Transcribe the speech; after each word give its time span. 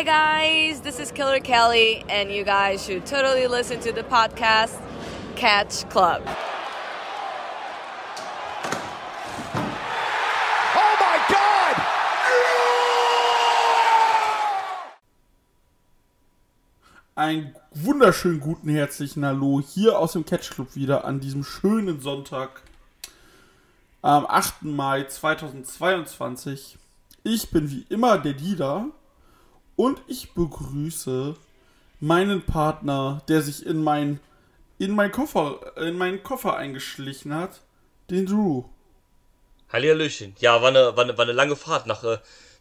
Hi, 0.00 0.04
guys. 0.06 0.80
This 0.80 0.98
is 0.98 1.12
Killer 1.12 1.40
Kelly, 1.40 2.02
and 2.08 2.32
you 2.32 2.42
guys 2.42 2.82
should 2.82 3.04
totally 3.04 3.46
listen 3.46 3.80
to 3.80 3.92
the 3.92 4.02
podcast 4.02 4.80
Catch 5.36 5.90
Club. 5.90 6.22
Oh 10.74 10.96
my 10.98 11.18
God! 11.28 11.76
Einen 17.14 17.54
wunderschönen 17.72 18.40
guten 18.40 18.70
herzlichen 18.70 19.22
Hallo 19.26 19.60
hier 19.60 19.98
aus 19.98 20.14
dem 20.14 20.24
Catch 20.24 20.48
Club 20.48 20.76
wieder 20.76 21.04
an 21.04 21.20
diesem 21.20 21.44
schönen 21.44 22.00
Sonntag 22.00 22.62
am 24.00 24.24
8. 24.24 24.62
Mai 24.62 25.04
2022. 25.04 26.78
Ich 27.22 27.50
bin 27.50 27.70
wie 27.70 27.84
immer 27.90 28.16
der 28.16 28.32
Dieter 28.32 28.88
und 29.80 30.02
ich 30.08 30.34
begrüße 30.34 31.36
meinen 32.00 32.42
Partner, 32.44 33.22
der 33.28 33.40
sich 33.40 33.64
in 33.64 33.82
mein 33.82 34.20
in 34.76 34.94
mein 34.94 35.10
Koffer 35.10 35.74
in 35.78 35.96
meinen 35.96 36.22
Koffer 36.22 36.54
eingeschlichen 36.54 37.34
hat, 37.34 37.62
den 38.10 38.26
Drew. 38.26 38.64
Hallihallöchen. 39.72 40.34
Ja, 40.38 40.60
war 40.60 40.68
eine, 40.68 40.94
war 40.96 41.04
eine, 41.04 41.16
war 41.16 41.24
eine 41.24 41.32
lange 41.32 41.56
Fahrt 41.56 41.86
nach, 41.86 42.04
äh, 42.04 42.18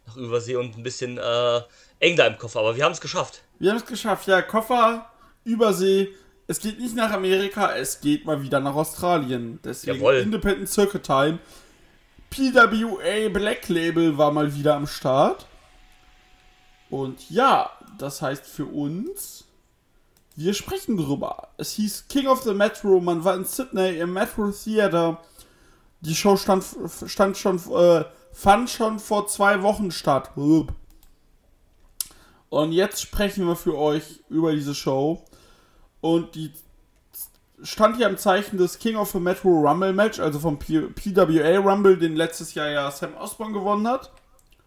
nach 0.08 0.16
Übersee 0.16 0.55
und 0.55 0.77
ein 0.77 0.84
bisschen 0.84 1.17
äh, 1.17 1.61
eng 1.99 2.16
da 2.16 2.25
im 2.25 2.38
Koffer, 2.38 2.61
aber 2.61 2.77
wir 2.77 2.85
haben 2.85 2.94
es 2.94 3.02
geschafft. 3.02 3.44
Wir 3.58 3.72
haben 3.72 3.80
es 3.80 3.86
geschafft. 3.86 4.25
Ja, 4.30 4.41
Koffer, 4.41 5.11
Übersee. 5.44 6.13
Es 6.47 6.61
geht 6.61 6.80
nicht 6.80 6.95
nach 6.95 7.11
Amerika, 7.11 7.75
es 7.75 7.99
geht 7.99 8.25
mal 8.25 8.41
wieder 8.41 8.61
nach 8.61 8.75
Australien. 8.75 9.59
Deswegen 9.61 9.97
Jawohl. 9.97 10.16
Independent 10.20 10.70
Circuit 10.70 11.03
Time. 11.03 11.39
PWA 12.30 13.27
Black 13.27 13.67
Label 13.67 14.17
war 14.17 14.31
mal 14.31 14.55
wieder 14.55 14.75
am 14.75 14.88
Start. 14.88 15.48
Und 16.89 17.29
ja, 17.29 17.70
das 17.98 18.21
heißt 18.21 18.45
für 18.45 18.66
uns, 18.66 19.45
wir 20.35 20.53
sprechen 20.53 20.97
drüber. 20.97 21.50
Es 21.58 21.73
hieß 21.73 22.08
King 22.08 22.27
of 22.27 22.44
the 22.44 22.53
Metro, 22.53 23.00
man 23.00 23.23
war 23.23 23.36
in 23.36 23.45
Sydney 23.45 24.00
im 24.00 24.14
Metro 24.14 24.52
Theater. 24.52 25.22
Die 26.02 26.16
Show 26.16 26.38
stand, 26.38 26.64
stand 27.08 27.38
schon, 27.38 27.58
äh, 27.73 28.05
fand 28.31 28.69
schon 28.69 28.99
vor 28.99 29.27
zwei 29.27 29.61
Wochen 29.61 29.91
statt. 29.91 30.31
Und 32.49 32.72
jetzt 32.72 33.02
sprechen 33.02 33.45
wir 33.45 33.55
für 33.55 33.77
euch 33.77 34.21
über 34.30 34.53
diese 34.53 34.73
Show. 34.73 35.21
Und 36.02 36.36
die 36.36 36.53
stand 37.61 37.97
hier 37.97 38.08
im 38.08 38.17
Zeichen 38.17 38.58
des 38.58 38.80
King 38.80 38.95
of 38.95 39.11
the 39.11 39.19
Metro 39.19 39.49
Rumble 39.49 39.94
Match, 39.94 40.19
also 40.19 40.39
vom 40.39 40.58
P 40.58 40.80
PWA 40.80 41.59
Rumble, 41.59 41.97
den 41.97 42.16
letztes 42.16 42.53
Jahr 42.53 42.69
ja 42.69 42.89
Sam 42.92 43.14
Osborne 43.16 43.53
gewonnen 43.53 43.88
hat. 43.88 44.11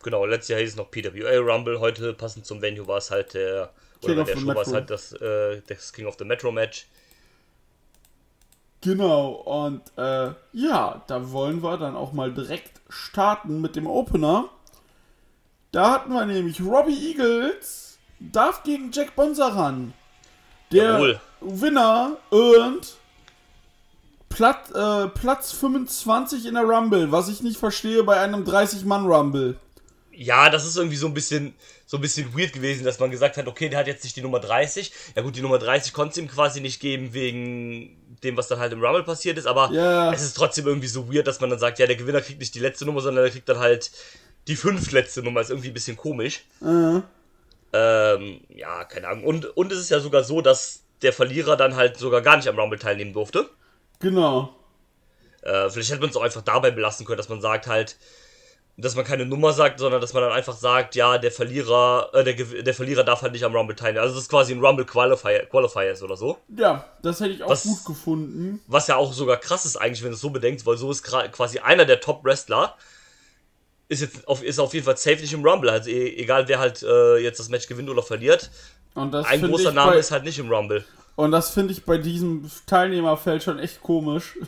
Genau, 0.03 0.27
letztes 0.27 0.49
Jahr 0.49 0.61
hieß 0.61 0.71
es 0.71 0.77
noch 0.77 0.91
PWA 0.91 1.39
Rumble, 1.39 1.81
heute 1.81 2.13
passend 2.13 2.47
zum 2.47 2.61
Venue 2.61 2.87
war 2.87 2.99
es 2.99 3.11
halt 3.11 3.35
der, 3.35 3.71
King 4.01 4.13
oder 4.13 4.25
der 4.25 4.37
Show 4.37 4.47
war 4.47 4.63
es 4.63 4.73
halt 4.73 4.91
das, 4.91 5.13
äh, 5.13 5.63
das 5.67 5.93
King 5.93 6.07
of 6.07 6.17
the 6.19 6.25
Metro 6.25 6.51
Match. 6.51 6.87
Genau, 8.81 9.31
und 9.31 9.81
äh, 9.97 10.33
ja, 10.53 11.03
da 11.07 11.31
wollen 11.31 11.63
wir 11.63 11.77
dann 11.77 11.95
auch 11.95 12.13
mal 12.13 12.33
direkt 12.33 12.81
starten 12.89 13.61
mit 13.61 13.77
dem 13.77 13.87
Opener. 13.87 14.49
Da 15.71 15.93
hatten 15.93 16.13
wir 16.13 16.27
nämlich 16.27 16.61
Robbie 16.61 17.11
Eagles, 17.11 17.99
darf 18.19 18.65
gegen 18.65 18.91
Jack 18.93 19.15
Bonser 19.15 19.55
ran. 19.55 19.95
Der 20.73 20.85
Jawohl. 20.85 21.21
Winner 21.41 22.17
earned 22.33 22.97
Platz, 24.29 24.71
äh, 24.71 25.09
Platz 25.09 25.53
25 25.53 26.47
in 26.47 26.55
der 26.55 26.65
Rumble, 26.65 27.13
was 27.13 27.29
ich 27.29 27.43
nicht 27.43 27.59
verstehe 27.59 28.03
bei 28.03 28.19
einem 28.19 28.45
30-Mann-Rumble. 28.45 29.57
Ja, 30.15 30.51
das 30.51 30.67
ist 30.67 30.77
irgendwie 30.77 30.97
so 30.97 31.07
ein 31.07 31.15
bisschen 31.15 31.55
so 31.87 31.99
ein 31.99 32.01
bisschen 32.01 32.37
weird 32.37 32.53
gewesen, 32.53 32.85
dass 32.85 32.99
man 32.99 33.11
gesagt 33.11 33.37
hat, 33.37 33.47
okay, 33.47 33.69
der 33.69 33.79
hat 33.79 33.87
jetzt 33.87 34.05
nicht 34.05 34.17
die 34.17 34.23
Nummer 34.23 34.41
30. 34.41 34.93
Ja 35.15 35.23
gut, 35.23 35.37
die 35.37 35.41
Nummer 35.43 35.59
30 35.59 35.93
konnte 35.93 36.13
es 36.13 36.19
ihm 36.19 36.29
quasi 36.29 36.61
nicht 36.61 36.81
geben 36.81 37.13
wegen 37.13 37.97
dem, 38.23 38.37
was 38.37 38.49
dann 38.49 38.59
halt 38.61 38.73
im 38.73 38.83
Rumble 38.83 39.03
passiert 39.05 39.37
ist, 39.37 39.47
aber 39.47 39.71
Ja. 39.73 40.13
es 40.13 40.23
ist 40.23 40.35
trotzdem 40.35 40.67
irgendwie 40.67 40.87
so 40.89 41.13
weird, 41.13 41.27
dass 41.27 41.41
man 41.41 41.51
dann 41.51 41.59
sagt, 41.59 41.79
ja, 41.79 41.87
der 41.87 41.97
Gewinner 41.97 42.21
kriegt 42.21 42.39
nicht 42.41 42.55
die 42.55 42.61
letzte 42.61 42.85
Nummer, 42.87 43.01
sondern 43.01 43.25
der 43.25 43.33
kriegt 43.33 43.49
dann 43.49 43.59
halt 43.59 43.91
die 44.49 44.57
fünftletzte 44.57 45.23
Nummer. 45.23 45.41
Ist 45.41 45.51
irgendwie 45.51 45.69
ein 45.69 45.75
bisschen 45.75 45.97
komisch. 45.97 46.45
Äh, 46.63 47.01
Ähm, 47.75 48.41
ja, 48.55 48.85
keine 48.85 49.09
Ahnung. 49.09 49.25
Und, 49.25 49.57
und 49.57 49.73
es 49.73 49.79
ist 49.79 49.91
ja 49.91 50.01
sogar 50.01 50.25
so, 50.25 50.41
dass 50.43 50.83
der 51.01 51.13
Verlierer 51.13 51.57
dann 51.57 51.75
halt 51.77 51.97
sogar 51.97 52.21
gar 52.21 52.37
nicht 52.37 52.49
am 52.49 52.59
Rumble 52.59 52.79
teilnehmen 52.79 53.13
durfte. 53.13 53.49
genau. 53.99 54.55
Äh, 55.43 55.69
vielleicht 55.71 55.91
hätte 55.91 56.01
man 56.01 56.11
es 56.11 56.17
auch 56.17 56.23
einfach 56.23 56.43
dabei 56.43 56.71
belassen 56.71 57.05
können, 57.05 57.17
dass 57.17 57.29
man 57.29 57.41
sagt 57.41 57.67
halt, 57.67 57.97
dass 58.79 58.95
man 58.97 59.05
keine 59.05 59.27
Nummer 59.27 59.53
sagt, 59.53 59.79
sondern 59.81 60.01
dass 60.01 60.13
man 60.15 60.23
dann 60.23 60.33
einfach 60.33 60.57
sagt, 60.57 60.95
ja, 60.95 61.19
der 61.19 61.31
Verlierer, 61.31 62.11
äh, 62.15 62.25
der, 62.25 62.35
der 62.63 62.75
Verlierer 62.75 63.05
darf 63.05 63.21
halt 63.23 63.33
nicht 63.33 63.45
am 63.45 63.55
Rumble 63.55 63.77
teilnehmen. 63.77 64.03
Also 64.03 64.15
das 64.15 64.25
ist 64.25 64.31
quasi 64.31 64.53
ein 64.55 64.65
Rumble 64.65 64.87
Qualifier, 64.87 65.45
Qualifier 65.47 65.93
ist 65.93 66.03
oder 66.03 66.17
so. 66.17 66.39
Ja, 66.57 66.85
das 67.03 67.21
hätte 67.21 67.33
ich 67.33 67.43
auch 67.43 67.51
Was- 67.51 67.65
gut 67.65 67.85
gefunden. 67.85 68.61
Was 68.67 68.87
ja 68.89 68.97
auch 68.97 69.13
sogar 69.13 69.37
krass 69.37 69.67
ist 69.67 69.77
eigentlich, 69.77 70.03
wenn 70.03 70.11
du 70.11 70.15
es 70.15 70.21
so 70.23 70.31
bedenkst, 70.31 70.65
weil 70.67 70.77
so 70.79 70.91
ist 70.91 71.03
quasi 71.03 71.59
einer 71.59 71.85
der 71.85 72.01
Top-Wrestler, 72.01 72.77
ist 73.89 74.01
jetzt 74.01 74.27
auf, 74.27 74.43
ist 74.43 74.59
auf 74.59 74.73
jeden 74.73 74.87
Fall 74.87 74.97
safe 74.97 75.21
nicht 75.21 75.35
im 75.35 75.45
Rumble. 75.45 75.69
Also 75.69 75.91
e 75.91 76.17
egal 76.17 76.49
wer 76.49 76.59
halt 76.59 76.83
äh, 76.83 77.19
jetzt 77.19 77.39
das 77.41 77.51
Match 77.51 77.67
gewinnt 77.69 77.91
oder 77.91 78.03
verliert, 78.03 78.51
Und 78.95 79.13
das 79.13 79.27
ein 79.27 79.43
großer 79.43 79.73
Name 79.73 79.93
bei, 79.93 79.99
ist 79.99 80.11
halt 80.11 80.25
nicht 80.25 80.39
im 80.39 80.51
Rumble. 80.51 80.83
Und 81.15 81.31
das 81.31 81.51
finde 81.51 81.73
ich 81.75 81.85
bei 81.85 81.99
diesem 81.99 82.51
Teilnehmerfeld 82.67 83.43
schon 83.43 83.59
echt 83.59 83.83
komisch. 83.83 84.39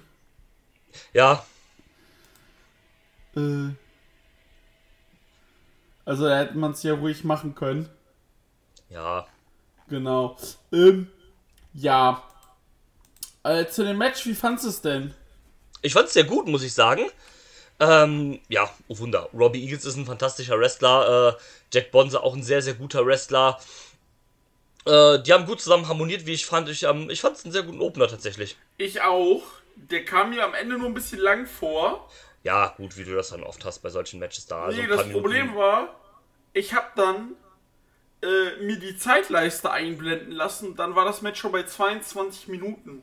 Ja, 1.13 1.45
Äh, 3.37 3.75
also 6.05 6.27
da 6.27 6.39
hätte 6.39 6.57
man 6.57 6.73
es 6.73 6.83
ja 6.83 6.95
ruhig 6.95 7.25
machen 7.25 7.55
können. 7.55 7.89
ja, 8.91 9.27
Genau. 9.89 10.37
Ähm, 10.73 11.09
ja. 11.75 12.23
Äh, 13.43 13.67
zu 13.67 13.85
dem 13.85 13.99
Match, 13.99 14.25
wie 14.27 14.35
fandest 14.35 14.65
du 14.65 14.69
es 14.71 14.81
denn? 14.81 15.15
Ich 15.83 15.93
fand 15.93 16.07
es 16.07 16.15
sehr 16.15 16.25
gut, 16.25 16.47
muss 16.49 16.63
ich 16.63 16.73
sagen. 16.73 17.03
Ähm, 17.81 18.41
ja, 18.49 18.71
oh 18.89 18.99
Wunder. 18.99 19.29
Robbie 19.35 19.63
Eagles 19.63 19.85
ist 19.85 19.97
ein 19.97 20.07
fantastischer 20.07 20.59
Wrestler. 20.59 21.37
Äh, 21.37 21.43
Jack 21.73 21.91
Bonser 21.91 22.23
auch 22.23 22.35
ein 22.35 22.43
sehr, 22.43 22.63
sehr 22.63 22.75
guter 22.75 23.05
Wrestler. 23.05 23.59
Äh, 24.87 25.21
die 25.21 25.33
haben 25.33 25.47
gut 25.47 25.61
zusammen 25.61 25.89
harmoniert, 25.89 26.25
wie 26.27 26.33
ich 26.33 26.47
fand. 26.47 26.69
Ich, 26.69 26.85
ähm, 26.85 27.11
ich 27.11 27.21
fand 27.21 27.37
es 27.37 27.45
einen 27.45 27.53
sehr 27.53 27.65
guten 27.65 27.81
Opener 27.81 28.09
tatsächlich. 28.09 28.57
Ich 28.79 29.03
auch. 29.03 29.43
Der 29.77 30.05
kam 30.05 30.31
mir 30.31 30.45
am 30.45 30.55
Ende 30.55 30.79
nur 30.79 30.87
ein 30.87 30.95
bisschen 30.95 31.19
lang 31.19 31.47
vor. 31.47 32.09
Ja, 32.45 32.75
gut, 32.77 32.97
wie 32.97 33.05
du 33.05 33.15
das 33.15 33.31
dann 33.31 33.43
oft 33.43 33.65
hast 33.65 33.81
bei 33.81 33.89
solchen 33.91 34.21
Matches 34.21 34.47
da. 34.47 34.65
Also 34.67 34.81
nee, 34.81 34.87
paar 34.87 34.97
das 34.99 35.07
Minuten- 35.07 35.23
Problem 35.23 35.55
war, 35.57 35.95
ich 36.53 36.73
habe 36.75 36.87
dann 36.95 37.33
äh, 38.23 38.63
mir 38.65 38.79
die 38.79 38.97
Zeitleiste 38.97 39.71
einblenden 39.71 40.31
lassen. 40.33 40.77
Dann 40.77 40.95
war 40.95 41.05
das 41.05 41.21
Match 41.23 41.41
schon 41.41 41.53
bei 41.53 41.65
22 41.65 42.49
Minuten. 42.49 43.03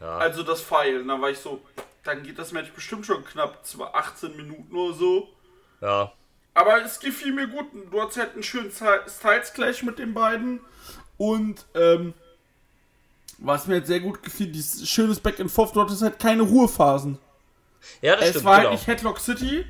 Ja. 0.00 0.16
Also 0.18 0.42
das 0.42 0.62
Pfeil. 0.62 1.00
Und 1.02 1.08
dann 1.08 1.20
war 1.20 1.30
ich 1.30 1.38
so, 1.38 1.60
dann 2.04 2.22
geht 2.22 2.38
das 2.38 2.52
Match 2.52 2.70
bestimmt 2.72 3.04
schon 3.06 3.24
knapp 3.24 3.64
zwar 3.66 3.94
18 3.94 4.36
Minuten 4.36 4.74
oder 4.74 4.94
so. 4.94 5.28
Ja, 5.80 6.12
Aber 6.54 6.82
es 6.82 6.98
gefiel 7.00 7.32
mir 7.32 7.48
gut. 7.48 7.66
Du 7.90 8.00
hattest 8.00 8.18
halt 8.18 8.32
einen 8.34 8.42
schönen 8.42 8.70
Zy- 8.70 9.08
Styles 9.08 9.52
Clash 9.52 9.82
mit 9.82 9.98
den 9.98 10.14
beiden. 10.14 10.60
Und 11.18 11.66
ähm, 11.74 12.14
was 13.38 13.66
mir 13.66 13.74
halt 13.74 13.86
sehr 13.86 14.00
gut 14.00 14.22
gefiel, 14.22 14.46
dieses 14.52 14.88
schönes 14.88 15.20
Back 15.20 15.40
and 15.40 15.50
Forth, 15.50 15.74
du 15.76 15.80
hattest 15.82 16.02
halt 16.02 16.18
keine 16.18 16.42
Ruhephasen. 16.42 17.18
Ja 18.02 18.16
das 18.16 18.24
Es 18.24 18.30
stimmt, 18.30 18.44
war 18.44 18.56
genau. 18.56 18.70
halt 18.70 18.78
nicht 18.78 18.86
Headlock 18.86 19.20
City. 19.20 19.64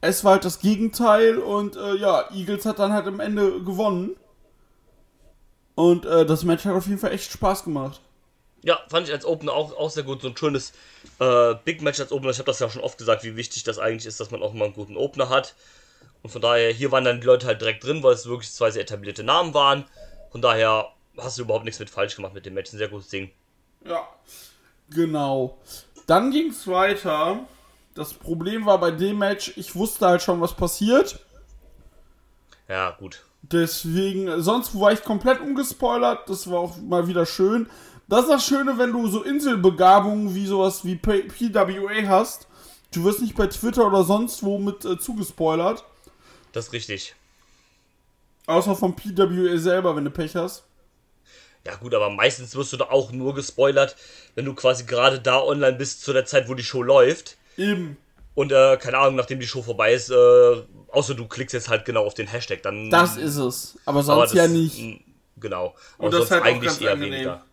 Es 0.00 0.24
war 0.24 0.32
halt 0.32 0.44
das 0.44 0.60
Gegenteil 0.60 1.38
und 1.38 1.76
äh, 1.76 1.94
ja, 1.96 2.30
Eagles 2.32 2.64
hat 2.64 2.78
dann 2.78 2.92
halt 2.92 3.06
am 3.06 3.20
Ende 3.20 3.62
gewonnen. 3.62 4.16
Und 5.74 6.06
äh, 6.06 6.24
das 6.26 6.44
Match 6.44 6.64
hat 6.64 6.74
auf 6.74 6.86
jeden 6.86 6.98
Fall 6.98 7.12
echt 7.12 7.30
Spaß 7.30 7.64
gemacht. 7.64 8.00
Ja, 8.62 8.78
fand 8.88 9.08
ich 9.08 9.14
als 9.14 9.24
Opener 9.24 9.52
auch, 9.52 9.74
auch 9.76 9.90
sehr 9.90 10.02
gut. 10.02 10.20
So 10.22 10.28
ein 10.28 10.36
schönes 10.36 10.72
äh, 11.18 11.54
Big 11.64 11.80
Match 11.82 12.00
als 12.00 12.12
Opener. 12.12 12.30
Ich 12.30 12.38
habe 12.38 12.46
das 12.46 12.58
ja 12.58 12.68
schon 12.68 12.82
oft 12.82 12.98
gesagt, 12.98 13.24
wie 13.24 13.36
wichtig 13.36 13.62
das 13.64 13.78
eigentlich 13.78 14.06
ist, 14.06 14.20
dass 14.20 14.30
man 14.30 14.42
auch 14.42 14.52
mal 14.52 14.66
einen 14.66 14.74
guten 14.74 14.96
Opener 14.96 15.28
hat. 15.28 15.54
Und 16.22 16.30
von 16.30 16.42
daher, 16.42 16.70
hier 16.70 16.92
waren 16.92 17.04
dann 17.04 17.20
die 17.20 17.26
Leute 17.26 17.46
halt 17.46 17.60
direkt 17.60 17.84
drin, 17.84 18.02
weil 18.02 18.12
es 18.12 18.26
wirklich 18.26 18.52
zwei 18.52 18.70
sehr 18.70 18.82
etablierte 18.82 19.24
Namen 19.24 19.54
waren. 19.54 19.86
Von 20.30 20.42
daher 20.42 20.88
hast 21.16 21.38
du 21.38 21.42
überhaupt 21.42 21.64
nichts 21.64 21.80
mit 21.80 21.88
falsch 21.88 22.16
gemacht 22.16 22.34
mit 22.34 22.44
dem 22.44 22.54
Match. 22.54 22.72
Ein 22.72 22.78
sehr 22.78 22.88
gutes 22.88 23.08
Ding. 23.08 23.30
Ja, 23.86 24.06
genau. 24.90 25.58
Dann 26.10 26.32
ging 26.32 26.48
es 26.48 26.66
weiter. 26.66 27.46
Das 27.94 28.14
Problem 28.14 28.66
war 28.66 28.80
bei 28.80 28.90
dem 28.90 29.18
Match, 29.18 29.52
ich 29.56 29.76
wusste 29.76 30.08
halt 30.08 30.22
schon, 30.22 30.40
was 30.40 30.54
passiert. 30.54 31.24
Ja, 32.66 32.90
gut. 32.90 33.22
Deswegen, 33.42 34.42
sonst 34.42 34.76
war 34.76 34.90
ich 34.90 35.04
komplett 35.04 35.40
ungespoilert. 35.40 36.28
Das 36.28 36.50
war 36.50 36.58
auch 36.58 36.76
mal 36.78 37.06
wieder 37.06 37.26
schön. 37.26 37.70
Das 38.08 38.22
ist 38.22 38.28
das 38.28 38.44
Schöne, 38.44 38.76
wenn 38.76 38.90
du 38.90 39.06
so 39.06 39.22
Inselbegabungen 39.22 40.34
wie 40.34 40.46
sowas 40.46 40.84
wie 40.84 40.96
P 40.96 41.28
PWA 41.28 42.08
hast. 42.08 42.48
Du 42.92 43.04
wirst 43.04 43.20
nicht 43.20 43.36
bei 43.36 43.46
Twitter 43.46 43.86
oder 43.86 44.02
sonst 44.02 44.42
wo 44.42 44.58
mit 44.58 44.84
äh, 44.84 44.98
zugespoilert. 44.98 45.84
Das 46.50 46.66
ist 46.66 46.72
richtig. 46.72 47.14
Außer 48.46 48.74
vom 48.74 48.96
PWA 48.96 49.56
selber, 49.58 49.94
wenn 49.94 50.06
du 50.06 50.10
Pech 50.10 50.34
hast. 50.34 50.64
Ja, 51.66 51.74
gut, 51.76 51.94
aber 51.94 52.08
meistens 52.10 52.54
wirst 52.56 52.72
du 52.72 52.76
da 52.78 52.86
auch 52.86 53.12
nur 53.12 53.34
gespoilert, 53.34 53.94
wenn 54.34 54.44
du 54.46 54.54
quasi 54.54 54.84
gerade 54.84 55.20
da 55.20 55.40
online 55.42 55.76
bist 55.76 56.02
zu 56.02 56.12
der 56.12 56.24
Zeit, 56.24 56.48
wo 56.48 56.54
die 56.54 56.62
Show 56.64 56.82
läuft. 56.82 57.36
Eben. 57.56 57.96
Und 58.34 58.52
äh, 58.52 58.78
keine 58.78 58.96
Ahnung, 58.98 59.16
nachdem 59.16 59.40
die 59.40 59.46
Show 59.46 59.60
vorbei 59.62 59.92
ist, 59.92 60.10
äh, 60.10 60.62
außer 60.88 61.14
du 61.14 61.26
klickst 61.28 61.52
jetzt 61.52 61.68
halt 61.68 61.84
genau 61.84 62.06
auf 62.06 62.14
den 62.14 62.28
Hashtag, 62.28 62.62
dann. 62.62 62.88
Das 62.90 63.16
ist 63.18 63.36
es. 63.36 63.78
Aber 63.84 64.02
sonst 64.02 64.10
aber 64.16 64.22
das, 64.24 64.32
ja 64.34 64.48
nicht. 64.48 65.04
Genau. 65.36 65.74
Und 65.98 66.06
Aber 66.06 66.10
das 66.10 66.18
sonst 66.20 66.30
halt 66.30 66.42
auch 66.42 66.46
eigentlich 66.46 66.70
ganz 66.70 66.80
eher 66.80 66.92
angenehm. 66.92 67.12
weniger. 67.12 67.44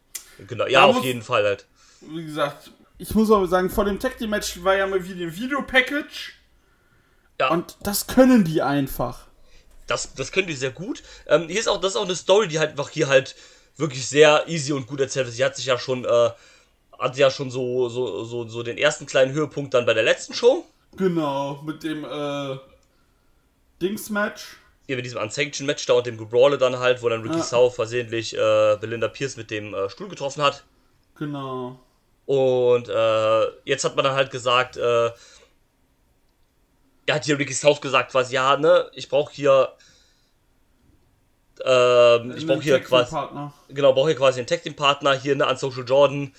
Genau. 0.48 0.66
Ja, 0.68 0.82
Da 0.82 0.86
auf 0.86 0.96
muss- 0.98 1.06
jeden 1.06 1.22
Fall 1.22 1.44
halt. 1.44 1.66
Wie 2.02 2.24
gesagt, 2.26 2.72
ich 3.00 3.14
muss 3.16 3.30
aber 3.32 3.48
sagen, 3.48 3.70
vor 3.70 3.86
dem 3.86 4.00
Tag 4.00 4.18
Team 4.18 4.30
Match 4.30 4.64
war 4.64 4.76
ja 4.76 4.88
mal 4.88 5.04
wieder 5.04 5.26
ein 5.26 5.36
Video-Package. 5.36 6.34
Ja. 7.40 7.50
Und 7.50 7.78
das 7.84 8.08
können 8.08 8.44
die 8.46 8.62
einfach. 8.62 9.28
Das, 9.88 10.14
das 10.16 10.32
können 10.32 10.48
die 10.48 10.54
sehr 10.56 10.72
gut. 10.72 11.04
Ähm, 11.28 11.48
hier 11.48 11.60
ist 11.60 11.68
auch, 11.68 11.80
das 11.80 11.92
ist 11.94 11.98
auch 11.98 12.06
eine 12.06 12.16
Story, 12.16 12.48
die 12.48 12.60
halt 12.60 12.72
einfach 12.72 12.90
hier 12.90 13.08
halt 13.08 13.36
wirklich 13.78 14.08
sehr 14.08 14.48
easy 14.48 14.74
und 14.74 14.88
gut 14.88 15.00
erzählt. 15.00 15.32
Sie 15.32 15.44
hat 15.44 15.56
sich 15.56 15.66
ja 15.66 15.78
schon, 15.78 16.06
äh, 16.06 16.30
hat 17.00 17.18
ja 17.18 17.32
schon 17.32 17.52
so, 17.52 17.90
so, 17.90 18.24
so, 18.26 18.48
so 18.48 18.64
den 18.64 18.78
ersten 18.78 19.06
kleinen 19.06 19.34
Höhepunkt 19.34 19.74
dann 19.74 19.86
bei 19.86 19.94
der 19.94 20.04
letzten 20.04 20.34
Show. 20.34 20.66
Genau, 20.96 21.62
mit 21.64 21.84
dem 21.84 22.04
äh, 22.04 22.58
Dings-Match. 23.82 24.58
Hier 24.88 24.96
mit 24.96 25.06
diesem 25.06 25.22
Unsanctioned-Match 25.22 25.86
da 25.86 25.94
und 25.94 26.08
dem 26.08 26.18
Gebrawle 26.18 26.58
dann 26.58 26.80
halt, 26.80 27.02
wo 27.02 27.10
dann 27.10 27.22
Ricky 27.22 27.38
Ja. 27.38 27.44
Sau 27.44 27.70
versehentlich 27.70 28.36
äh, 28.36 28.78
Belinda 28.80 29.08
Pierce 29.08 29.38
mit 29.38 29.52
dem 29.52 29.74
äh, 29.74 29.90
Stuhl 29.90 30.08
getroffen 30.08 30.42
hat. 30.42 30.64
Genau. 31.16 31.80
Und 32.26 32.90
äh, 32.90 33.46
jetzt 33.66 33.84
hat 33.84 33.96
man 33.96 34.06
dann 34.06 34.16
halt 34.16 34.32
gesagt, 34.32 34.78
äh, 34.78 35.12
er 37.06 37.16
hat 37.16 37.26
hier 37.26 37.40
Ricky 37.40 37.54
South 37.54 37.82
gesagt, 37.82 38.12
quasi, 38.12 38.36
ja, 38.36 38.58
ne, 38.58 38.90
ich 38.94 39.08
brauche 39.10 39.34
hier, 39.34 39.74
ähm, 41.66 42.36
ich 42.38 42.46
brauche 42.46 42.62
hier 42.62 42.80
quasi, 42.80 43.16
genau, 43.70 43.94
brauche 43.94 44.08
hier 44.08 44.18
quasi 44.18 44.40
einen 44.40 44.48
Tag 44.48 44.64
Team 44.64 44.76
Partner 44.76 45.14
hier, 45.14 45.36
ne, 45.36 45.48
an 45.48 45.58
Social 45.58 45.84
Jordan. 45.86 46.34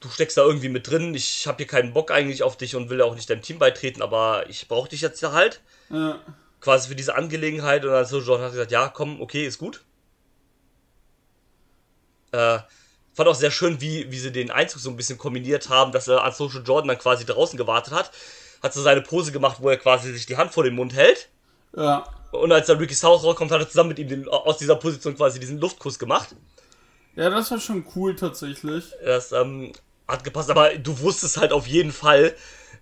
Du 0.00 0.08
steckst 0.08 0.36
da 0.36 0.42
irgendwie 0.42 0.68
mit 0.68 0.88
drin. 0.88 1.14
Ich 1.14 1.46
habe 1.46 1.58
hier 1.58 1.66
keinen 1.66 1.92
Bock 1.92 2.10
eigentlich 2.10 2.42
auf 2.42 2.56
dich 2.56 2.74
und 2.74 2.88
will 2.88 3.02
auch 3.02 3.14
nicht 3.14 3.28
deinem 3.28 3.42
Team 3.42 3.58
beitreten, 3.58 4.00
aber 4.00 4.48
ich 4.48 4.66
brauche 4.66 4.88
dich 4.88 5.02
jetzt 5.02 5.22
halt. 5.22 5.60
Ja. 5.90 6.18
Quasi 6.60 6.88
für 6.88 6.94
diese 6.94 7.14
Angelegenheit. 7.14 7.84
Und 7.84 7.92
dann 7.92 8.06
Social 8.06 8.26
Jordan 8.26 8.46
hat 8.46 8.52
gesagt, 8.52 8.70
ja, 8.70 8.88
komm, 8.88 9.20
okay, 9.20 9.46
ist 9.46 9.58
gut. 9.58 9.82
Äh, 12.32 12.60
fand 13.12 13.28
auch 13.28 13.34
sehr 13.34 13.50
schön, 13.50 13.80
wie, 13.82 14.10
wie 14.10 14.18
sie 14.18 14.32
den 14.32 14.50
Einzug 14.50 14.80
so 14.80 14.88
ein 14.88 14.96
bisschen 14.96 15.18
kombiniert 15.18 15.68
haben, 15.68 15.92
dass 15.92 16.08
er 16.08 16.24
an 16.24 16.32
Social 16.32 16.62
Jordan 16.64 16.88
dann 16.88 16.98
quasi 16.98 17.26
draußen 17.26 17.58
gewartet 17.58 17.92
hat. 17.92 18.10
Hat 18.62 18.72
so 18.72 18.80
seine 18.80 19.02
Pose 19.02 19.32
gemacht, 19.32 19.58
wo 19.60 19.68
er 19.68 19.76
quasi 19.76 20.12
sich 20.12 20.24
die 20.24 20.36
Hand 20.38 20.52
vor 20.52 20.64
den 20.64 20.74
Mund 20.74 20.94
hält. 20.94 21.28
Ja. 21.76 22.04
Und 22.32 22.52
als 22.52 22.66
dann 22.68 22.78
Ricky 22.78 22.94
South 22.94 23.24
rauskommt, 23.24 23.50
hat 23.50 23.60
er 23.60 23.68
zusammen 23.68 23.88
mit 23.90 23.98
ihm 23.98 24.08
den, 24.08 24.28
aus 24.28 24.58
dieser 24.58 24.76
Position 24.76 25.16
quasi 25.16 25.40
diesen 25.40 25.58
Luftkuss 25.58 25.98
gemacht. 25.98 26.34
Ja, 27.16 27.28
das 27.30 27.50
war 27.50 27.58
schon 27.58 27.84
cool 27.96 28.14
tatsächlich. 28.14 28.84
Das 29.04 29.32
ähm, 29.32 29.72
hat 30.06 30.22
gepasst, 30.24 30.50
aber 30.50 30.76
du 30.76 30.98
wusstest 31.00 31.36
halt 31.38 31.52
auf 31.52 31.66
jeden 31.66 31.90
Fall, 31.92 32.34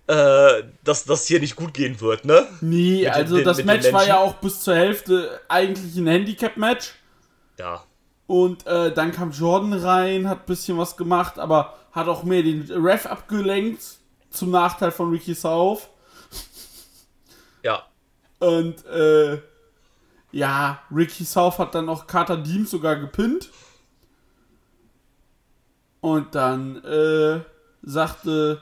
äh, 0.07 0.63
dass 0.83 1.03
das 1.05 1.25
hier 1.25 1.39
nicht 1.39 1.55
gut 1.55 1.73
gehen 1.73 1.99
wird, 1.99 2.25
ne? 2.25 2.47
Nee, 2.61 3.01
den- 3.01 3.11
also 3.11 3.35
den- 3.37 3.45
das 3.45 3.57
mit 3.57 3.65
Match 3.65 3.91
war 3.91 4.05
ja 4.07 4.19
auch 4.19 4.35
bis 4.35 4.61
zur 4.61 4.75
Hälfte 4.75 5.39
eigentlich 5.47 5.95
ein 5.97 6.07
Handicap-Match. 6.07 6.93
Ja. 7.57 7.83
Und 8.27 8.67
äh, 8.67 8.93
dann 8.93 9.11
kam 9.11 9.31
Jordan 9.31 9.73
rein, 9.73 10.29
hat 10.29 10.41
ein 10.41 10.45
bisschen 10.45 10.77
was 10.77 10.95
gemacht, 10.95 11.39
aber 11.39 11.75
hat 11.91 12.07
auch 12.07 12.23
mehr 12.23 12.43
den 12.43 12.69
Ref 12.71 13.07
abgelenkt. 13.07 13.81
Zum 14.29 14.51
Nachteil 14.51 14.91
von 14.91 15.09
Ricky 15.09 15.33
South. 15.33 15.89
Und 18.39 18.85
äh, 18.85 19.41
ja, 20.31 20.81
Ricky 20.93 21.25
South 21.25 21.57
hat 21.59 21.75
dann 21.75 21.89
auch 21.89 22.07
Carter 22.07 22.37
Deems 22.37 22.71
sogar 22.71 22.95
gepinnt. 22.95 23.49
Und 26.01 26.33
dann 26.33 26.83
äh, 26.83 27.41
sagte, 27.81 28.61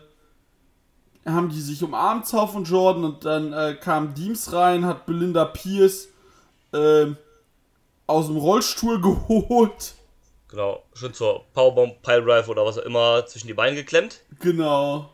haben 1.26 1.50
die 1.50 1.62
sich 1.62 1.84
umarmt, 1.84 2.26
South 2.26 2.56
und 2.56 2.68
Jordan, 2.68 3.04
und 3.04 3.26
dann 3.26 3.54
äh, 3.54 3.76
kam 3.76 4.14
Deems 4.16 4.52
rein, 4.54 4.86
hat 4.86 5.06
Belinda 5.06 5.46
Pierce 5.46 6.08
äh, 6.74 7.08
aus 8.08 8.28
dem 8.28 8.38
Rollstuhl 8.38 9.00
geholt. 9.30 9.94
Genau. 10.48 10.84
Schön 10.94 11.14
zur 11.14 11.44
Powerbomb, 11.54 12.02
Piledrive 12.02 12.48
oder 12.50 12.66
was 12.66 12.80
auch 12.80 12.84
immer 12.84 13.26
zwischen 13.26 13.48
die 13.48 13.54
Beine 13.54 13.76
geklemmt. 13.76 14.22
Genau. 14.40 15.10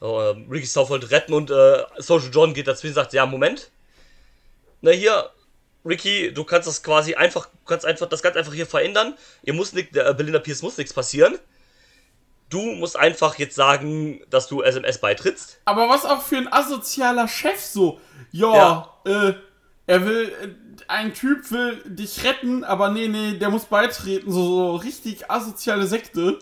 So, 0.00 0.20
ähm, 0.22 0.46
Ricky 0.50 0.66
South 0.66 0.88
wollte 0.88 1.10
retten 1.10 1.34
und 1.34 1.50
äh, 1.50 1.84
Social 1.98 2.30
John 2.32 2.54
geht 2.54 2.66
dazwischen 2.66 2.92
und 2.92 2.94
sagt, 2.94 3.12
ja, 3.12 3.26
Moment. 3.26 3.70
Na 4.80 4.90
hier, 4.90 5.30
Ricky, 5.84 6.32
du 6.32 6.44
kannst 6.44 6.68
das 6.68 6.82
quasi 6.82 7.14
einfach, 7.14 7.46
du 7.46 7.64
kannst 7.66 7.86
einfach, 7.86 8.08
das 8.08 8.22
ganz 8.22 8.36
einfach 8.36 8.52
hier 8.54 8.66
verändern. 8.66 9.14
Ihr 9.42 9.54
muss 9.54 9.72
nicht, 9.72 9.94
der, 9.94 10.08
äh, 10.08 10.14
Belinda 10.14 10.38
Pierce 10.38 10.62
muss 10.62 10.78
nichts 10.78 10.92
passieren. 10.92 11.38
Du 12.48 12.60
musst 12.62 12.98
einfach 12.98 13.36
jetzt 13.36 13.54
sagen, 13.54 14.22
dass 14.28 14.48
du 14.48 14.62
SMS 14.62 14.98
beitrittst. 14.98 15.60
Aber 15.64 15.88
was 15.88 16.04
auch 16.04 16.20
für 16.20 16.36
ein 16.36 16.52
asozialer 16.52 17.28
Chef 17.28 17.60
so. 17.60 18.00
Ja, 18.32 18.92
äh, 19.04 19.34
er 19.86 20.04
will, 20.04 20.32
äh, 20.42 20.48
ein 20.88 21.14
Typ 21.14 21.50
will 21.50 21.82
dich 21.84 22.24
retten, 22.24 22.64
aber 22.64 22.90
nee, 22.90 23.08
nee, 23.08 23.34
der 23.34 23.50
muss 23.50 23.66
beitreten. 23.66 24.30
So, 24.30 24.44
so 24.44 24.76
richtig 24.76 25.30
asoziale 25.30 25.86
Sekte. 25.86 26.38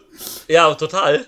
Ja, 0.49 0.75
total. 0.75 1.27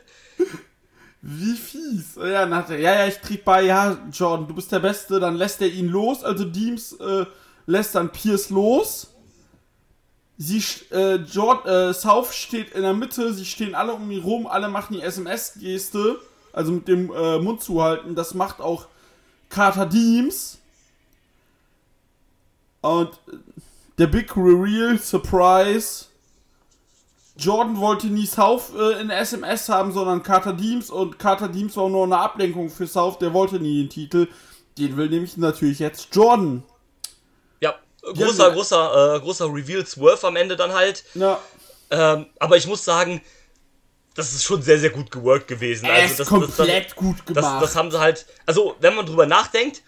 Wie 1.22 1.54
fies. 1.54 2.16
Ja, 2.16 2.46
dann 2.46 2.54
hat 2.54 2.70
er, 2.70 2.78
ja, 2.78 2.94
ja, 2.94 3.06
ich 3.06 3.18
trieb 3.18 3.44
bei, 3.44 3.62
ja, 3.62 3.98
Jordan, 4.10 4.48
du 4.48 4.54
bist 4.54 4.72
der 4.72 4.78
Beste. 4.80 5.20
Dann 5.20 5.36
lässt 5.36 5.60
er 5.60 5.68
ihn 5.68 5.88
los. 5.88 6.24
Also 6.24 6.44
Deems 6.44 6.92
äh, 6.94 7.26
lässt 7.66 7.94
dann 7.94 8.10
Pierce 8.10 8.50
los. 8.50 9.14
Sie, 10.38 10.62
äh, 10.90 11.16
Jordan, 11.16 11.90
äh, 11.90 11.94
South 11.94 12.32
steht 12.32 12.70
in 12.70 12.80
der 12.80 12.94
Mitte, 12.94 13.34
sie 13.34 13.44
stehen 13.44 13.74
alle 13.74 13.92
um 13.92 14.10
ihn 14.10 14.22
rum, 14.22 14.46
alle 14.46 14.70
machen 14.70 14.94
die 14.94 15.02
SMS-Geste, 15.02 16.18
also 16.54 16.72
mit 16.72 16.88
dem 16.88 17.12
äh, 17.12 17.38
Mund 17.38 17.62
zuhalten. 17.62 18.14
Das 18.14 18.32
macht 18.32 18.62
auch 18.62 18.86
Carter 19.50 19.84
Deems. 19.84 20.56
Und 22.80 23.10
äh, 23.30 23.36
der 23.98 24.06
Big 24.06 24.34
Reveal, 24.34 24.98
Surprise. 24.98 26.06
Jordan 27.40 27.78
wollte 27.78 28.06
nie 28.08 28.26
South 28.26 28.72
äh, 28.78 29.00
in 29.00 29.10
SMS 29.10 29.68
haben, 29.68 29.92
sondern 29.92 30.22
Carter 30.22 30.52
Deems 30.52 30.90
und 30.90 31.18
Carter 31.18 31.48
Deems 31.48 31.76
war 31.76 31.88
nur 31.88 32.04
eine 32.04 32.18
Ablenkung 32.18 32.70
für 32.70 32.86
South, 32.86 33.18
der 33.18 33.32
wollte 33.32 33.58
nie 33.58 33.82
den 33.82 33.90
Titel. 33.90 34.28
Den 34.78 34.96
will 34.96 35.08
nämlich 35.08 35.36
natürlich 35.36 35.78
jetzt 35.78 36.14
Jordan. 36.14 36.62
Ja, 37.60 37.74
großer, 38.02 38.48
Ja, 38.48 38.54
großer, 38.54 39.16
äh, 39.16 39.20
großer 39.20 39.46
Reveal 39.46 39.84
Swerve 39.86 40.26
am 40.26 40.36
Ende 40.36 40.56
dann 40.56 40.72
halt. 40.72 41.04
Ja, 41.14 41.38
Ähm, 41.90 42.26
aber 42.38 42.56
ich 42.56 42.66
muss 42.68 42.84
sagen, 42.84 43.20
das 44.14 44.32
ist 44.32 44.44
schon 44.44 44.62
sehr, 44.62 44.78
sehr 44.78 44.90
gut 44.90 45.10
geworkt 45.10 45.48
gewesen. 45.48 45.86
er 45.86 45.94
Also 45.94 46.06
ist 46.06 46.20
das, 46.20 46.28
komplett 46.28 46.86
das, 46.86 46.94
gut 46.96 47.16
das, 47.18 47.26
gemacht. 47.26 47.62
das, 47.62 47.70
das 47.70 47.76
haben 47.76 47.90
sie 47.90 47.98
halt, 47.98 48.26
also 48.46 48.76
wenn 48.80 48.94
man 48.94 49.06
drüber 49.06 49.26
nachdenkt, 49.26 49.82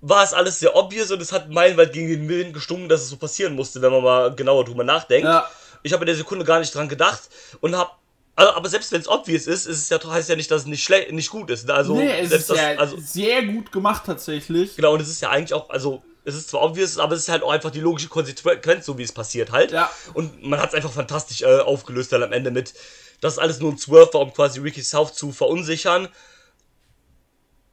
war 0.00 0.22
es 0.22 0.32
alles 0.32 0.60
sehr 0.60 0.76
obvious 0.76 1.10
und 1.10 1.20
es 1.20 1.32
hat 1.32 1.50
meilenweit 1.50 1.92
gegen 1.92 2.08
den 2.08 2.28
Willen 2.28 2.52
gestunken, 2.52 2.88
dass 2.88 3.00
es 3.02 3.08
so 3.08 3.16
passieren 3.16 3.54
musste, 3.56 3.80
wenn 3.82 3.90
man 3.90 4.02
mal 4.02 4.34
genauer 4.34 4.64
drüber 4.64 4.84
nachdenkt. 4.84 5.24
Ja. 5.26 5.48
Ich 5.82 5.92
habe 5.92 6.04
in 6.04 6.06
der 6.06 6.16
Sekunde 6.16 6.44
gar 6.44 6.58
nicht 6.58 6.74
dran 6.74 6.88
gedacht 6.88 7.22
und 7.60 7.76
habe 7.76 7.90
also, 8.38 8.52
aber 8.52 8.68
selbst 8.68 8.92
wenn 8.92 9.00
es 9.00 9.08
obvious 9.08 9.46
ist, 9.46 9.64
ist 9.64 9.78
es 9.78 9.88
ja 9.88 9.98
heißt 10.04 10.28
ja 10.28 10.36
nicht, 10.36 10.50
dass 10.50 10.62
es 10.62 10.66
nicht 10.66 10.84
schlecht, 10.84 11.10
nicht 11.10 11.30
gut 11.30 11.50
ist. 11.50 11.70
Also 11.70 11.96
nee, 11.96 12.20
es 12.20 12.30
ist 12.30 12.50
das, 12.50 12.58
ja 12.58 12.76
also 12.76 12.98
sehr 12.98 13.42
gut 13.44 13.72
gemacht 13.72 14.02
tatsächlich. 14.04 14.76
genau 14.76 14.92
und 14.92 15.00
es 15.00 15.08
ist 15.08 15.22
ja 15.22 15.30
eigentlich 15.30 15.54
auch, 15.54 15.70
also 15.70 16.02
es 16.26 16.34
ist 16.34 16.50
zwar 16.50 16.62
obvious, 16.62 16.98
aber 16.98 17.14
es 17.14 17.22
ist 17.22 17.28
halt 17.28 17.42
auch 17.42 17.52
einfach 17.52 17.70
die 17.70 17.80
logische 17.80 18.08
Konsequenz, 18.08 18.84
so 18.84 18.98
wie 18.98 19.04
es 19.04 19.12
passiert 19.12 19.52
halt. 19.52 19.70
Ja. 19.70 19.90
Und 20.12 20.44
man 20.44 20.60
hat 20.60 20.70
es 20.70 20.74
einfach 20.74 20.92
fantastisch 20.92 21.42
äh, 21.42 21.60
aufgelöst 21.60 22.12
dann 22.12 22.22
am 22.22 22.32
Ende 22.32 22.50
mit, 22.50 22.74
dass 23.20 23.38
alles 23.38 23.60
nur 23.60 23.72
ein 23.72 23.78
Swerve 23.78 24.12
war, 24.12 24.20
um 24.20 24.34
quasi 24.34 24.60
Ricky 24.60 24.82
South 24.82 25.14
zu 25.14 25.30
verunsichern, 25.30 26.08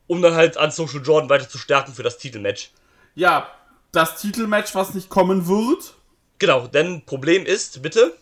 um 0.07 0.22
dann 0.22 0.36
halt 0.36 0.57
an 0.57 0.72
Social 0.72 1.01
Jordan 1.03 1.29
weiter 1.29 1.50
zu 1.50 1.57
stärken 1.57 1.93
für 1.93 2.03
das 2.03 2.19
Titelmatch. 2.19 2.72
Ja, 3.15 3.50
das 3.91 4.22
Titelmatch, 4.22 4.75
was 4.75 4.93
nicht 4.93 5.10
kommen 5.10 5.48
wird. 5.48 5.95
Genau, 6.39 6.67
denn 6.67 7.05
Problem 7.05 7.45
ist, 7.45 7.81
bitte, 7.81 8.15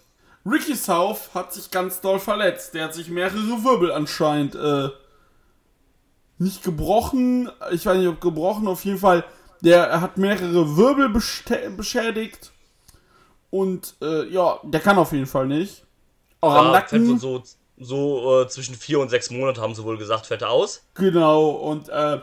Ricky 0.45 0.75
South 0.75 1.33
hat 1.33 1.53
sich 1.53 1.69
ganz 1.69 2.01
doll 2.01 2.19
verletzt. 2.19 2.73
Der 2.73 2.85
hat 2.85 2.93
sich 2.93 3.09
mehrere 3.09 3.63
Wirbel 3.63 3.91
anscheinend 3.91 4.55
äh, 4.55 4.89
nicht 6.37 6.63
gebrochen. 6.63 7.49
Ich 7.71 7.85
weiß 7.85 7.97
nicht, 7.97 8.07
ob 8.07 8.19
gebrochen, 8.21 8.67
auf 8.67 8.83
jeden 8.83 8.97
Fall. 8.97 9.23
Der 9.61 10.01
hat 10.01 10.17
mehrere 10.17 10.75
Wirbel 10.75 11.09
beschädigt. 11.09 12.51
Und 13.51 13.95
äh, 14.01 14.27
ja, 14.29 14.59
der 14.63 14.79
kann 14.79 14.97
auf 14.97 15.11
jeden 15.11 15.27
Fall 15.27 15.45
nicht. 15.45 15.85
Auch 16.39 16.55
am 16.55 16.65
ja, 16.67 16.71
Nacken. 16.71 17.05
fällt 17.05 17.19
so, 17.19 17.43
so, 17.43 17.43
so 17.77 18.41
äh, 18.41 18.47
zwischen 18.47 18.73
vier 18.73 18.99
und 18.99 19.09
sechs 19.09 19.29
Monate 19.29 19.61
haben 19.61 19.75
sie 19.75 19.83
wohl 19.83 19.97
gesagt, 19.97 20.25
fällt 20.25 20.41
er 20.41 20.49
aus. 20.49 20.83
Genau, 20.95 21.49
und 21.49 21.89
äh, 21.89 22.19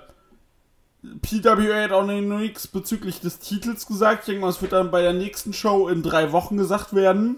PWA 1.23 1.83
hat 1.85 1.93
auch 1.93 2.05
noch 2.05 2.39
nichts 2.39 2.67
bezüglich 2.67 3.21
des 3.21 3.39
Titels 3.39 3.87
gesagt. 3.87 4.21
Ich 4.21 4.27
denke 4.27 4.41
mal, 4.41 4.51
es 4.51 4.61
wird 4.61 4.73
dann 4.73 4.91
bei 4.91 5.03
der 5.03 5.13
nächsten 5.13 5.53
Show 5.53 5.89
in 5.89 6.03
drei 6.03 6.33
Wochen 6.33 6.57
gesagt 6.57 6.95
werden. 6.95 7.37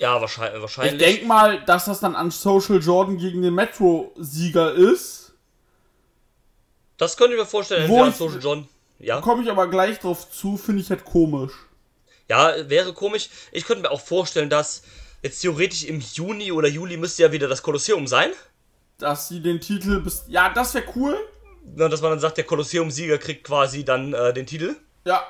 Ja, 0.00 0.20
wahrscheinlich. 0.20 0.56
Ich 0.56 0.60
wahrscheinlich. 0.62 0.98
denke 0.98 1.26
mal, 1.26 1.62
dass 1.66 1.84
das 1.84 2.00
dann 2.00 2.16
an 2.16 2.32
Social 2.32 2.80
Jordan 2.80 3.16
gegen 3.16 3.42
den 3.42 3.54
Metro-Sieger 3.54 4.72
ist. 4.74 5.32
das 6.96 7.16
könnte 7.16 7.34
ich 7.34 7.40
mir 7.40 7.46
vorstellen, 7.46 7.88
Wo 7.88 8.04
ich- 8.06 8.14
Social 8.14 8.40
John. 8.40 8.68
Ja. 8.98 9.20
Komme 9.20 9.42
ich 9.42 9.50
aber 9.50 9.68
gleich 9.68 9.98
drauf 9.98 10.30
zu, 10.30 10.56
finde 10.56 10.80
ich 10.80 10.90
halt 10.90 11.04
komisch. 11.04 11.52
Ja, 12.28 12.52
wäre 12.70 12.92
komisch. 12.92 13.28
Ich 13.52 13.64
könnte 13.66 13.82
mir 13.82 13.90
auch 13.90 14.00
vorstellen, 14.00 14.48
dass 14.48 14.82
jetzt 15.22 15.40
theoretisch 15.40 15.84
im 15.84 16.00
Juni 16.00 16.52
oder 16.52 16.68
Juli 16.68 16.96
müsste 16.96 17.22
ja 17.24 17.32
wieder 17.32 17.48
das 17.48 17.62
Kolosseum 17.62 18.06
sein. 18.06 18.30
Dass 18.98 19.28
sie 19.28 19.40
den 19.40 19.60
Titel 19.60 20.00
bis. 20.00 20.24
Ja, 20.28 20.48
das 20.50 20.72
wäre 20.74 20.84
cool. 20.96 21.18
Na, 21.64 21.88
dass 21.88 22.02
man 22.02 22.10
dann 22.10 22.20
sagt, 22.20 22.36
der 22.36 22.44
Kolosseum-Sieger 22.44 23.18
kriegt 23.18 23.44
quasi 23.44 23.84
dann 23.84 24.12
äh, 24.12 24.32
den 24.32 24.46
Titel. 24.46 24.76
Ja, 25.04 25.24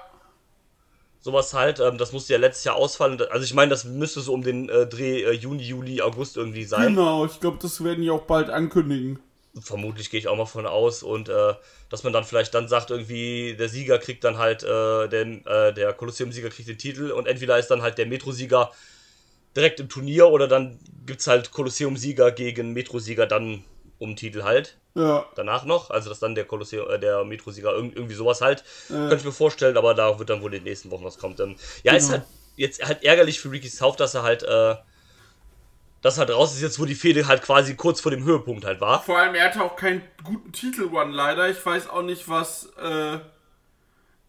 Sowas 1.24 1.54
halt, 1.54 1.80
ähm, 1.80 1.96
das 1.96 2.12
musste 2.12 2.34
ja 2.34 2.38
letztes 2.38 2.64
Jahr 2.64 2.76
ausfallen. 2.76 3.18
Also 3.30 3.44
ich 3.44 3.54
meine, 3.54 3.70
das 3.70 3.84
müsste 3.84 4.20
so 4.20 4.34
um 4.34 4.42
den 4.42 4.68
äh, 4.68 4.86
Dreh 4.86 5.22
äh, 5.22 5.32
Juni, 5.32 5.62
Juli, 5.62 6.02
August 6.02 6.36
irgendwie 6.36 6.64
sein. 6.64 6.88
genau. 6.88 7.24
Ich 7.24 7.40
glaube, 7.40 7.56
das 7.62 7.82
werden 7.82 8.02
die 8.02 8.10
auch 8.10 8.24
bald 8.24 8.50
ankündigen. 8.50 9.20
Vermutlich 9.58 10.10
gehe 10.10 10.20
ich 10.20 10.28
auch 10.28 10.36
mal 10.36 10.44
von 10.44 10.66
aus. 10.66 11.02
Und 11.02 11.30
äh, 11.30 11.54
dass 11.88 12.04
man 12.04 12.12
dann 12.12 12.24
vielleicht 12.24 12.52
dann 12.52 12.68
sagt, 12.68 12.90
irgendwie, 12.90 13.56
der 13.58 13.70
Sieger 13.70 13.96
kriegt 13.96 14.22
dann 14.22 14.36
halt, 14.36 14.64
äh, 14.64 15.08
den, 15.08 15.46
äh, 15.46 15.72
der 15.72 15.94
Kolosseum-Sieger 15.94 16.50
kriegt 16.50 16.68
den 16.68 16.76
Titel 16.76 17.10
und 17.10 17.26
entweder 17.26 17.58
ist 17.58 17.68
dann 17.68 17.80
halt 17.80 17.96
der 17.96 18.04
Metro-Sieger 18.04 18.70
direkt 19.56 19.80
im 19.80 19.88
Turnier 19.88 20.28
oder 20.28 20.46
dann 20.46 20.78
gibt 21.06 21.20
es 21.20 21.26
halt 21.26 21.52
Kolosseum-Sieger 21.52 22.32
gegen 22.32 22.74
Metro-Sieger 22.74 23.26
dann 23.26 23.64
um 23.98 24.14
Titel 24.14 24.42
halt. 24.42 24.76
Ja, 24.94 25.26
danach 25.34 25.64
noch, 25.64 25.90
also 25.90 26.08
dass 26.08 26.20
dann 26.20 26.34
der 26.36 26.44
Kolosseum, 26.44 26.88
äh, 26.88 26.98
der 27.00 27.24
Metro-Sieger 27.24 27.74
irg 27.74 27.96
irgendwie 27.96 28.14
sowas 28.14 28.40
halt, 28.40 28.62
könnte 28.86 29.16
ich 29.16 29.24
mir 29.24 29.32
vorstellen, 29.32 29.76
aber 29.76 29.92
da 29.94 30.18
wird 30.18 30.30
dann 30.30 30.40
wohl 30.40 30.54
in 30.54 30.60
den 30.60 30.64
nächsten 30.70 30.90
Wochen 30.92 31.04
was 31.04 31.18
kommt. 31.18 31.40
Ähm, 31.40 31.56
ja, 31.82 31.94
ist 31.94 32.06
Genau. 32.10 32.18
halt 32.18 32.28
jetzt 32.56 32.84
halt 32.86 33.02
ärgerlich 33.02 33.40
für 33.40 33.50
Ricky 33.50 33.68
South, 33.68 33.96
dass 33.96 34.14
er 34.14 34.22
halt, 34.22 34.44
äh, 34.44 34.76
dass 36.02 36.18
halt 36.18 36.30
raus 36.30 36.54
ist 36.54 36.62
jetzt, 36.62 36.78
wo 36.78 36.84
die 36.84 36.94
Fehde 36.94 37.26
halt 37.26 37.42
quasi 37.42 37.74
kurz 37.74 38.00
vor 38.00 38.12
dem 38.12 38.24
Höhepunkt 38.24 38.64
halt 38.64 38.80
war. 38.80 39.02
vor 39.02 39.18
allem, 39.18 39.34
er 39.34 39.46
hatte 39.46 39.62
auch 39.62 39.74
keinen 39.74 40.02
guten 40.22 40.52
Titel-Run 40.52 41.10
leider. 41.10 41.48
Ich 41.48 41.64
weiß 41.64 41.88
auch 41.88 42.02
nicht, 42.02 42.28
was, 42.28 42.68
äh, 42.80 43.18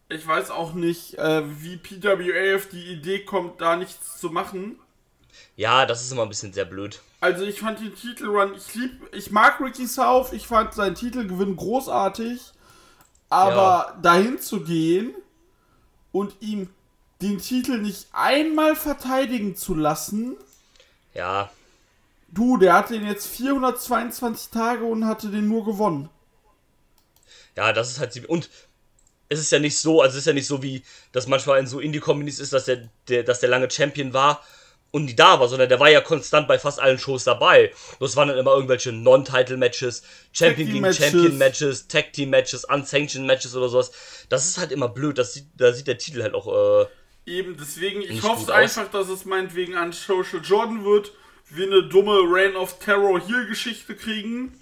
ich 0.08 0.26
weiß 0.26 0.50
auch 0.50 0.72
nicht, 0.72 1.18
äh, 1.18 1.42
wie 1.62 1.76
PWA 1.76 2.56
auf 2.56 2.68
die 2.68 2.92
Idee 2.92 3.20
kommt, 3.24 3.60
da 3.60 3.76
nichts 3.76 4.18
zu 4.18 4.30
machen. 4.30 4.80
Ja, 5.54 5.84
das 5.86 6.02
ist 6.02 6.12
immer 6.12 6.22
ein 6.22 6.28
bisschen 6.28 6.52
sehr 6.52 6.64
blöd. 6.64 7.00
Also 7.26 7.44
ich 7.44 7.58
fand 7.60 7.80
den 7.80 7.92
Titelrun, 7.94 8.54
ich 8.54 8.74
lieb, 8.74 8.92
ich 9.12 9.30
mag 9.32 9.60
Ricky 9.60 9.86
South, 9.86 10.32
ich 10.32 10.46
fand 10.46 10.74
seinen 10.74 10.94
Titelgewinn 10.94 11.56
großartig, 11.56 12.40
aber 13.28 13.98
dahin 14.00 14.38
zu 14.38 14.60
gehen 14.62 15.12
und 16.12 16.34
ihm 16.40 16.68
den 17.20 17.38
Titel 17.38 17.78
nicht 17.78 18.06
einmal 18.12 18.76
verteidigen 18.76 19.56
zu 19.56 19.74
lassen, 19.74 20.36
Ja, 21.14 21.50
du, 22.28 22.58
der 22.58 22.74
hatte 22.74 22.92
den 22.92 23.06
jetzt 23.08 23.26
422 23.26 24.50
Tage 24.50 24.84
und 24.84 25.04
hatte 25.06 25.28
den 25.30 25.48
nur 25.48 25.64
gewonnen. 25.64 26.08
ja, 27.56 27.72
das 27.72 27.90
ist 27.90 27.98
halt 27.98 28.12
sie- 28.12 28.26
und 28.26 28.50
es 29.28 29.40
ist 29.40 29.50
ja 29.50 29.58
nicht 29.58 29.78
so, 29.78 30.00
also 30.02 30.12
es 30.14 30.20
ist 30.20 30.26
ja 30.26 30.32
nicht 30.32 30.46
so 30.46 30.62
wie 30.62 30.84
das 31.10 31.26
manchmal 31.26 31.58
in 31.58 31.66
so 31.66 31.80
Indie-Communities 31.80 32.38
ist, 32.38 32.52
dass 32.52 32.66
der, 32.66 32.88
der, 33.08 33.24
dass 33.24 33.40
der 33.40 33.48
lange 33.48 33.68
Champion 33.68 34.12
war 34.12 34.40
und 34.92 35.04
nie 35.04 35.16
da 35.16 35.38
war, 35.40 35.48
sondern 35.48 35.68
der 35.68 35.80
war 35.80 35.90
ja 35.90 36.00
konstant 36.00 36.48
bei 36.48 36.58
fast 36.58 36.80
allen 36.80 36.98
Shows 36.98 37.24
dabei. 37.24 37.72
Das 38.00 38.16
waren 38.16 38.28
dann 38.28 38.38
immer 38.38 38.54
irgendwelche 38.54 38.92
Non-Title-Matches, 38.92 40.02
Champion 40.32 40.68
gegen. 40.68 40.92
Champion-Matches, 40.92 41.88
Tag-Team-Matches, 41.88 42.64
Unsanctioned-Matches 42.64 43.54
oder 43.56 43.68
sowas. 43.68 43.90
Das 44.28 44.46
ist 44.46 44.58
halt 44.58 44.72
immer 44.72 44.88
blöd, 44.88 45.18
das 45.18 45.34
sieht, 45.34 45.46
da 45.56 45.72
sieht 45.72 45.86
der 45.86 45.98
Titel 45.98 46.22
halt 46.22 46.34
auch, 46.34 46.46
äh, 46.84 46.86
Eben, 47.28 47.56
deswegen, 47.58 48.02
ich 48.02 48.22
hoffe 48.22 48.54
einfach, 48.54 48.88
dass 48.90 49.08
es 49.08 49.24
meinetwegen 49.24 49.74
an 49.74 49.92
Social 49.92 50.40
Jordan 50.44 50.84
wird, 50.84 51.12
wir 51.50 51.66
eine 51.66 51.82
dumme 51.88 52.20
Reign 52.24 52.54
of 52.54 52.78
Terror 52.78 53.20
Heel-Geschichte 53.20 53.96
kriegen. 53.96 54.54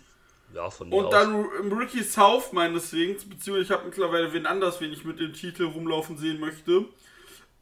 ja, 0.54 0.70
von 0.70 0.88
mir 0.88 0.96
Und 0.96 1.06
aus. 1.06 1.12
dann 1.12 1.44
Ricky 1.78 2.02
South 2.02 2.52
meineswegen, 2.52 3.16
beziehungsweise 3.28 3.60
ich 3.64 3.70
habe 3.70 3.84
mittlerweile 3.84 4.32
wen 4.32 4.46
anders, 4.46 4.80
wen 4.80 4.92
ich 4.94 5.04
mit 5.04 5.20
dem 5.20 5.34
Titel 5.34 5.64
rumlaufen 5.64 6.16
sehen 6.16 6.40
möchte, 6.40 6.86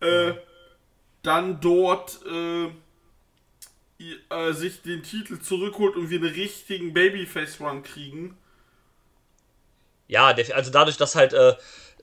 äh, 0.01 0.35
dann 1.23 1.61
dort 1.61 2.21
äh, 2.27 2.67
äh, 4.31 4.53
sich 4.53 4.83
den 4.83 5.03
Titel 5.03 5.39
zurückholt 5.41 5.97
und 5.97 6.11
wir 6.11 6.19
einen 6.19 6.35
richtigen 6.35 6.93
Babyface-Run 6.93 7.83
kriegen. 7.83 8.37
Ja, 10.09 10.27
also 10.27 10.71
dadurch, 10.71 10.97
dass 10.97 11.15
halt 11.15 11.33
äh, 11.33 11.55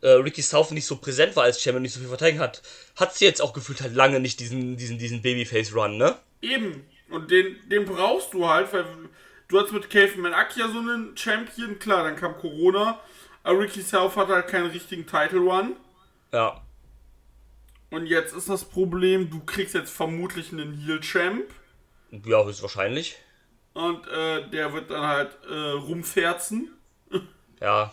äh, 0.01 0.11
Ricky 0.11 0.41
South 0.41 0.71
nicht 0.71 0.85
so 0.85 0.95
präsent 0.97 1.35
war 1.35 1.43
als 1.43 1.61
Champion, 1.61 1.81
nicht 1.81 1.93
so 1.93 1.99
viel 1.99 2.09
verteidigen 2.09 2.39
hat, 2.39 2.61
hat 2.95 3.13
sie 3.13 3.25
jetzt 3.25 3.41
auch 3.41 3.53
gefühlt 3.53 3.81
halt 3.81 3.93
lange 3.93 4.19
nicht 4.19 4.39
diesen, 4.39 4.77
diesen, 4.77 4.97
diesen 4.97 5.21
Babyface-Run, 5.21 5.97
ne? 5.97 6.17
Eben. 6.41 6.85
Und 7.09 7.31
den, 7.31 7.57
den 7.69 7.85
brauchst 7.85 8.33
du 8.33 8.47
halt, 8.47 8.71
weil 8.71 8.85
du 9.47 9.59
hast 9.59 9.71
mit 9.73 9.89
Caveman 9.89 10.33
Akia 10.33 10.69
so 10.69 10.79
einen 10.79 11.17
Champion, 11.17 11.79
klar, 11.79 12.03
dann 12.03 12.15
kam 12.15 12.37
Corona, 12.37 12.99
aber 13.43 13.59
Ricky 13.59 13.81
South 13.81 14.15
hat 14.15 14.29
halt 14.29 14.47
keinen 14.47 14.69
richtigen 14.69 15.05
Title-Run. 15.05 15.75
Ja. 16.31 16.61
Und 17.91 18.05
jetzt 18.05 18.33
ist 18.33 18.49
das 18.49 18.65
Problem, 18.65 19.29
du 19.29 19.39
kriegst 19.43 19.73
jetzt 19.73 19.91
vermutlich 19.91 20.51
einen 20.51 20.73
Heel-Champ. 20.73 21.45
Ja, 22.11 22.43
höchstwahrscheinlich. 22.43 23.17
Und 23.73 24.07
äh, 24.07 24.47
der 24.49 24.73
wird 24.73 24.89
dann 24.91 25.05
halt 25.05 25.37
äh, 25.49 25.53
rumferzen, 25.71 26.71
Ja, 27.61 27.91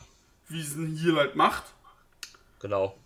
wie 0.49 0.61
es 0.61 0.75
ein 0.77 0.97
Heel 0.97 1.17
halt 1.17 1.35
macht. 1.37 1.65
genau. 2.61 2.97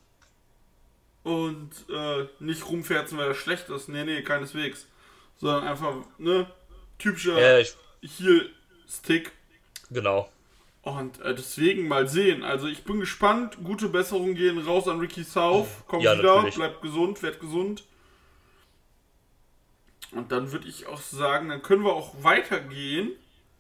Und 1.23 1.71
äh, 1.91 2.27
nicht 2.39 2.67
rumferzen, 2.67 3.19
weil 3.19 3.29
er 3.29 3.35
schlecht 3.35 3.69
ist. 3.69 3.89
Nee, 3.89 4.05
nee, 4.05 4.23
keineswegs. 4.23 4.87
Sondern 5.37 5.65
einfach, 5.69 5.95
ne, 6.19 6.51
typischer 6.99 7.39
Ja, 7.39 7.59
ich, 7.59 7.75
Heel-Stick. 8.19 9.33
genau. 9.91 10.31
Und 10.83 11.21
äh, 11.21 11.35
deswegen 11.35 11.89
mal 11.89 12.09
sehen. 12.09 12.43
Also 12.43 12.67
ich 12.67 12.85
bin 12.85 13.01
gespannt. 13.01 13.59
Gute 13.63 13.89
Besserungen 13.89 14.35
gehen 14.35 14.59
raus 14.59 14.89
an 14.89 14.99
Ricky 14.99 15.25
South. 15.25 15.69
Komm 15.87 16.01
Ja, 16.01 16.17
wieder, 16.19 16.37
natürlich. 16.37 16.55
bleib 16.57 16.81
gesund, 16.81 17.23
werd 17.23 17.39
gesund. 17.41 17.85
Und 20.13 20.33
dann 20.33 20.51
würde 20.53 20.67
ich 20.69 20.87
auch 20.87 21.01
sagen, 21.01 21.51
dann 21.51 21.63
können 21.63 21.85
wir 21.85 21.93
auch 21.93 22.15
weitergehen 22.23 23.13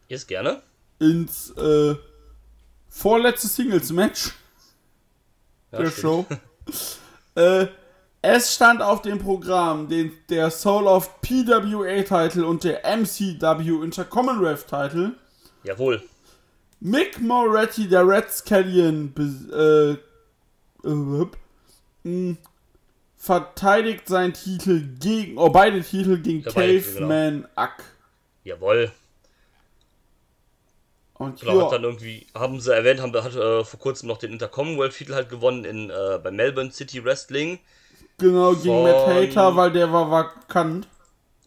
Jetzt 0.08 0.26
gerne. 0.28 0.62
ins 0.98 1.50
äh, 1.50 1.94
vorletzte 2.88 3.46
Singles-Match 3.46 4.32
Ja, 5.70 5.78
der 5.78 5.90
stimmt. 5.90 6.00
Show. 6.02 6.26
äh, 7.40 7.66
es 8.22 8.54
stand 8.54 8.82
auf 8.82 9.02
dem 9.02 9.18
Programm 9.18 9.88
den, 9.88 10.12
der 10.28 10.50
Soul 10.50 10.86
of 10.86 11.20
PWA-Title 11.22 12.44
und 12.46 12.64
der 12.64 12.84
MCW 12.84 13.84
Intercommonwealth-Title. 13.84 15.14
Jawohl. 15.62 16.02
Mick 16.80 17.20
Moretti, 17.20 17.88
der 17.88 18.06
Red 18.06 18.30
Scallion, 18.30 19.12
äh, 19.52 19.90
äh, 20.88 21.26
mh, 22.04 22.36
verteidigt 23.16 24.08
seinen 24.08 24.32
Titel 24.32 24.80
gegen, 24.98 25.36
oh, 25.36 25.50
beide 25.50 25.82
Titel 25.82 26.16
gegen 26.18 26.40
Ja, 26.40 26.50
genau. 26.50 26.54
Caveman 26.54 27.48
Ack. 27.54 27.84
Jawohl. 28.44 28.90
Und 31.14 31.38
Genau, 31.40 31.64
hat 31.66 31.72
dann 31.72 31.84
irgendwie, 31.84 32.26
haben 32.34 32.58
sie 32.60 32.74
erwähnt, 32.74 33.00
haben, 33.02 33.12
hat 33.12 33.34
äh, 33.36 33.62
vor 33.62 33.78
kurzem 33.78 34.08
noch 34.08 34.16
den 34.16 34.32
Intercommonwealth-Titel 34.32 35.12
halt 35.14 35.28
gewonnen 35.28 35.66
in, 35.66 35.90
äh, 35.90 36.18
bei 36.22 36.30
Melbourne 36.30 36.70
City 36.72 37.04
Wrestling. 37.04 37.58
genau, 38.16 38.52
gegen 38.54 38.62
von- 38.72 38.82
Matt 38.84 39.06
Hater, 39.06 39.54
weil 39.54 39.70
der 39.70 39.92
war 39.92 40.10
vakant. 40.10 40.88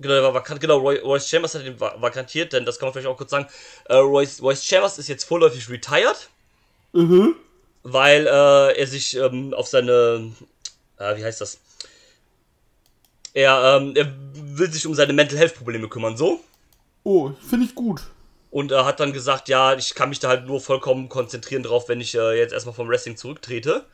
Genau, 0.04 0.34
vakant, 0.34 0.60
genau, 0.62 0.78
Roy, 0.78 0.98
Royce 1.00 1.28
Chambers 1.30 1.56
hat 1.56 1.66
den 1.66 1.80
va- 1.80 1.96
vakantiert, 2.00 2.54
denn 2.54 2.66
das 2.66 2.78
kann 2.78 2.88
man 2.88 2.94
vielleicht 2.94 3.08
auch 3.08 3.18
kurz 3.18 3.32
sagen. 3.32 3.48
Äh, 3.86 3.96
Royce, 3.96 4.42
Royce 4.42 4.64
Chambers 4.66 5.00
ist 5.00 5.08
jetzt 5.08 5.24
vorläufig 5.24 5.68
retired, 5.70 6.30
Mhm. 6.92 7.36
weil 7.84 8.28
äh, 8.28 8.78
er 8.80 8.86
sich 8.88 9.16
ähm, 9.16 9.54
auf 9.54 9.68
seine, 9.68 10.32
äh, 11.00 11.18
wie 11.18 11.24
heißt 11.24 11.42
das? 11.42 11.58
Er, 13.34 13.78
ähm, 13.82 13.94
er 13.96 14.14
will 14.58 14.72
sich 14.72 14.86
um 14.86 14.94
seine 14.94 15.14
Mental 15.14 15.38
Health 15.40 15.56
Probleme 15.56 15.88
kümmern, 15.90 16.16
so. 16.18 16.40
Oh, 17.04 17.32
finde 17.50 17.66
ich 17.66 17.74
gut. 17.74 18.02
Und 18.52 18.72
er 18.72 18.86
hat 18.86 19.00
dann 19.00 19.14
gesagt, 19.14 19.50
ja, 19.50 19.74
ich 19.76 19.96
kann 19.96 20.10
mich 20.10 20.20
da 20.20 20.28
halt 20.28 20.46
nur 20.46 20.62
vollkommen 20.62 21.10
konzentrieren 21.10 21.64
drauf, 21.64 21.90
wenn 21.90 22.00
ich 22.00 22.14
äh, 22.14 22.38
jetzt 22.38 22.54
erstmal 22.54 22.76
vom 22.76 22.88
Wrestling 22.88 23.18
zurücktrete. 23.18 23.86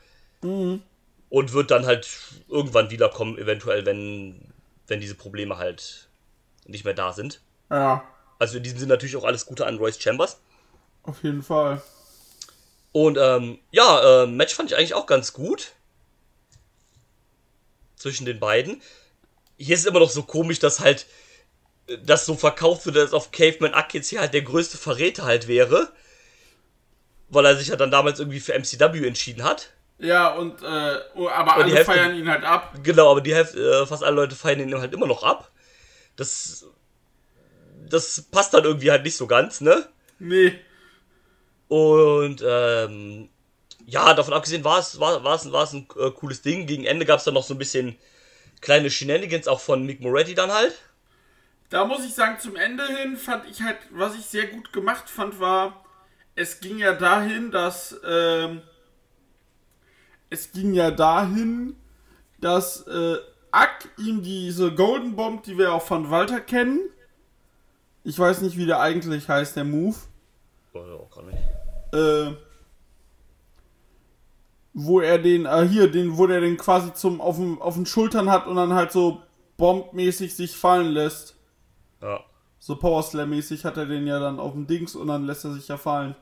Und 0.42 1.54
wird 1.54 1.70
dann 1.72 1.86
halt 1.86 2.08
irgendwann 2.50 2.90
wiederkommen, 2.92 3.38
eventuell, 3.38 3.86
wenn, 3.86 4.49
wenn 4.90 5.00
diese 5.00 5.16
Probleme 5.16 5.58
halt 5.58 6.10
nicht 6.66 6.86
mehr 6.86 6.94
da 6.94 7.14
sind. 7.14 7.42
Ja, 7.70 8.04
Also 8.40 8.58
in 8.58 8.64
diesem 8.64 8.80
Sinne 8.80 8.94
natürlich 8.94 9.16
auch 9.16 9.24
alles 9.24 9.46
Gute 9.46 9.66
an 9.66 9.78
Royce 9.78 10.00
Chambers. 10.02 10.40
auf 11.04 11.24
jeden 11.24 11.42
Fall. 11.44 11.82
Und 12.92 13.18
ähm, 13.18 13.60
ja, 13.72 14.24
äh, 14.24 14.28
Match 14.28 14.54
fand 14.56 14.72
ich 14.72 14.78
eigentlich 14.78 14.96
auch 14.96 15.06
ganz 15.06 15.34
gut. 15.34 15.74
Zwischen 17.96 18.26
den 18.26 18.40
beiden. 18.40 18.82
Hier 19.58 19.76
ist 19.76 19.82
es 19.82 19.86
immer 19.86 20.00
noch 20.00 20.10
so 20.10 20.24
komisch, 20.24 20.60
dass 20.60 20.80
halt 20.80 21.06
äh, 21.88 21.98
das 22.04 22.26
so 22.26 22.36
verkauft 22.36 22.86
wird, 22.86 22.98
als 22.98 23.14
auf 23.14 23.32
Caveman 23.32 23.74
Ack 23.74 23.94
jetzt 23.94 24.10
hier 24.10 24.22
halt 24.22 24.34
der 24.34 24.42
größte 24.42 24.78
Verräter 24.78 25.24
halt 25.24 25.48
wäre. 25.48 25.92
Weil 27.30 27.46
er 27.46 27.56
sich 27.58 27.68
ja 27.68 27.76
dann 27.76 27.92
damals 27.92 28.20
irgendwie 28.20 28.40
für 28.40 28.54
MCW 28.58 29.06
entschieden 29.06 29.44
hat. 29.44 29.70
Ja, 30.00 30.30
und, 30.30 30.62
äh, 30.64 31.00
oh, 31.16 31.28
aber 31.28 31.58
Und 31.58 31.64
alle 31.64 31.76
Hälfte- 31.76 31.92
feiern 31.94 32.16
ihn 32.16 32.30
halt 32.30 32.44
ab. 32.44 32.74
Genau, 32.84 33.12
aber 33.12 33.22
die 33.22 33.36
Hälfte, 33.36 33.60
äh, 33.60 33.86
fast 33.86 34.04
alle 34.04 34.16
Leute 34.16 34.36
feiern 34.36 34.60
ihn 34.62 34.80
halt 34.80 34.94
immer 34.94 35.08
noch 35.08 35.24
ab. 35.24 35.52
Das. 36.16 36.66
Das 37.90 38.22
passt 38.22 38.54
dann 38.54 38.64
irgendwie 38.66 38.92
halt 38.92 39.04
nicht 39.04 39.18
so 39.18 39.26
ganz, 39.26 39.62
ne? 39.62 39.88
Nee. 40.20 40.60
Und 41.68 42.44
ähm, 42.46 43.30
ja, 43.86 44.14
davon 44.14 44.34
abgesehen 44.36 44.64
war 44.64 44.80
es, 44.80 45.00
war, 45.00 45.24
war 45.24 45.36
es, 45.36 45.52
war 45.52 45.64
es 45.64 45.74
ein 45.74 45.88
äh, 46.00 46.12
cooles 46.12 46.42
Ding. 46.44 46.68
Gegen 46.68 46.86
Ende 46.86 47.06
gab 47.06 47.18
es 47.20 47.26
dann 47.26 47.34
noch 47.34 47.44
so 47.44 47.56
ein 47.56 47.58
bisschen 47.58 47.98
kleine 48.62 48.92
Shenanigans, 48.92 49.48
auch 49.48 49.60
von 49.60 49.86
Mick 49.86 50.02
Moretti 50.02 50.36
dann 50.36 50.52
halt. 50.52 50.78
Da 51.72 51.86
muss 51.86 52.06
ich 52.06 52.14
sagen, 52.14 52.40
zum 52.40 52.56
Ende 52.56 52.86
hin 52.86 53.18
fand 53.18 53.50
ich 53.50 53.62
halt, 53.64 53.78
was 53.92 54.16
ich 54.16 54.26
sehr 54.26 54.48
gut 54.48 54.72
gemacht 54.72 55.10
fand, 55.10 55.40
war, 55.40 55.84
es 56.36 56.60
ging 56.60 56.78
ja 56.78 56.94
dahin, 56.94 57.52
dass 57.52 58.00
ähm, 58.08 58.62
es 60.30 60.52
ging 60.52 60.74
ja 60.74 60.92
dahin, 60.92 61.76
dass 62.40 62.86
äh, 62.88 63.18
Ack 63.52 63.90
ihm 63.98 64.22
diese 64.22 64.74
Golden 64.74 65.16
Bomb, 65.16 65.44
die 65.44 65.58
wir 65.58 65.74
auch 65.74 65.82
von 65.82 66.10
Walter 66.12 66.40
kennen, 66.40 66.80
ich 68.04 68.18
weiß 68.18 68.42
nicht, 68.42 68.58
wie 68.58 68.66
der 68.66 68.80
eigentlich 68.80 69.28
heißt, 69.28 69.56
der 69.56 69.66
Move, 69.66 69.96
Weiß 70.74 70.90
auch 70.90 71.10
gar 71.10 71.24
nicht. 71.24 71.38
äh, 71.94 72.36
wo 74.74 75.00
er 75.02 75.18
den, 75.18 75.46
äh, 75.46 75.68
hier, 75.68 75.92
den, 75.92 76.18
wo 76.18 76.28
der 76.28 76.42
den 76.42 76.58
quasi 76.58 76.94
zum 76.94 77.22
auf 77.22 77.38
den, 77.38 77.60
auf 77.60 77.76
den 77.76 77.86
Schultern 77.86 78.30
hat 78.30 78.48
und 78.48 78.56
dann 78.56 78.74
halt 78.74 78.92
so 78.92 79.22
bombmäßig 79.58 80.36
sich 80.36 80.56
fallen 80.56 80.92
lässt. 80.92 81.36
Ja. 82.02 82.22
So 82.60 82.76
Power 82.76 83.04
Slam 83.04 83.32
mäßig 83.32 83.66
hat 83.66 83.78
er 83.78 83.86
den 83.86 84.06
ja 84.08 84.20
dann 84.20 84.40
auf 84.40 84.54
dem 84.54 84.68
Dings 84.68 84.96
und 84.96 85.08
dann 85.08 85.26
lässt 85.26 85.44
er 85.46 85.54
sich 85.54 85.68
ja 85.68 85.78
fallen. 85.78 86.16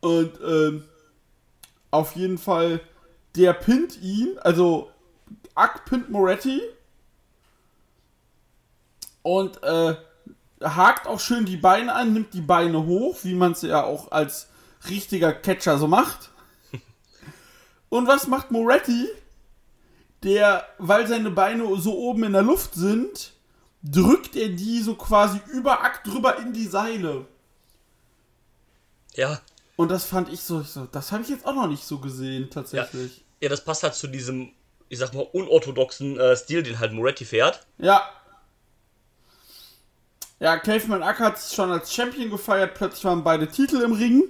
Und 0.00 0.32
ähm, 0.46 0.84
auf 1.90 2.16
jeden 2.16 2.38
Fall, 2.38 2.80
der 3.36 3.52
pinnt 3.52 4.00
ihn, 4.00 4.38
also 4.40 4.90
Ack 5.54 5.84
pinnt 5.84 6.10
Moretti 6.10 6.60
und 9.22 9.62
äh, 9.62 9.96
hakt 10.62 11.06
auch 11.06 11.20
schön 11.20 11.44
die 11.44 11.56
Beine 11.56 11.94
an, 11.94 12.12
nimmt 12.12 12.34
die 12.34 12.40
Beine 12.40 12.86
hoch, 12.86 13.18
wie 13.22 13.34
man 13.34 13.52
es 13.52 13.62
ja 13.62 13.82
auch 13.82 14.10
als 14.12 14.48
richtiger 14.88 15.32
Catcher 15.32 15.78
so 15.78 15.86
macht. 15.86 16.30
Und 17.88 18.06
was 18.06 18.26
macht 18.26 18.50
Moretti? 18.50 19.08
Der, 20.22 20.66
weil 20.78 21.06
seine 21.06 21.30
Beine 21.30 21.64
so 21.78 21.96
oben 21.98 22.24
in 22.24 22.32
der 22.32 22.42
Luft 22.42 22.74
sind, 22.74 23.32
drückt 23.82 24.36
er 24.36 24.50
die 24.50 24.80
so 24.80 24.94
quasi 24.94 25.40
über 25.52 25.82
Ack 25.82 26.04
drüber 26.04 26.38
in 26.38 26.52
die 26.52 26.66
Seile. 26.66 27.26
Ja. 29.14 29.40
Und 29.80 29.88
das 29.90 30.04
fand 30.04 30.28
ich 30.30 30.42
so, 30.42 30.60
ich 30.60 30.68
so 30.68 30.84
das 30.92 31.10
habe 31.10 31.22
ich 31.22 31.30
jetzt 31.30 31.46
auch 31.46 31.54
noch 31.54 31.66
nicht 31.66 31.84
so 31.84 31.98
gesehen, 32.00 32.42
Ja. 32.42 32.48
tatsächlich. 32.50 33.24
ja, 33.40 33.48
das 33.48 33.64
passt 33.64 33.82
halt 33.82 33.94
zu 33.94 34.08
diesem, 34.08 34.50
ich 34.90 34.98
sag 34.98 35.14
mal, 35.14 35.26
unorthodoxen 35.32 36.18
äh, 36.20 36.36
Stil, 36.36 36.62
den 36.62 36.78
halt 36.78 36.92
Moretti 36.92 37.24
fährt. 37.24 37.66
Ja. 37.78 38.02
Ja, 40.38 40.58
Caveman 40.58 41.02
Ack 41.02 41.18
hat 41.20 41.38
sich 41.38 41.54
schon 41.54 41.70
als 41.70 41.94
Champion 41.94 42.28
gefeiert, 42.28 42.74
plötzlich 42.74 43.04
waren 43.04 43.24
beide 43.24 43.48
Titel 43.48 43.80
im 43.80 43.92
Ring. 43.92 44.24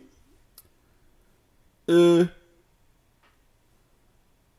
Äh, 1.89 2.27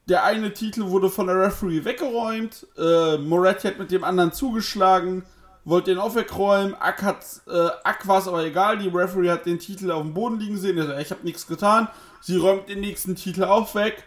der 0.10 0.26
eine 0.26 0.54
Titel 0.54 0.88
wurde 0.90 1.10
von 1.10 1.28
der 1.28 1.38
Referee 1.40 1.86
weggeräumt. 1.86 2.68
Äh, 2.78 3.18
Moretti 3.18 3.68
hat 3.70 3.80
mit 3.80 3.92
dem 3.92 4.04
anderen 4.04 4.34
zugeschlagen, 4.34 5.24
wollte 5.64 5.92
den 5.92 6.00
auch 6.00 6.16
wegräumen. 6.16 6.76
Ack 6.76 7.04
hat, 7.04 7.26
äh, 7.48 7.70
Ack 7.84 8.08
war 8.08 8.20
es 8.20 8.28
aber 8.28 8.44
egal, 8.44 8.80
die 8.80 8.88
Referee 8.88 9.30
hat 9.30 9.46
den 9.46 9.60
Titel 9.60 9.92
auf 9.92 10.02
dem 10.02 10.14
Boden 10.14 10.40
liegen 10.40 10.58
sehen. 10.58 10.78
Er 10.78 10.88
sagt, 10.88 11.02
ich 11.02 11.12
habe 11.12 11.24
nichts 11.24 11.48
getan. 11.48 11.88
Sie 12.22 12.38
räumt 12.38 12.70
den 12.70 12.80
nächsten 12.82 13.16
Titel 13.16 13.44
auch 13.44 13.74
weg. 13.76 14.04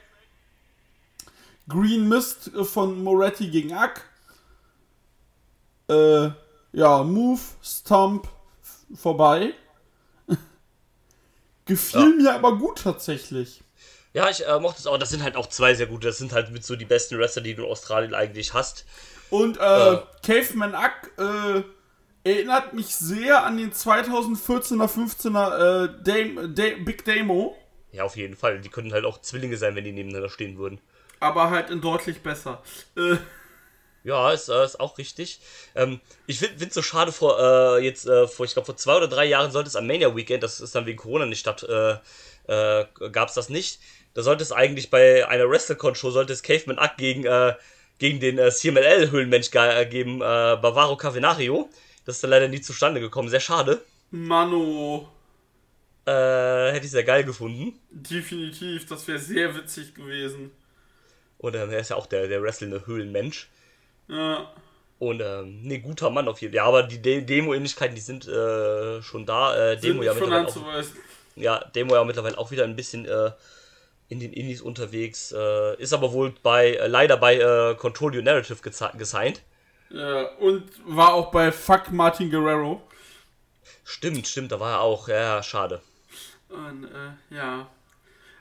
Green 1.68 2.08
Mist 2.08 2.52
äh, 2.54 2.64
von 2.64 3.02
Moretti 3.02 3.48
gegen 3.48 3.72
Ack. 3.72 4.04
Äh, 5.88 6.30
ja, 6.72 7.02
Move, 7.04 7.40
Stomp, 7.62 8.28
vorbei. 8.94 9.54
Gefiel 11.66 12.16
mir 12.16 12.34
aber 12.34 12.58
gut 12.58 12.82
tatsächlich. 12.82 13.62
Ja, 14.12 14.30
ich 14.30 14.46
äh, 14.46 14.60
mochte 14.60 14.78
es 14.78 14.86
auch. 14.86 14.98
Das 14.98 15.10
sind 15.10 15.22
halt 15.22 15.36
auch 15.36 15.48
zwei 15.48 15.74
sehr 15.74 15.86
gute. 15.86 16.06
Das 16.06 16.18
sind 16.18 16.32
halt 16.32 16.52
mit 16.52 16.64
so 16.64 16.76
die 16.76 16.84
besten 16.84 17.18
Wrestler, 17.18 17.42
die 17.42 17.54
du 17.54 17.64
in 17.64 17.70
Australien 17.70 18.14
eigentlich 18.14 18.54
hast. 18.54 18.86
Und 19.30 19.56
äh, 19.58 19.98
Caveman 20.24 20.74
Ack 20.74 21.10
äh, 21.18 21.62
erinnert 22.28 22.72
mich 22.74 22.94
sehr 22.94 23.44
an 23.44 23.56
den 23.56 23.72
2014er, 23.72 24.86
15er 24.88 25.84
äh, 25.84 25.88
Dame, 26.02 26.48
Da- 26.50 26.76
Big 26.84 27.04
Damo, 27.04 27.56
Ja, 27.92 28.04
auf 28.04 28.16
jeden 28.16 28.36
Fall. 28.36 28.60
Die 28.60 28.68
könnten 28.68 28.92
halt 28.92 29.04
auch 29.04 29.20
Zwillinge 29.20 29.56
sein, 29.56 29.74
wenn 29.76 29.84
die 29.84 29.92
nebeneinander 29.92 30.28
stehen 30.30 30.58
würden. 30.58 30.80
aber 31.20 31.50
halt 31.50 31.70
in 31.70 31.80
deutlich 31.80 32.22
besser. 32.22 32.62
Äh, 32.96 33.16
Ja, 34.02 34.32
ist, 34.32 34.48
äh, 34.50 34.64
ist 34.64 34.80
auch 34.80 34.98
richtig. 34.98 35.40
Ähm, 35.74 36.00
ich 36.26 36.38
finde 36.38 36.66
es 36.66 36.74
so 36.74 36.82
schade, 36.82 37.10
vor 37.10 37.38
äh, 37.40 37.84
jetzt, 37.84 38.06
äh, 38.06 38.28
vor, 38.28 38.44
ich 38.44 38.52
glaube, 38.52 38.66
vor 38.66 38.76
zwei 38.76 38.96
oder 38.96 39.08
drei 39.08 39.24
Jahren 39.24 39.50
sollte 39.50 39.68
es 39.68 39.76
am 39.76 39.86
Mania 39.86 40.14
Weekend, 40.14 40.42
das 40.42 40.60
ist 40.60 40.74
dann 40.74 40.84
wegen 40.84 40.98
Corona 40.98 41.24
nicht 41.24 41.40
statt, 41.40 41.62
äh, 41.62 41.92
äh, 42.46 42.86
gab 43.12 43.28
es 43.30 43.34
das 43.34 43.48
nicht. 43.48 43.80
Da 44.12 44.22
sollte 44.22 44.42
es 44.42 44.52
eigentlich 44.52 44.90
bei 44.90 45.26
einer 45.26 45.48
WrestleCon-Show, 45.48 46.10
sollte 46.10 46.34
es 46.34 46.42
Caveman 46.42 46.78
Ack 46.78 46.98
gegen, 46.98 47.24
äh, 47.24 47.54
gegen 47.98 48.20
den 48.20 48.38
äh, 48.38 48.50
CMLL-Höhlenmensch 48.50 49.50
ge- 49.50 49.82
äh, 49.82 49.86
geben, 49.86 50.16
äh, 50.16 50.56
Bavaro 50.60 50.96
Cavenario. 50.96 51.68
Das 52.04 52.16
ist 52.16 52.24
dann 52.24 52.30
leider 52.30 52.48
nie 52.48 52.60
zustande 52.60 53.00
gekommen. 53.00 53.28
Sehr 53.28 53.40
schade. 53.40 53.80
Mano, 54.10 55.08
Äh, 56.06 56.72
hätte 56.72 56.84
ich 56.84 56.90
sehr 56.90 57.04
geil 57.04 57.24
gefunden. 57.24 57.78
definitiv, 57.90 58.86
das 58.86 59.08
wäre 59.08 59.18
sehr 59.18 59.54
witzig 59.56 59.94
gewesen. 59.94 60.50
Und 61.38 61.54
ähm, 61.56 61.70
er 61.70 61.78
ist 61.78 61.90
ja 61.90 61.96
auch 61.96 62.06
der, 62.06 62.28
der 62.28 62.42
wrestlende 62.42 62.86
Höhlenmensch. 62.86 63.48
Ja. 64.08 64.52
Und 64.98 65.20
ähm, 65.22 65.60
nee, 65.62 65.78
guter 65.78 66.10
Mann 66.10 66.28
auf 66.28 66.40
jeden 66.42 66.52
Fall. 66.52 66.56
Ja, 66.58 66.64
aber 66.66 66.82
die 66.82 67.00
De 67.00 67.22
Demo-Ähnlichkeiten, 67.22 67.94
die 67.94 68.00
sind 68.02 68.28
äh, 68.28 69.00
schon 69.02 69.24
da. 69.26 69.56
Äh, 69.56 69.72
Sind 69.80 69.84
Demo 69.94 70.02
ja 70.02 70.12
nicht 70.12 70.22
von 70.22 70.30
mittlerweile 70.30 70.82
auch, 70.82 70.84
ja, 71.36 71.58
Demo 71.74 71.94
ja 71.94 72.04
mittlerweile 72.04 72.38
auch 72.38 72.50
wieder 72.50 72.64
ein 72.64 72.76
bisschen 72.76 73.06
äh, 73.06 73.30
in 74.14 74.20
den 74.20 74.32
Indies 74.32 74.62
unterwegs. 74.62 75.32
Äh, 75.32 75.82
ist 75.82 75.92
aber 75.92 76.12
wohl 76.12 76.32
bei 76.42 76.74
äh, 76.74 76.86
leider 76.86 77.16
bei 77.16 77.36
äh, 77.36 77.74
Control 77.74 78.14
Your 78.14 78.22
Narrative 78.22 78.58
gesigned. 78.96 79.42
Ja, 79.90 80.28
und 80.38 80.64
war 80.86 81.14
auch 81.14 81.30
bei 81.30 81.50
Fuck 81.52 81.90
Martin 81.90 82.30
Guerrero. 82.30 82.80
Stimmt, 83.84 84.26
stimmt, 84.26 84.52
da 84.52 84.60
war 84.60 84.72
er 84.72 84.80
auch. 84.80 85.08
Ja, 85.08 85.42
schade. 85.42 85.80
Und, 86.48 86.84
äh, 86.84 87.34
ja. 87.34 87.66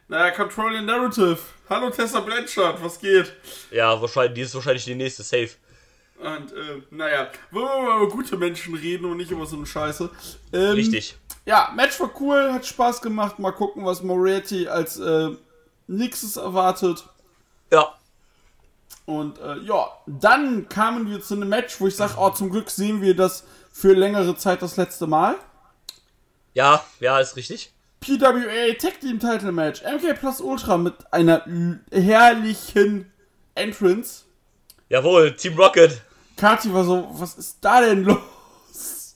Naja, 0.07 0.31
Control 0.31 0.77
the 0.77 0.81
Narrative. 0.81 1.39
Hallo 1.69 1.89
Tessa 1.89 2.19
Blanchard, 2.19 2.83
was 2.83 2.99
geht? 2.99 3.33
Ja, 3.71 3.99
wahrscheinlich, 3.99 4.35
die 4.35 4.41
ist 4.41 4.53
wahrscheinlich 4.53 4.85
die 4.85 4.95
nächste 4.95 5.23
Safe. 5.23 5.49
Und, 6.19 6.51
äh, 6.53 6.81
naja, 6.91 7.29
wollen 7.51 7.65
wir 7.65 7.89
mal 7.89 8.03
über 8.03 8.11
gute 8.11 8.37
Menschen 8.37 8.75
reden 8.75 9.05
und 9.05 9.17
nicht 9.17 9.31
über 9.31 9.45
so 9.45 9.55
eine 9.57 9.65
Scheiße. 9.65 10.09
Ähm, 10.53 10.71
Richtig. 10.71 11.15
Ja, 11.45 11.73
Match 11.75 11.99
war 11.99 12.11
cool, 12.21 12.53
hat 12.53 12.65
Spaß 12.65 13.01
gemacht. 13.01 13.39
Mal 13.39 13.51
gucken, 13.51 13.85
was 13.85 14.03
Moretti 14.03 14.67
als 14.67 14.99
äh, 14.99 15.31
nächstes 15.87 16.37
erwartet. 16.37 17.03
Ja. 17.71 17.93
Und 19.05 19.39
äh, 19.39 19.57
ja, 19.59 19.87
dann 20.05 20.69
kamen 20.69 21.09
wir 21.09 21.21
zu 21.21 21.35
einem 21.35 21.49
Match, 21.49 21.79
wo 21.79 21.87
ich 21.87 21.95
sage, 21.95 22.13
oh, 22.17 22.29
zum 22.29 22.49
Glück 22.49 22.69
sehen 22.69 23.01
wir 23.01 23.15
das 23.15 23.43
für 23.71 23.93
längere 23.93 24.35
Zeit 24.37 24.61
das 24.61 24.77
letzte 24.77 25.07
Mal. 25.07 25.35
Ja, 26.53 26.83
ja, 26.99 27.19
ist 27.19 27.35
richtig. 27.35 27.73
PWA 27.99 28.73
Tag 28.79 28.99
Team 29.01 29.19
Title 29.19 29.51
Match. 29.51 29.81
MK 29.81 30.19
Plus 30.19 30.41
Ultra 30.41 30.77
mit 30.77 30.93
einer 31.11 31.45
herrlichen 31.91 33.11
Entrance. 33.55 34.25
Jawohl, 34.89 35.35
Team 35.35 35.57
Rocket. 35.57 36.01
Kati 36.37 36.73
war 36.73 36.83
so, 36.83 37.07
was 37.13 37.35
ist 37.35 37.57
da 37.61 37.81
denn 37.81 38.03
los? 38.03 39.15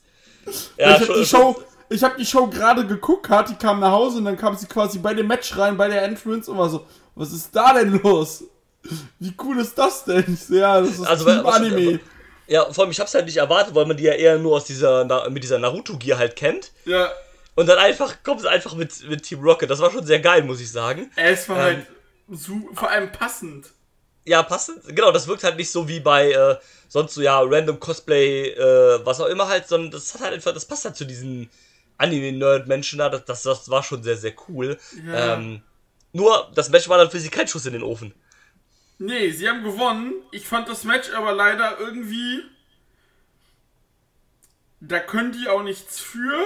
Ja, 0.77 0.95
ich 0.95 1.09
habe 1.09 1.19
die 1.19 1.25
Show, 1.25 1.61
ich 1.89 2.03
habe 2.03 2.15
die 2.17 2.25
Show 2.25 2.47
gerade 2.47 2.85
geguckt. 2.85 3.25
Kati 3.27 3.55
kam 3.55 3.79
nach 3.79 3.91
Hause 3.91 4.17
und 4.19 4.25
dann 4.25 4.37
kam 4.37 4.55
sie 4.55 4.67
quasi 4.67 4.99
bei 4.99 5.13
dem 5.13 5.27
Match 5.27 5.57
rein, 5.57 5.77
bei 5.77 5.87
der 5.87 6.03
Entrance 6.03 6.49
und 6.51 6.57
war 6.57 6.69
so, 6.69 6.85
was 7.15 7.31
ist 7.31 7.55
da 7.55 7.73
denn 7.73 7.99
los? 8.03 8.43
Wie 9.19 9.33
cool 9.43 9.59
ist 9.59 9.77
das 9.77 10.03
denn? 10.05 10.23
Ich 10.33 10.45
so, 10.45 10.55
ja, 10.55 10.79
das 10.79 10.91
ist 10.91 11.05
Also, 11.07 11.25
Team 11.25 11.43
was- 11.43 11.55
Anime. 11.55 11.99
Ja, 12.49 12.71
vor 12.71 12.83
allem, 12.85 12.91
ich 12.91 12.99
hab's 13.01 13.13
halt 13.13 13.25
nicht 13.25 13.35
erwartet, 13.37 13.75
weil 13.75 13.85
man 13.85 13.97
die 13.97 14.03
ja 14.05 14.13
eher 14.13 14.37
nur 14.39 14.55
aus 14.55 14.63
dieser, 14.63 15.29
mit 15.29 15.43
dieser 15.43 15.59
Naruto-Gear 15.59 16.17
halt 16.17 16.37
kennt. 16.37 16.71
Ja, 16.85 17.09
Und 17.55 17.67
dann 17.67 17.77
einfach, 17.77 18.23
kommt 18.23 18.39
es 18.39 18.45
einfach 18.45 18.73
mit, 18.75 19.07
mit 19.09 19.23
Team 19.23 19.41
Rocket. 19.41 19.69
Das 19.69 19.79
war 19.79 19.91
schon 19.91 20.05
sehr 20.05 20.19
geil, 20.21 20.43
muss 20.43 20.61
ich 20.61 20.71
sagen. 20.71 21.11
es 21.17 21.49
war 21.49 21.57
Ähm, 21.57 21.63
halt 21.63 21.87
su 22.31 22.69
vor 22.73 22.89
allem 22.89 23.11
passend. 23.11 23.67
Ja, 24.25 24.43
passend. 24.43 24.81
Genau, 24.87 25.11
das 25.11 25.27
wirkt 25.27 25.43
halt 25.43 25.57
nicht 25.57 25.69
so 25.71 25.87
wie 25.89 25.99
bei 25.99 26.31
äh, 26.31 26.55
sonst 26.87 27.15
so, 27.15 27.21
ja, 27.21 27.41
random 27.41 27.79
Cosplay, 27.81 28.51
äh, 28.51 28.99
was 29.05 29.19
auch 29.19 29.25
immer 29.27 29.47
halt, 29.49 29.67
sondern 29.67 29.91
das 29.91 30.13
hat 30.13 30.21
halt 30.21 30.33
einfach, 30.33 30.53
das 30.53 30.65
passt 30.65 30.85
halt 30.85 30.95
zu 30.95 31.03
diesen 31.05 31.49
Anime-Nerd-Menschen 31.97 32.99
da. 32.99 33.09
Das, 33.09 33.25
das, 33.25 33.43
das 33.43 33.69
war 33.69 33.83
schon 33.83 34.03
sehr, 34.03 34.17
sehr 34.17 34.33
cool. 34.47 34.77
Ja. 35.05 35.35
Ähm, 35.35 35.61
nur, 36.13 36.51
das 36.55 36.69
Match 36.69 36.89
war 36.89 36.97
dann 36.97 37.11
für 37.11 37.19
sie 37.19 37.29
kein 37.29 37.47
Schuss 37.47 37.65
in 37.65 37.73
den 37.73 37.83
Ofen. 37.83 38.13
Nee, 38.99 39.29
sie 39.31 39.47
haben 39.47 39.63
gewonnen. 39.63 40.13
Ich 40.31 40.47
fand 40.47 40.67
das 40.67 40.83
Match 40.83 41.11
aber 41.11 41.31
leider 41.31 41.79
irgendwie. 41.79 42.43
Da 44.79 44.99
können 44.99 45.31
die 45.31 45.47
auch 45.47 45.63
nichts 45.63 45.99
für. 45.99 46.45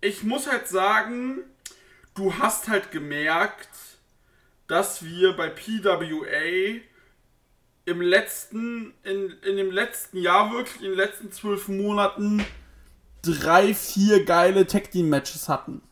Ich 0.00 0.22
muss 0.22 0.50
halt 0.50 0.68
sagen, 0.68 1.38
du 2.14 2.38
hast 2.38 2.68
halt 2.68 2.90
gemerkt, 2.90 3.70
dass 4.66 5.04
wir 5.04 5.34
bei 5.34 5.48
PWA 5.48 6.80
im 7.86 8.00
letzten, 8.00 8.94
in, 9.02 9.30
in 9.42 9.56
dem 9.56 9.70
letzten 9.70 10.18
Jahr 10.18 10.52
wirklich, 10.52 10.82
in 10.82 10.90
den 10.90 10.96
letzten 10.96 11.32
zwölf 11.32 11.68
Monaten 11.68 12.44
drei, 13.24 13.74
vier 13.74 14.24
geile 14.24 14.66
Tag 14.66 14.90
Team 14.90 15.08
Matches 15.08 15.48
hatten. 15.48 15.82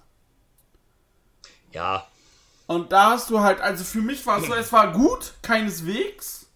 Ja, 1.73 2.07
Und 2.67 2.93
da 2.93 3.11
hast 3.11 3.31
du 3.31 3.41
halt, 3.41 3.61
also 3.61 3.83
für 3.85 4.01
mich 4.03 4.25
war 4.27 4.39
es 4.41 4.47
so, 4.47 4.55
es 4.55 4.73
war 4.73 4.93
gut, 4.93 5.33
keineswegs. 5.43 6.47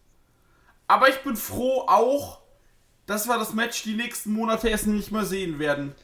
Aber 0.87 1.09
ich 1.09 1.17
bin 1.23 1.37
froh 1.37 1.85
auch, 1.89 2.41
dass 3.07 3.27
wir 3.27 3.39
das 3.39 3.55
Match 3.55 3.83
die 3.83 3.95
nächsten 3.95 4.33
Monate 4.33 4.69
erst 4.69 4.87
nicht 4.87 5.11
mehr 5.11 5.25
sehen 5.25 5.59
werden. 5.59 5.95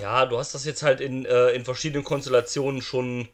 Ja, 0.00 0.26
du 0.26 0.38
hast 0.38 0.54
das 0.54 0.64
jetzt 0.64 0.82
halt 0.82 1.00
in, 1.00 1.24
äh, 1.24 1.50
in 1.50 1.64
verschiedenen 1.64 2.04
Konstellationen 2.04 2.80
schon 2.82 3.28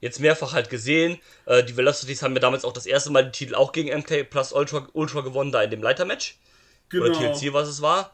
jetzt 0.00 0.20
mehrfach 0.20 0.52
halt 0.52 0.68
gesehen. 0.68 1.18
Äh, 1.46 1.64
die 1.64 1.76
Velocities 1.76 2.22
haben 2.22 2.34
ja 2.34 2.40
damals 2.40 2.64
auch 2.64 2.72
das 2.72 2.86
erste 2.86 3.10
Mal 3.10 3.24
den 3.24 3.32
Titel 3.32 3.54
auch 3.54 3.72
gegen 3.72 3.88
MK 3.96 4.24
Plus 4.24 4.52
Ultra, 4.52 4.88
Ultra 4.92 5.20
gewonnen, 5.20 5.52
da 5.52 5.62
in 5.62 5.70
dem 5.70 5.82
Leitermatch. 5.82 6.38
Genau. 6.88 7.06
Oder 7.06 7.14
TLC, 7.14 7.52
was 7.52 7.68
es 7.68 7.80
war. 7.82 8.12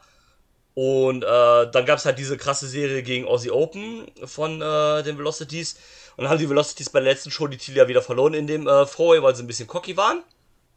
Und 0.79 1.23
äh, 1.23 1.71
dann 1.71 1.85
gab 1.87 1.97
es 1.97 2.05
halt 2.05 2.19
diese 2.19 2.37
krasse 2.37 2.67
Serie 2.67 3.01
gegen 3.01 3.25
Aussie 3.27 3.49
Open 3.49 4.05
von 4.25 4.61
äh, 4.61 5.01
den 5.01 5.17
Velocities. 5.17 5.73
Und 6.15 6.23
dann 6.23 6.29
haben 6.29 6.37
die 6.37 6.47
Velocities 6.47 6.91
bei 6.91 6.99
der 6.99 7.11
letzten 7.11 7.31
Show 7.31 7.47
die 7.47 7.57
Titel 7.57 7.77
ja 7.79 7.87
wieder 7.87 8.03
verloren 8.03 8.35
in 8.35 8.45
dem 8.45 8.67
äh, 8.67 8.85
Four-Way, 8.85 9.23
weil 9.23 9.35
sie 9.35 9.43
ein 9.43 9.47
bisschen 9.47 9.65
cocky 9.67 9.97
waren. 9.97 10.21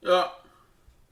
Ja, 0.00 0.32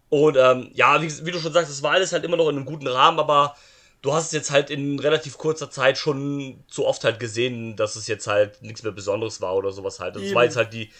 Und 0.09 0.37
ähm, 0.38 0.70
ja, 0.72 1.03
wie, 1.03 1.27
wie 1.27 1.31
du 1.33 1.38
schon 1.38 1.53
sagst, 1.53 1.70
es 1.70 1.83
war 1.83 1.92
alles 1.92 2.12
halt 2.12 2.24
immer 2.24 2.38
noch 2.38 2.48
in 2.48 2.57
einem 2.57 2.64
guten 2.64 2.87
Rahmen, 2.87 3.18
aber 3.18 3.55
du 4.01 4.14
hast 4.14 4.27
es 4.27 4.33
jetzt 4.33 4.51
halt 4.51 4.70
in 4.70 4.98
relativ 4.98 5.37
kurzer 5.37 5.70
Zeit 5.70 5.98
schon 5.98 6.64
zu 6.68 6.87
oft 6.87 7.05
halt 7.05 7.20
gesehen, 7.20 7.77
dass 7.77 7.94
es 7.96 8.07
jetzt 8.07 8.27
halt 8.27 8.62
nichts 8.62 8.83
mehr 8.83 8.92
Besonderes 8.92 9.42
war 9.42 9.55
oder 9.55 9.70
sowas 9.72 10.01
halt. 10.01 10.14
Also 10.14 10.27
es 10.27 10.35
war 10.35 10.44
jetzt 10.44 10.57
halt 10.57 10.72
die, 10.72 10.90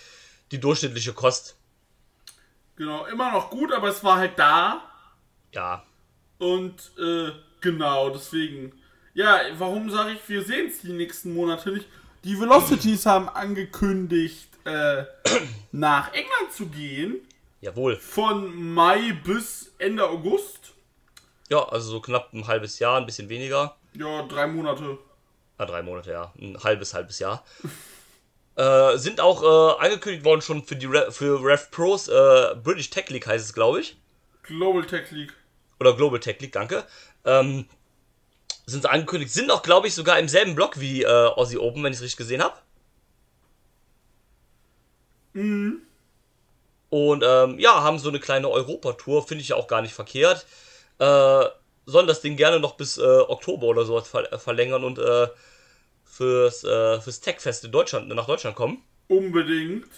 die 0.53 0.61
durchschnittliche 0.61 1.15
Kost. 1.15 1.57
genau. 2.77 3.07
Immer 3.07 3.33
noch 3.33 3.51
gut, 3.51 3.73
aber 3.73 3.89
es 3.89 4.05
war 4.05 4.17
halt 4.19 4.39
da. 4.39 4.83
Ja, 5.55 5.85
Und 6.39 6.93
äh, 6.99 7.33
genau, 7.61 8.11
deswegen. 8.11 8.73
Ja, 9.15 9.41
warum 9.59 9.91
sage 9.91 10.13
ich, 10.13 10.29
wir 10.29 10.43
sehen 10.43 10.69
es 10.69 10.81
die 10.81 10.93
nächsten 10.93 11.35
Monate 11.35 11.73
nicht? 11.73 11.87
Die 12.25 12.39
Velocities 12.39 13.07
haben 13.07 13.29
angekündigt, 13.29 14.49
äh, 14.65 15.05
nach 15.73 16.13
England 16.13 16.53
zu 16.53 16.67
gehen. 16.67 17.17
jawohl. 17.61 17.97
Von 17.97 18.75
Mai 18.75 19.13
bis 19.25 19.73
Ende 19.79 20.09
August. 20.09 20.73
Ja, 21.49 21.67
also 21.69 21.91
so 21.91 22.01
knapp 22.01 22.33
ein 22.33 22.47
halbes 22.47 22.79
Jahr, 22.79 22.99
ein 22.99 23.07
bisschen 23.07 23.29
weniger. 23.29 23.77
Ja, 23.95 24.23
drei 24.23 24.47
Monate. 24.47 24.99
Ah, 25.57 25.67
drei 25.67 25.83
Monate, 25.83 26.11
ja. 26.13 26.33
Ein 26.41 26.57
halbes, 26.63 26.95
halbes 26.95 27.19
Jahr. 27.19 27.45
äh, 28.57 28.97
sind 28.99 29.21
auch 29.21 29.43
äh, 29.43 29.85
angekündigt 29.85 30.25
worden 30.25 30.43
schon 30.43 30.63
für 30.65 30.77
die 30.77 30.87
Re 30.87 31.11
für 31.11 31.43
Rev 31.43 31.71
Pros, 31.71 32.09
äh, 32.09 32.55
British 32.63 32.91
Tech 32.91 33.09
League 33.09 33.27
heißt 33.27 33.45
es, 33.45 33.55
glaube 33.55 33.81
ich. 33.81 33.97
Global 34.43 34.85
Tech 34.85 35.11
League. 35.11 35.33
Oder 35.81 35.95
Global 35.95 36.21
Tech 36.21 36.41
League, 36.41 36.53
danke. 36.53 36.85
Ähm, 37.25 37.67
sind 38.67 38.83
sie 38.83 38.91
angekündigt, 38.91 39.33
sind 39.33 39.51
auch, 39.51 39.63
glaube 39.63 39.87
ich, 39.89 39.95
sogar 39.95 40.19
im 40.19 40.29
selben 40.29 40.55
Block 40.55 40.79
wie 40.79 41.03
äh, 41.03 41.07
Aussie 41.07 41.59
Open, 41.59 41.83
wenn 41.83 41.93
ich 41.93 41.99
es 41.99 42.03
richtig 42.03 42.19
gesehen 42.19 42.43
habe. 42.43 42.57
Und 46.91 47.25
ähm, 47.27 47.59
ja, 47.59 47.83
haben 47.83 47.99
so 47.99 48.09
eine 48.09 48.21
kleine 48.21 48.49
Europatour, 48.49 49.27
finde 49.27 49.43
ich 49.43 49.49
ja 49.49 49.57
auch 49.57 49.69
gar 49.69 49.83
nicht 49.83 49.95
verkehrt. 49.95 50.47
Äh, 50.99 51.45
sollen 51.87 52.07
das 52.07 52.21
Ding 52.21 52.37
gerne 52.37 52.61
noch 52.61 52.77
bis 52.77 52.99
äh, 52.99 53.03
Oktober 53.03 53.67
oder 53.69 53.85
sowas 53.85 54.09
ver 54.09 54.33
äh, 54.33 54.39
verlängern 54.39 54.85
und 54.85 54.99
äh, 54.99 55.29
fürs, 56.05 56.65
äh, 56.65 57.01
fürs 57.01 57.21
Tech-Fest 57.21 57.65
in 57.65 57.73
Deutschland, 57.73 58.09
nach 58.09 58.27
Deutschland 58.27 58.57
kommen. 58.57 58.83
Unbedingt. 59.09 59.89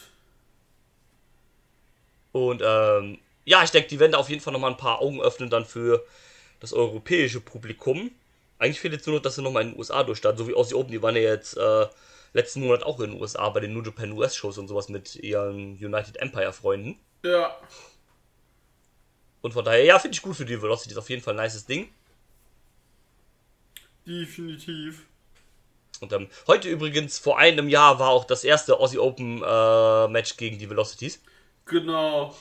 Und 2.32 2.62
ähm, 2.64 3.18
ja, 3.44 3.64
ich 3.64 3.70
denke, 3.70 3.88
die 3.88 3.98
werden 3.98 4.12
da 4.12 4.18
auf 4.18 4.28
jeden 4.28 4.40
Fall 4.40 4.52
nochmal 4.52 4.70
ein 4.70 4.76
paar 4.76 5.00
Augen 5.00 5.20
öffnen 5.20 5.50
dann 5.50 5.64
für 5.64 6.04
das 6.60 6.72
europäische 6.72 7.40
Publikum. 7.40 8.10
Eigentlich 8.58 8.80
fehlt 8.80 8.92
jetzt 8.92 9.06
nur 9.06 9.16
noch, 9.16 9.22
dass 9.22 9.36
sie 9.36 9.42
nochmal 9.42 9.62
in 9.62 9.70
den 9.70 9.78
USA 9.78 10.02
durchstarten, 10.02 10.38
so 10.38 10.46
wie 10.46 10.54
Aussie 10.54 10.74
Open, 10.74 10.92
die 10.92 11.02
waren 11.02 11.16
ja 11.16 11.22
jetzt 11.22 11.56
äh, 11.56 11.86
letzten 12.32 12.60
Monat 12.60 12.82
auch 12.82 13.00
in 13.00 13.12
den 13.12 13.20
USA 13.20 13.48
bei 13.48 13.60
den 13.60 13.72
New 13.72 13.82
Japan 13.82 14.12
US 14.12 14.36
Shows 14.36 14.58
und 14.58 14.68
sowas 14.68 14.88
mit 14.88 15.16
ihren 15.16 15.72
United 15.72 16.18
Empire 16.18 16.52
Freunden. 16.52 16.98
Ja. 17.24 17.56
Und 19.40 19.52
von 19.52 19.64
daher, 19.64 19.84
ja, 19.84 19.98
finde 19.98 20.14
ich 20.14 20.22
gut 20.22 20.36
für 20.36 20.44
die 20.44 20.60
Velocity, 20.60 20.92
ist 20.92 20.98
auf 20.98 21.10
jeden 21.10 21.22
Fall 21.22 21.38
ein 21.38 21.42
nices 21.42 21.64
Ding. 21.64 21.88
Definitiv. 24.06 25.06
Und 26.00 26.12
ähm, 26.12 26.28
heute 26.46 26.68
übrigens, 26.68 27.18
vor 27.18 27.38
einem 27.38 27.68
Jahr, 27.68 27.98
war 27.98 28.10
auch 28.10 28.24
das 28.24 28.44
erste 28.44 28.78
Aussie 28.78 28.98
Open 28.98 29.42
äh, 29.42 30.08
Match 30.08 30.36
gegen 30.36 30.58
die 30.58 30.68
Velocities. 30.68 31.22
Genau. 31.66 32.34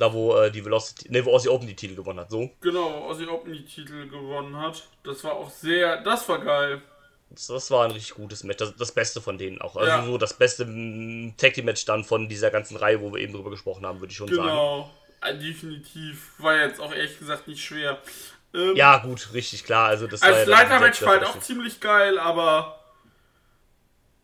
Da 0.00 0.12
wo 0.14 0.34
äh, 0.36 0.50
die 0.50 0.64
Velocity, 0.64 1.10
ne, 1.12 1.22
wo 1.26 1.34
Aussie 1.34 1.50
Open 1.50 1.66
die 1.66 1.76
Titel 1.76 1.94
gewonnen 1.94 2.20
hat, 2.20 2.30
so. 2.30 2.50
Genau, 2.62 2.88
Aussie 3.08 3.26
Open 3.28 3.52
die 3.52 3.64
Titel 3.66 4.08
gewonnen 4.08 4.56
hat. 4.56 4.82
Das 5.04 5.22
war 5.24 5.32
auch 5.34 5.50
sehr, 5.50 6.02
das 6.02 6.26
war 6.28 6.38
geil. 6.38 6.80
Das, 7.28 7.46
das 7.48 7.70
war 7.70 7.84
ein 7.84 7.90
richtig 7.90 8.14
gutes 8.14 8.42
Match, 8.42 8.56
das, 8.58 8.74
das 8.76 8.92
Beste 8.92 9.20
von 9.20 9.36
denen 9.36 9.60
auch. 9.60 9.76
Also 9.76 9.88
Ja. 9.90 10.04
so 10.04 10.16
das 10.16 10.32
beste 10.34 10.64
mm, 10.64 11.34
Tag 11.36 11.52
Team 11.52 11.66
Match 11.66 11.84
dann 11.84 12.02
von 12.04 12.28
dieser 12.30 12.50
ganzen 12.50 12.76
Reihe, 12.78 13.00
wo 13.02 13.12
wir 13.12 13.20
eben 13.20 13.34
drüber 13.34 13.50
gesprochen 13.50 13.84
haben, 13.84 14.00
würde 14.00 14.10
ich 14.10 14.16
schon 14.16 14.28
sagen. 14.28 14.48
Genau. 14.48 14.90
Definitiv. 15.22 16.32
War 16.38 16.56
jetzt 16.56 16.80
auch 16.80 16.92
ehrlich 16.94 17.18
gesagt 17.18 17.46
nicht 17.46 17.62
schwer. 17.62 17.98
Ähm, 18.54 18.74
Ja, 18.74 18.96
gut, 18.98 19.34
richtig 19.34 19.64
klar. 19.64 19.88
Also 19.88 20.06
das 20.06 20.22
war 20.22 20.28
Als 20.30 20.38
ja 20.38 20.44
dann 20.46 20.50
Leitermatch 20.54 20.98
selbst 20.98 21.02
war 21.02 21.08
halt 21.10 21.24
auch 21.26 21.40
ziemlich 21.40 21.78
geil, 21.78 22.18
aber 22.18 22.80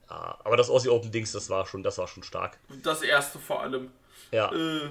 Ja, 0.08 0.38
aber 0.42 0.56
das 0.56 0.70
Aussie 0.70 0.88
Open 0.88 1.12
Dings, 1.12 1.32
das 1.32 1.50
war 1.50 1.66
schon, 1.66 1.82
das 1.82 1.98
war 1.98 2.08
schon 2.08 2.22
stark. 2.22 2.58
das 2.82 3.02
erste 3.02 3.38
vor 3.38 3.60
allem. 3.62 3.90
Ja, 4.32 4.50
Äh, 4.52 4.88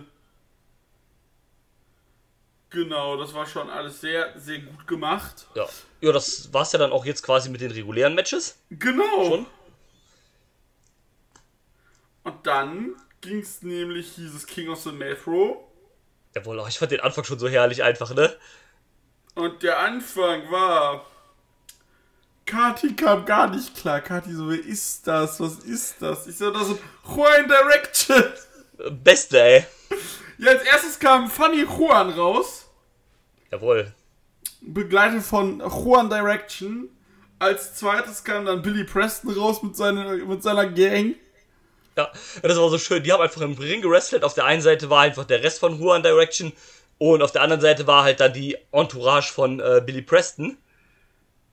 genau, 2.75 3.17
das 3.17 3.33
war 3.33 3.47
schon 3.47 3.69
alles 3.69 4.01
sehr, 4.01 4.37
sehr 4.39 4.59
gut 4.59 4.85
gemacht. 4.85 5.47
ja. 5.55 5.65
Ja, 6.01 6.11
das 6.11 6.53
war's 6.53 6.71
ja 6.71 6.77
dann 6.77 6.91
auch 6.91 7.03
jetzt 7.05 7.23
quasi 7.23 7.49
mit 7.49 7.61
den 7.61 7.71
regulären 7.71 8.13
Matches. 8.13 8.59
Genau. 8.69 9.25
Schon? 9.27 9.45
Und 12.23 12.45
dann 12.45 12.95
ging 13.21 13.39
es 13.39 13.63
nämlich, 13.63 14.11
hieß 14.11 14.35
es 14.35 14.45
King 14.45 14.69
of 14.69 14.79
the 14.81 14.91
Metro. 14.91 15.71
Jawohl, 16.35 16.59
oh, 16.59 16.67
ich 16.67 16.77
fand 16.77 16.91
den 16.91 16.99
Anfang 16.99 17.23
schon 17.23 17.39
so 17.39 17.47
herrlich 17.47 17.81
einfach, 17.81 18.13
ne? 18.13 18.35
Und 19.33 19.63
der 19.63 19.79
Anfang 19.79 20.51
war. 20.51 21.07
Kati 22.45 22.95
kam 22.95 23.25
gar 23.25 23.47
nicht 23.47 23.75
klar. 23.75 24.01
Kati 24.01 24.31
so, 24.31 24.49
wer 24.49 24.59
ist 24.59 25.07
das? 25.07 25.39
Was 25.39 25.59
ist 25.59 25.95
das? 26.01 26.27
Ich 26.27 26.37
so, 26.37 26.51
das 26.51 26.69
ist 26.69 26.79
Juan 27.03 27.47
Direction. 27.47 28.23
Beste, 29.03 29.41
ey. 29.41 29.65
Ja, 30.37 30.51
als 30.51 30.63
erstes 30.63 30.99
kam 30.99 31.31
Funny 31.31 31.63
Juan 31.63 32.11
raus. 32.11 32.64
Jawohl. 33.55 33.93
begleitet 34.61 35.23
von 35.23 35.59
Juan 35.59 36.09
Direction. 36.09 36.89
Als 37.39 37.75
zweites 37.75 38.23
kam 38.23 38.45
dann 38.45 38.61
Billy 38.61 38.83
Preston 38.83 39.31
raus 39.33 39.63
mit, 39.63 39.75
seiner 39.75 40.15
mit 40.15 40.43
seiner 40.43 40.65
Gang. 40.67 41.15
Ja, 41.97 42.11
das 42.41 42.57
war 42.57 42.69
so 42.69 42.77
schön. 42.77 43.03
Die 43.03 43.13
haben 43.13 43.21
einfach 43.21 43.41
im 43.41 43.53
Ring 43.53 43.81
gewrestelt. 43.81 44.25
Auf 44.25 44.33
der 44.33 44.43
einen 44.45 44.61
Seite 44.61 44.89
war 44.89 45.01
einfach 45.01 45.23
der 45.23 45.41
Rest 45.41 45.59
von 45.59 45.79
Juan 45.79 46.03
Direction 46.03 46.51
und 46.97 47.21
auf 47.21 47.31
der 47.31 47.41
anderen 47.43 47.61
Seite 47.61 47.87
war 47.87 48.03
halt 48.03 48.19
dann 48.19 48.33
die 48.33 48.57
Entourage 48.71 49.31
von 49.31 49.61
äh, 49.61 49.81
Billy 49.85 50.01
Preston. 50.01 50.57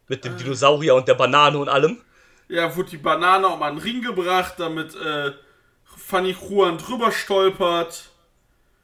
Mit 0.09 0.25
dem 0.25 0.37
Dinosaurier 0.37 0.97
und 0.97 1.07
der 1.07 1.15
Banane 1.15 1.57
und 1.57 1.69
allem. 1.69 2.01
Ja, 2.49 2.75
wurde 2.77 2.91
die 2.91 2.97
Banane 2.97 3.47
um 3.47 3.63
einen 3.63 3.79
Ring 3.79 4.03
gebracht, 4.03 4.55
damit 4.59 4.95
äh, 4.97 5.33
Funny 5.85 6.37
Juan 6.39 6.77
drüber 6.77 7.13
stolpert. 7.13 8.11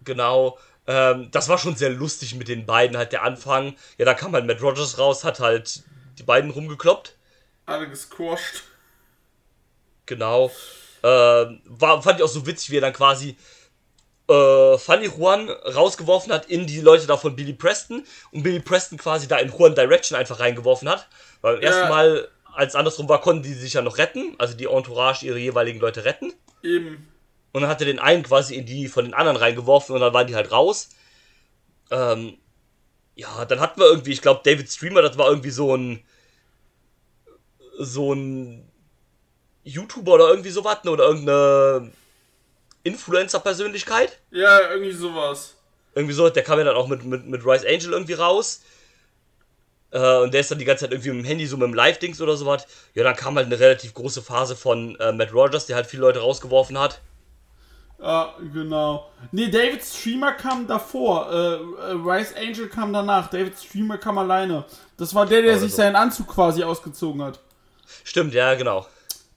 Genau. 0.04 0.58
Ähm, 0.88 1.30
das 1.30 1.48
war 1.48 1.58
schon 1.58 1.76
sehr 1.76 1.90
lustig 1.90 2.34
mit 2.34 2.48
den 2.48 2.64
beiden, 2.66 2.96
halt 2.96 3.12
der 3.12 3.22
Anfang. 3.22 3.76
Ja, 3.98 4.06
da 4.06 4.14
kam 4.14 4.32
halt 4.32 4.46
Matt 4.46 4.62
Rogers 4.62 4.98
raus, 4.98 5.22
hat 5.22 5.38
halt 5.38 5.82
die 6.18 6.22
beiden 6.22 6.50
rumgekloppt. 6.50 7.14
Alle 7.66 7.88
gesquasht. 7.88 8.62
Genau. 10.06 10.50
Ähm, 11.02 11.60
war, 11.66 12.02
fand 12.02 12.18
ich 12.18 12.24
auch 12.24 12.28
so 12.28 12.46
witzig, 12.46 12.70
wie 12.70 12.78
er 12.78 12.80
dann 12.80 12.94
quasi 12.94 13.36
äh, 14.30 14.78
Funny 14.78 15.06
Juan 15.06 15.50
rausgeworfen 15.50 16.32
hat 16.32 16.46
in 16.46 16.66
die 16.66 16.80
Leute 16.80 17.06
da 17.06 17.16
von 17.18 17.36
Billy 17.36 17.52
Preston 17.52 18.04
und 18.32 18.42
Billy 18.42 18.60
Preston 18.60 18.98
quasi 18.98 19.28
da 19.28 19.36
in 19.36 19.50
Juan 19.50 19.74
Direction 19.74 20.18
einfach 20.18 20.40
reingeworfen 20.40 20.88
hat. 20.88 21.06
Weil 21.42 21.56
beim 21.56 21.62
Ja. 21.62 21.68
ersten 21.68 21.88
Mal, 21.90 22.28
als 22.54 22.74
andersrum 22.74 23.08
war, 23.08 23.20
konnten 23.20 23.42
die 23.42 23.52
sich 23.54 23.74
ja 23.74 23.82
noch 23.82 23.98
retten, 23.98 24.34
also 24.38 24.54
die 24.54 24.64
Entourage 24.64 25.24
ihre 25.26 25.38
jeweiligen 25.38 25.80
Leute 25.80 26.04
retten. 26.04 26.32
Eben. 26.62 27.06
Und 27.52 27.62
dann 27.62 27.70
hat 27.70 27.80
er 27.80 27.86
den 27.86 27.98
einen 27.98 28.22
quasi 28.22 28.56
in 28.56 28.66
die 28.66 28.88
von 28.88 29.04
den 29.04 29.14
anderen 29.14 29.36
reingeworfen 29.36 29.94
und 29.94 30.00
dann 30.00 30.12
waren 30.12 30.26
die 30.26 30.36
halt 30.36 30.52
raus. 30.52 30.90
Ähm, 31.90 32.38
ja, 33.14 33.44
dann 33.44 33.60
hatten 33.60 33.80
wir 33.80 33.86
irgendwie, 33.86 34.12
ich 34.12 34.22
glaube, 34.22 34.42
David 34.44 34.70
Streamer, 34.70 35.02
das 35.02 35.18
war 35.18 35.28
irgendwie 35.28 35.50
so 35.50 35.74
ein 35.74 36.04
so 37.78 38.12
ein 38.12 38.68
YouTuber 39.64 40.14
oder 40.14 40.28
irgendwie 40.28 40.50
sowas, 40.50 40.78
ne, 40.84 40.90
oder 40.90 41.04
irgendeine 41.04 41.92
Influencer-Persönlichkeit. 42.82 44.18
Ja, 44.30 44.70
irgendwie 44.70 44.92
sowas. 44.92 45.54
Irgendwie 45.94 46.14
so, 46.14 46.28
der 46.28 46.42
kam 46.42 46.58
ja 46.58 46.64
dann 46.64 46.76
auch 46.76 46.88
mit, 46.88 47.04
mit, 47.04 47.26
mit 47.26 47.44
Rise 47.44 47.66
Angel 47.68 47.92
irgendwie 47.92 48.14
raus. 48.14 48.62
Äh, 49.90 50.18
und 50.18 50.34
der 50.34 50.40
ist 50.40 50.50
dann 50.50 50.58
die 50.58 50.64
ganze 50.64 50.84
Zeit 50.84 50.92
irgendwie 50.92 51.10
mit 51.10 51.24
dem 51.24 51.26
Handy, 51.26 51.46
so 51.46 51.56
mit 51.56 51.66
dem 51.66 51.74
Live-Dings 51.74 52.20
oder 52.20 52.36
sowas. 52.36 52.66
Ja, 52.94 53.04
dann 53.04 53.16
kam 53.16 53.36
halt 53.36 53.46
eine 53.46 53.58
relativ 53.58 53.94
große 53.94 54.22
Phase 54.22 54.56
von 54.56 54.96
äh, 55.00 55.12
Matt 55.12 55.32
Rogers, 55.32 55.66
der 55.66 55.76
halt 55.76 55.86
viele 55.86 56.02
Leute 56.02 56.20
rausgeworfen 56.20 56.78
hat. 56.78 57.00
Ja, 58.00 58.34
genau. 58.52 59.10
Nee, 59.32 59.48
David 59.48 59.82
Streamer 59.84 60.32
kam 60.32 60.66
davor. 60.66 61.30
Äh, 61.30 61.34
äh, 61.34 61.92
Rice 61.94 62.34
Angel 62.36 62.68
kam 62.68 62.92
danach. 62.92 63.28
David 63.28 63.58
Streamer 63.58 63.98
kam 63.98 64.18
alleine. 64.18 64.64
Das 64.96 65.14
war 65.14 65.26
der, 65.26 65.42
der 65.42 65.52
Oder 65.52 65.60
sich 65.60 65.72
so. 65.72 65.78
seinen 65.78 65.96
Anzug 65.96 66.28
quasi 66.28 66.62
ausgezogen 66.62 67.22
hat. 67.22 67.40
Stimmt, 68.04 68.34
ja, 68.34 68.54
genau. 68.54 68.86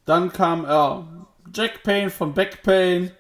Dann 0.06 0.32
kam 0.32 0.64
ja, 0.66 1.06
Jack 1.54 1.84
Payne 1.84 2.10
von 2.10 2.34
Backpain. 2.34 3.12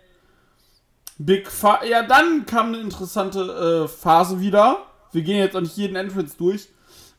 Big 1.18 1.50
Fa 1.50 1.84
Ja, 1.84 2.04
dann 2.04 2.46
kam 2.46 2.68
eine 2.68 2.80
interessante 2.80 3.86
äh, 3.86 3.88
Phase 3.88 4.40
wieder. 4.40 4.86
Wir 5.12 5.22
gehen 5.24 5.38
jetzt 5.38 5.56
auch 5.56 5.62
nicht 5.62 5.78
jeden 5.78 5.96
Entrance 5.96 6.36
durch. 6.38 6.68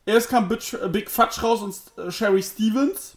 Erst 0.07 0.29
kam 0.29 0.49
Big, 0.49 0.73
äh, 0.73 0.89
Big 0.89 1.11
Fudge 1.11 1.41
raus 1.43 1.63
und 1.63 1.75
äh, 2.05 2.11
Sherry 2.11 2.43
Stevens. 2.43 3.17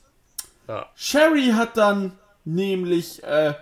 Ja. 0.67 0.87
Sherry 0.95 1.51
hat 1.55 1.77
dann 1.77 2.17
nämlich 2.43 3.23
äh, 3.23 3.53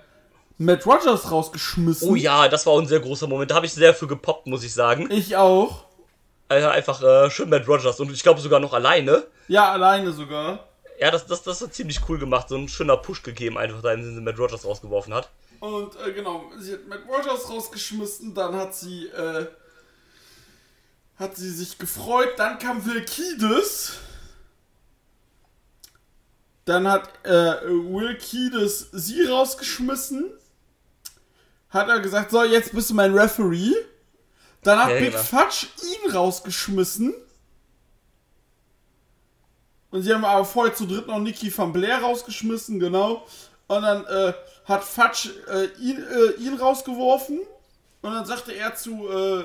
Matt 0.57 0.85
Rogers 0.85 1.31
rausgeschmissen. 1.31 2.09
Oh 2.09 2.15
ja, 2.15 2.47
das 2.47 2.65
war 2.65 2.73
auch 2.73 2.79
ein 2.79 2.87
sehr 2.87 2.99
großer 2.99 3.27
Moment. 3.27 3.51
Da 3.51 3.55
habe 3.55 3.65
ich 3.65 3.73
sehr 3.73 3.93
für 3.93 4.07
gepoppt, 4.07 4.47
muss 4.47 4.63
ich 4.63 4.73
sagen. 4.73 5.09
Ich 5.11 5.35
auch. 5.35 5.85
Also 6.47 6.67
einfach 6.67 7.01
äh, 7.01 7.31
schön 7.31 7.49
Matt 7.49 7.67
Rogers 7.67 7.99
und 7.99 8.11
ich 8.11 8.21
glaube 8.21 8.39
sogar 8.39 8.59
noch 8.59 8.73
alleine. 8.73 9.23
Ja, 9.47 9.71
alleine 9.71 10.11
sogar. 10.11 10.67
Ja, 10.99 11.09
das, 11.09 11.25
das, 11.25 11.41
das 11.41 11.61
war 11.61 11.71
ziemlich 11.71 11.99
cool 12.07 12.19
gemacht. 12.19 12.49
So 12.49 12.55
ein 12.55 12.67
schöner 12.67 12.97
Push 12.97 13.23
gegeben, 13.23 13.57
einfach 13.57 13.81
da, 13.81 13.93
indem 13.93 14.13
sie 14.13 14.21
Matt 14.21 14.37
Rogers 14.37 14.63
rausgeworfen 14.63 15.13
hat. 15.13 15.29
Und 15.59 15.95
äh, 16.05 16.11
genau, 16.11 16.51
sie 16.59 16.73
hat 16.73 16.87
Matt 16.87 17.01
Rogers 17.07 17.49
rausgeschmissen, 17.49 18.35
dann 18.35 18.55
hat 18.55 18.75
sie, 18.75 19.07
äh, 19.07 19.47
hat 21.17 21.35
sie 21.35 21.49
sich 21.49 21.77
gefreut, 21.77 22.33
dann 22.37 22.59
kam 22.59 22.85
Will 22.85 23.03
Kiedis. 23.05 23.93
Dann 26.65 26.87
hat 26.87 27.09
äh, 27.25 27.65
Will 27.65 28.17
Kiedis 28.17 28.89
sie 28.91 29.23
rausgeschmissen. 29.25 30.31
Hat 31.73 31.89
er 31.89 31.99
gesagt, 31.99 32.29
so, 32.29 32.43
jetzt 32.43 32.71
bist 32.71 32.91
du 32.91 32.93
mein 32.93 33.13
Referee. 33.17 33.73
Dann 34.61 34.79
hat 34.79 34.91
Ja, 34.91 34.99
Big 34.99 35.11
genau. 35.11 35.23
Fudge 35.23 35.67
ihn 35.81 36.11
rausgeschmissen. 36.11 37.15
Und 39.89 40.01
sie 40.03 40.13
haben 40.13 40.23
aber 40.23 40.45
vorher 40.45 40.73
zu 40.73 40.85
dritt 40.85 41.07
noch 41.07 41.19
Nikki 41.19 41.55
van 41.55 41.73
Blair 41.73 41.99
rausgeschmissen, 42.01 42.79
genau. 42.79 43.25
Und 43.67 43.81
dann 43.81 44.05
äh, 44.05 44.33
hat 44.65 44.83
Fudge 44.83 45.29
äh, 45.47 45.65
ihn, 45.81 45.97
äh, 46.03 46.41
ihn 46.41 46.55
rausgeworfen. 46.55 47.39
Und 48.01 48.13
dann 48.13 48.25
sagte 48.25 48.53
er 48.53 48.75
zu 48.75 49.09
äh, 49.09 49.43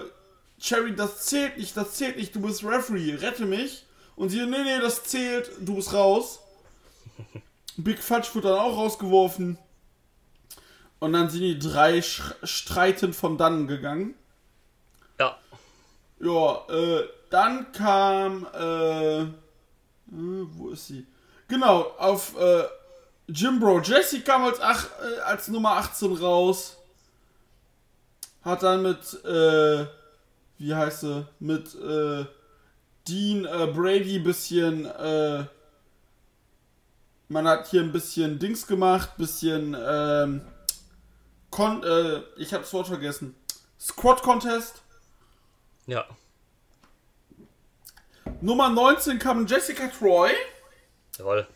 Cherry, 0.61 0.95
das 0.95 1.27
zählt 1.27 1.57
nicht, 1.57 1.77
das 1.77 1.95
zählt 1.95 2.17
nicht, 2.17 2.35
du 2.35 2.41
bist 2.41 2.63
Referee, 2.63 3.15
rette 3.15 3.47
mich. 3.47 3.87
Und 4.17 4.31
sie, 4.31 4.45
nee, 4.45 4.63
nee, 4.65 4.81
das 4.81 5.05
zählt, 5.05 5.51
du 5.61 5.77
bist 5.77 5.93
raus. 5.95 6.41
Big 7.77 8.03
Fudge 8.03 8.29
wird 8.35 8.45
dann 8.45 8.59
auch 8.59 8.77
rausgeworfen. 8.77 9.57
Und 11.01 11.13
dann 11.13 11.31
sind 11.31 11.43
die 11.43 11.59
drei 11.59 12.03
sch 12.03 12.35
streitend 12.43 13.15
von 13.15 13.39
dannen 13.39 13.67
gegangen. 13.67 14.15
Ja. 15.19 15.39
Ja, 16.21 16.67
äh, 16.69 17.09
dann 17.31 17.71
kam, 17.73 18.47
äh, 18.55 19.23
äh, 19.23 19.29
wo 20.09 20.71
ist 20.71 20.89
sie? 20.89 21.07
Genau, 21.47 21.83
auf, 21.99 22.37
äh, 22.39 22.65
Jimbro 23.29 23.81
Jesse 23.81 24.21
kam 24.23 24.45
als, 24.45 24.59
ach, 24.61 24.89
äh, 25.03 25.21
als 25.21 25.49
Nummer 25.49 25.73
18 25.77 26.17
raus. 26.17 26.77
Hat 28.43 28.63
dann 28.63 28.83
mit, 28.83 29.25
äh, 29.25 29.87
wie 30.59 30.75
heißt 30.75 31.01
sie? 31.01 31.27
Mit, 31.39 31.75
äh, 31.75 32.25
Dean 33.07 33.45
äh, 33.45 33.67
Brady 33.73 34.19
bisschen, 34.19 34.85
äh, 34.87 35.45
man 37.29 37.47
hat 37.47 37.69
hier 37.69 37.83
ein 37.83 37.93
bisschen 37.93 38.39
Dings 38.39 38.67
gemacht, 38.67 39.17
bisschen, 39.17 39.77
ähm, 39.79 40.43
Kon 41.51 41.83
äh, 41.83 42.23
ich 42.37 42.53
hab's 42.53 42.73
Wort 42.73 42.89
vergessen. 42.89 43.35
Squad 43.81 44.23
Contest. 44.23 44.83
Ja. 45.87 46.05
Nummer 48.41 48.69
19 48.69 49.19
kam 49.19 49.47
Jessica 49.47 49.89
Troy. 49.89 50.31
Jawohl. 51.19 51.47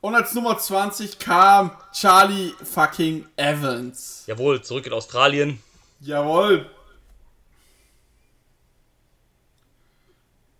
Und 0.00 0.14
als 0.14 0.34
Nummer 0.34 0.58
20 0.58 1.18
kam 1.18 1.76
Charlie 1.92 2.52
fucking 2.62 3.26
Evans. 3.36 4.24
Jawohl, 4.26 4.62
zurück 4.62 4.86
in 4.86 4.92
Australien. 4.92 5.62
Jawohl. 6.00 6.68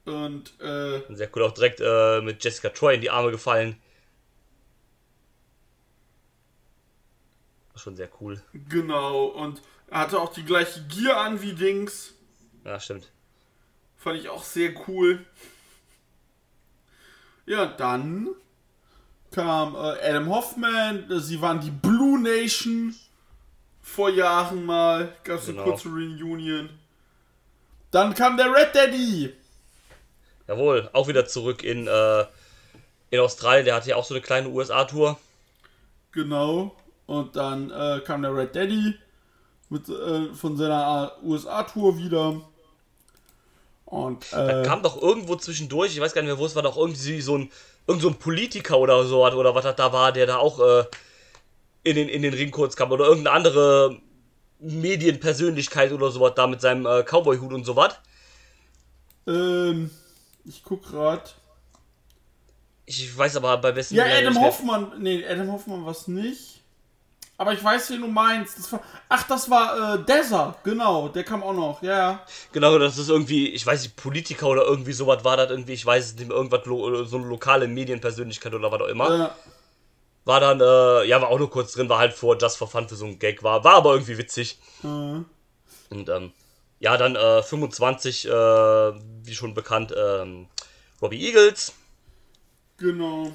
Und, 0.05 0.61
äh, 0.61 1.01
Sehr 1.14 1.29
cool, 1.35 1.42
auch 1.45 1.53
direkt 1.53 1.81
äh, 1.81 2.21
mit 2.21 2.42
Jessica 2.42 2.68
Troy 2.71 2.95
in 2.95 3.01
die 3.01 3.11
Arme 3.11 3.31
gefallen. 3.31 3.81
Schon 7.75 7.97
sehr 7.97 8.09
cool. 8.21 8.41
genau. 8.69 9.25
Und 9.27 9.61
er 9.89 10.01
hatte 10.01 10.21
auch 10.21 10.33
die 10.33 10.45
gleiche 10.45 10.83
Gear 10.87 11.19
an 11.19 11.41
wie 11.43 11.53
Dings. 11.53 12.15
Ja, 12.65 12.79
stimmt. 12.81 13.11
Fand 13.97 14.19
ich 14.19 14.29
auch 14.29 14.43
sehr 14.45 14.73
cool. 14.89 15.25
Ja, 17.47 17.67
dann 17.67 18.29
kam 19.31 19.75
äh, 19.75 19.79
Adam 19.79 20.29
Hoffman. 20.29 21.07
Sie 21.21 21.41
waren 21.41 21.61
die 21.61 21.71
Blue 21.71 22.21
Nation. 22.21 22.95
Vor 23.81 24.11
Jahren 24.11 24.65
mal. 24.65 25.15
Gab 25.25 25.39
es 25.41 25.47
Genau. 25.47 25.63
eine 25.63 25.71
kurze 25.73 25.89
Reunion. 25.89 26.71
Dann 27.91 28.15
kam 28.15 28.37
der 28.37 28.47
Red 28.53 28.75
Daddy. 28.75 29.35
Jawohl, 30.47 30.89
auch 30.93 31.09
wieder 31.09 31.27
zurück 31.27 31.63
in, 31.63 31.87
äh, 31.87 32.25
in 33.11 33.21
Australien. 33.21 33.65
Der 33.65 33.75
hatte 33.75 33.91
ja 33.91 33.97
auch 33.97 34.05
so 34.05 34.15
eine 34.15 34.23
kleine 34.23 34.49
USA-Tour. 34.49 35.19
Genau. 36.13 36.75
Und 37.07 37.37
dann 37.37 37.71
äh, 37.71 38.01
kam 38.05 38.23
der 38.23 38.35
Red 38.35 38.55
Daddy 38.55 38.95
mit, 39.69 39.88
äh, 39.88 40.33
von 40.35 40.57
seiner 40.57 41.12
USA-Tour 41.23 41.99
wieder. 41.99 42.41
Und 43.85 44.33
Da 44.33 44.62
äh, 44.62 44.65
kam 44.65 44.83
doch 44.83 45.01
irgendwo 45.01 45.37
zwischendurch, 45.37 45.93
ich 45.93 46.01
weiß 46.01 46.15
gar 46.15 46.23
nicht 46.23 46.31
mehr, 46.31 46.38
wo 46.38 46.47
es 46.47 46.55
war, 46.57 46.62
doch 46.62 46.77
irgendwie 46.77 47.21
so 47.21 47.37
ein, 47.37 47.51
irgend 47.87 48.03
so 48.03 48.09
ein 48.09 48.15
Politiker 48.19 48.79
oder 48.79 49.05
so, 49.05 49.25
oder 49.27 49.55
was 49.55 49.65
das 49.65 49.77
da 49.77 49.93
war, 49.93 50.12
der 50.12 50.27
da 50.27 50.37
auch 50.38 50.61
äh, 50.61 50.85
in, 51.85 51.97
den, 51.97 52.09
in 52.09 52.23
den 52.23 52.33
Ring 52.35 52.51
kurz 52.51 52.77
kam. 52.77 52.91
Oder 52.93 53.07
irgendeine 53.07 53.37
andere 53.37 54.01
Medienpersönlichkeit 54.61 55.93
oder 55.93 56.11
sowas 56.11 56.33
da 56.37 56.47
mit 56.47 56.61
seinem 56.61 56.87
äh, 56.87 57.03
Cowboy-Hut 57.03 57.53
und 57.53 57.65
sowas. 57.65 57.97
ähm, 59.27 59.91
ich 60.45 60.62
guck 60.62 60.83
grad. 60.85 61.35
Ich 62.87 63.17
weiß 63.17 63.37
aber 63.37 63.57
bei 63.59 63.73
besten 63.73 63.95
Ja, 63.95 64.05
Adam. 64.05 64.41
Hoffmann. 64.41 64.93
Nee, 64.99 65.25
Adam 65.27 65.53
Hoffmann 65.53 65.85
war's 65.85 66.09
nicht. 66.09 66.52
Aber 67.38 67.53
ich 67.55 67.64
weiß, 67.64 67.90
wen 67.90 68.03
du 68.03 68.07
meinst. 68.09 68.59
Das 68.59 68.73
war, 68.73 68.81
ach, 69.09 69.27
das 69.27 69.51
war 69.51 69.95
äh, 69.95 70.05
Deza, 70.05 70.55
genau. 70.62 71.09
Der 71.09 71.25
kam 71.25 71.42
auch 71.42 71.55
noch. 71.55 71.83
Ja, 71.83 71.97
ja. 71.99 72.27
Genau, 72.53 72.79
das 72.79 72.99
ist 72.99 73.09
irgendwie, 73.09 73.49
ich 73.49 73.66
weiß 73.66 73.83
nicht, 73.83 73.97
Politiker 73.97 74.47
oder 74.49 74.62
irgendwie 74.64 74.92
sowas 74.92 75.25
war 75.25 75.37
das 75.37 75.51
irgendwie, 75.51 75.73
ich 75.73 75.85
weiß 75.85 76.05
es 76.07 76.14
nicht 76.14 76.29
mehr, 76.29 76.37
irgendwas, 76.37 76.64
lo, 76.66 77.05
so 77.05 77.16
eine 77.16 77.27
lokale 77.27 77.66
Medienpersönlichkeit 77.66 78.55
oder 78.55 78.71
was 78.71 78.81
auch 78.81 78.87
immer. 78.87 79.27
Äh, 79.27 79.31
War 80.25 80.38
dann, 80.40 80.61
äh, 80.61 81.05
ja, 81.09 81.21
war 81.21 81.31
auch 81.31 81.38
nur 81.38 81.51
kurz 81.51 81.73
drin, 81.73 81.88
war 81.88 81.99
halt 81.99 82.12
vor 82.12 82.38
Just 82.38 82.59
for 82.59 82.68
Fun 82.68 82.88
für 82.88 82.95
so 82.95 83.07
einen 83.07 83.18
Gag, 83.18 83.42
war, 83.42 83.64
war 83.64 83.75
aber 83.75 83.95
irgendwie 83.95 84.18
witzig. 84.18 84.61
äh, 84.85 84.87
Und, 84.87 86.09
ähm, 86.09 86.33
ja, 86.79 86.97
dann, 86.97 87.16
äh, 87.16 87.42
25, 87.42 88.27
äh, 88.29 88.31
wie 88.31 89.35
schon 89.35 89.55
bekannt, 89.55 89.92
ähm, 89.97 90.47
Robbie 91.01 91.27
Eagles. 91.27 91.73
genau. 92.77 93.33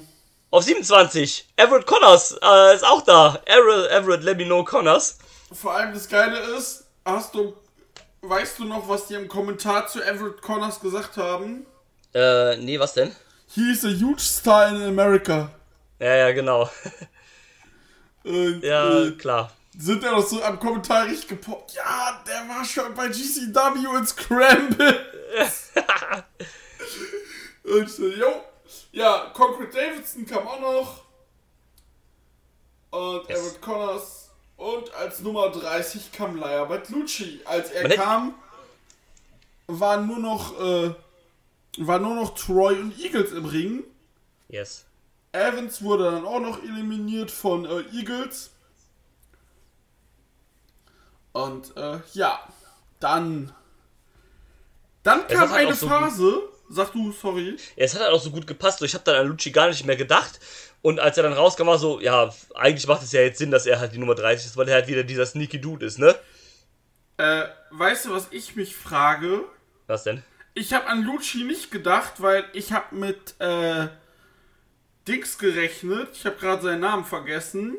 Auf 0.50 0.64
27, 0.64 1.46
Everett 1.56 1.84
Connors, 1.86 2.32
äh, 2.42 2.74
ist 2.74 2.82
auch 2.84 3.02
da. 3.02 3.38
Everett, 3.44 3.90
Everett 3.90 4.22
Lemino 4.22 4.64
Connors. 4.64 5.18
Vor 5.52 5.74
allem 5.74 5.92
das 5.92 6.08
Geile 6.08 6.38
ist, 6.56 6.86
hast 7.04 7.34
du, 7.34 7.54
weißt 8.22 8.58
du 8.58 8.64
noch, 8.64 8.88
was 8.88 9.06
die 9.08 9.14
im 9.14 9.28
Kommentar 9.28 9.86
zu 9.86 10.00
Everett 10.02 10.40
Connors 10.40 10.80
gesagt 10.80 11.18
haben? 11.18 11.66
Äh, 12.14 12.56
nee, 12.56 12.80
was 12.80 12.94
denn? 12.94 13.14
He 13.54 13.72
is 13.72 13.84
a 13.84 13.88
huge 13.88 14.22
star 14.22 14.68
in 14.68 14.82
America. 14.82 15.50
Ja, 15.98 16.14
ja, 16.16 16.32
genau. 16.32 16.70
Und, 18.24 18.62
ja, 18.62 19.02
äh, 19.02 19.10
klar. 19.12 19.52
sind 19.76 20.02
ja 20.02 20.12
noch 20.12 20.26
so 20.26 20.42
am 20.42 20.58
Kommentar 20.58 21.04
richtig 21.04 21.28
gepoppt. 21.28 21.74
Ja, 21.74 22.22
der 22.26 22.48
war 22.48 22.64
schon 22.64 22.94
bei 22.94 23.08
GCW 23.08 23.98
in 23.98 24.06
Scramble. 24.06 24.98
Und 27.64 27.82
ich 27.82 27.92
so, 27.92 28.06
jo. 28.08 28.44
Ja, 28.92 29.30
Concrete 29.34 29.72
Davidson 29.72 30.26
kam 30.26 30.46
auch 30.46 30.60
noch. 30.60 31.04
Und 32.90 33.28
Yes. 33.28 33.38
Everett 33.38 33.62
Connors. 33.62 34.30
Und 34.56 34.92
als 34.94 35.20
Nummer 35.20 35.50
30 35.50 36.10
kam 36.12 36.36
Laia 36.36 36.64
Batlucci. 36.64 37.40
Als 37.44 37.70
er 37.70 37.88
kam, 37.90 38.34
waren 39.68 40.06
nur 40.06 40.18
noch, 40.18 40.58
äh, 40.60 40.94
waren 41.78 42.02
nur 42.02 42.14
noch 42.16 42.34
Troy 42.34 42.74
und 42.80 42.98
Eagles 42.98 43.32
im 43.32 43.44
Ring. 43.44 43.84
Yes. 44.48 44.84
Evans 45.32 45.82
wurde 45.82 46.10
dann 46.10 46.24
auch 46.24 46.40
noch 46.40 46.62
eliminiert 46.62 47.30
von 47.30 47.64
äh, 47.66 47.82
Eagles. 47.92 48.50
Und 51.32 51.76
äh, 51.76 52.00
ja, 52.14 52.40
dann. 52.98 53.54
Dann 55.04 55.20
Es 55.28 55.34
kam 55.38 55.50
halt 55.50 55.66
eine 55.66 55.74
so 55.76 55.86
Phase. 55.86 56.42
Sag 56.70 56.92
du, 56.92 57.12
sorry. 57.12 57.56
Ja, 57.76 57.84
es 57.84 57.94
hat 57.94 58.02
halt 58.02 58.12
auch 58.12 58.20
so 58.20 58.30
gut 58.30 58.46
gepasst. 58.46 58.78
So, 58.78 58.84
ich 58.84 58.94
habe 58.94 59.04
dann 59.04 59.16
an 59.16 59.26
Lucci 59.26 59.50
gar 59.50 59.68
nicht 59.68 59.84
mehr 59.86 59.96
gedacht. 59.96 60.38
Und 60.82 61.00
als 61.00 61.16
er 61.16 61.22
dann 61.22 61.32
rauskam, 61.32 61.66
war 61.66 61.78
so, 61.78 62.00
ja, 62.00 62.32
eigentlich 62.54 62.86
macht 62.86 63.02
es 63.02 63.12
ja 63.12 63.22
jetzt 63.22 63.38
Sinn, 63.38 63.50
dass 63.50 63.66
er 63.66 63.80
halt 63.80 63.92
die 63.92 63.98
Nummer 63.98 64.14
30 64.14 64.46
ist, 64.46 64.56
weil 64.56 64.68
er 64.68 64.74
halt 64.74 64.86
wieder 64.86 65.02
dieser 65.02 65.26
Sneaky 65.26 65.60
Dude 65.60 65.84
ist, 65.84 65.98
ne? 65.98 66.14
Äh, 67.16 67.44
weißt 67.70 68.06
du, 68.06 68.10
was 68.12 68.28
ich 68.30 68.54
mich 68.54 68.76
frage? 68.76 69.44
Was 69.86 70.04
denn? 70.04 70.22
Ich 70.54 70.72
habe 70.72 70.86
an 70.86 71.02
Lucci 71.02 71.44
nicht 71.44 71.70
gedacht, 71.70 72.14
weil 72.18 72.44
ich 72.52 72.72
habe 72.72 72.94
mit 72.94 73.34
äh, 73.40 73.88
Dings 75.06 75.38
gerechnet. 75.38 76.10
Ich 76.12 76.26
habe 76.26 76.36
gerade 76.36 76.62
seinen 76.62 76.80
Namen 76.80 77.04
vergessen. 77.04 77.76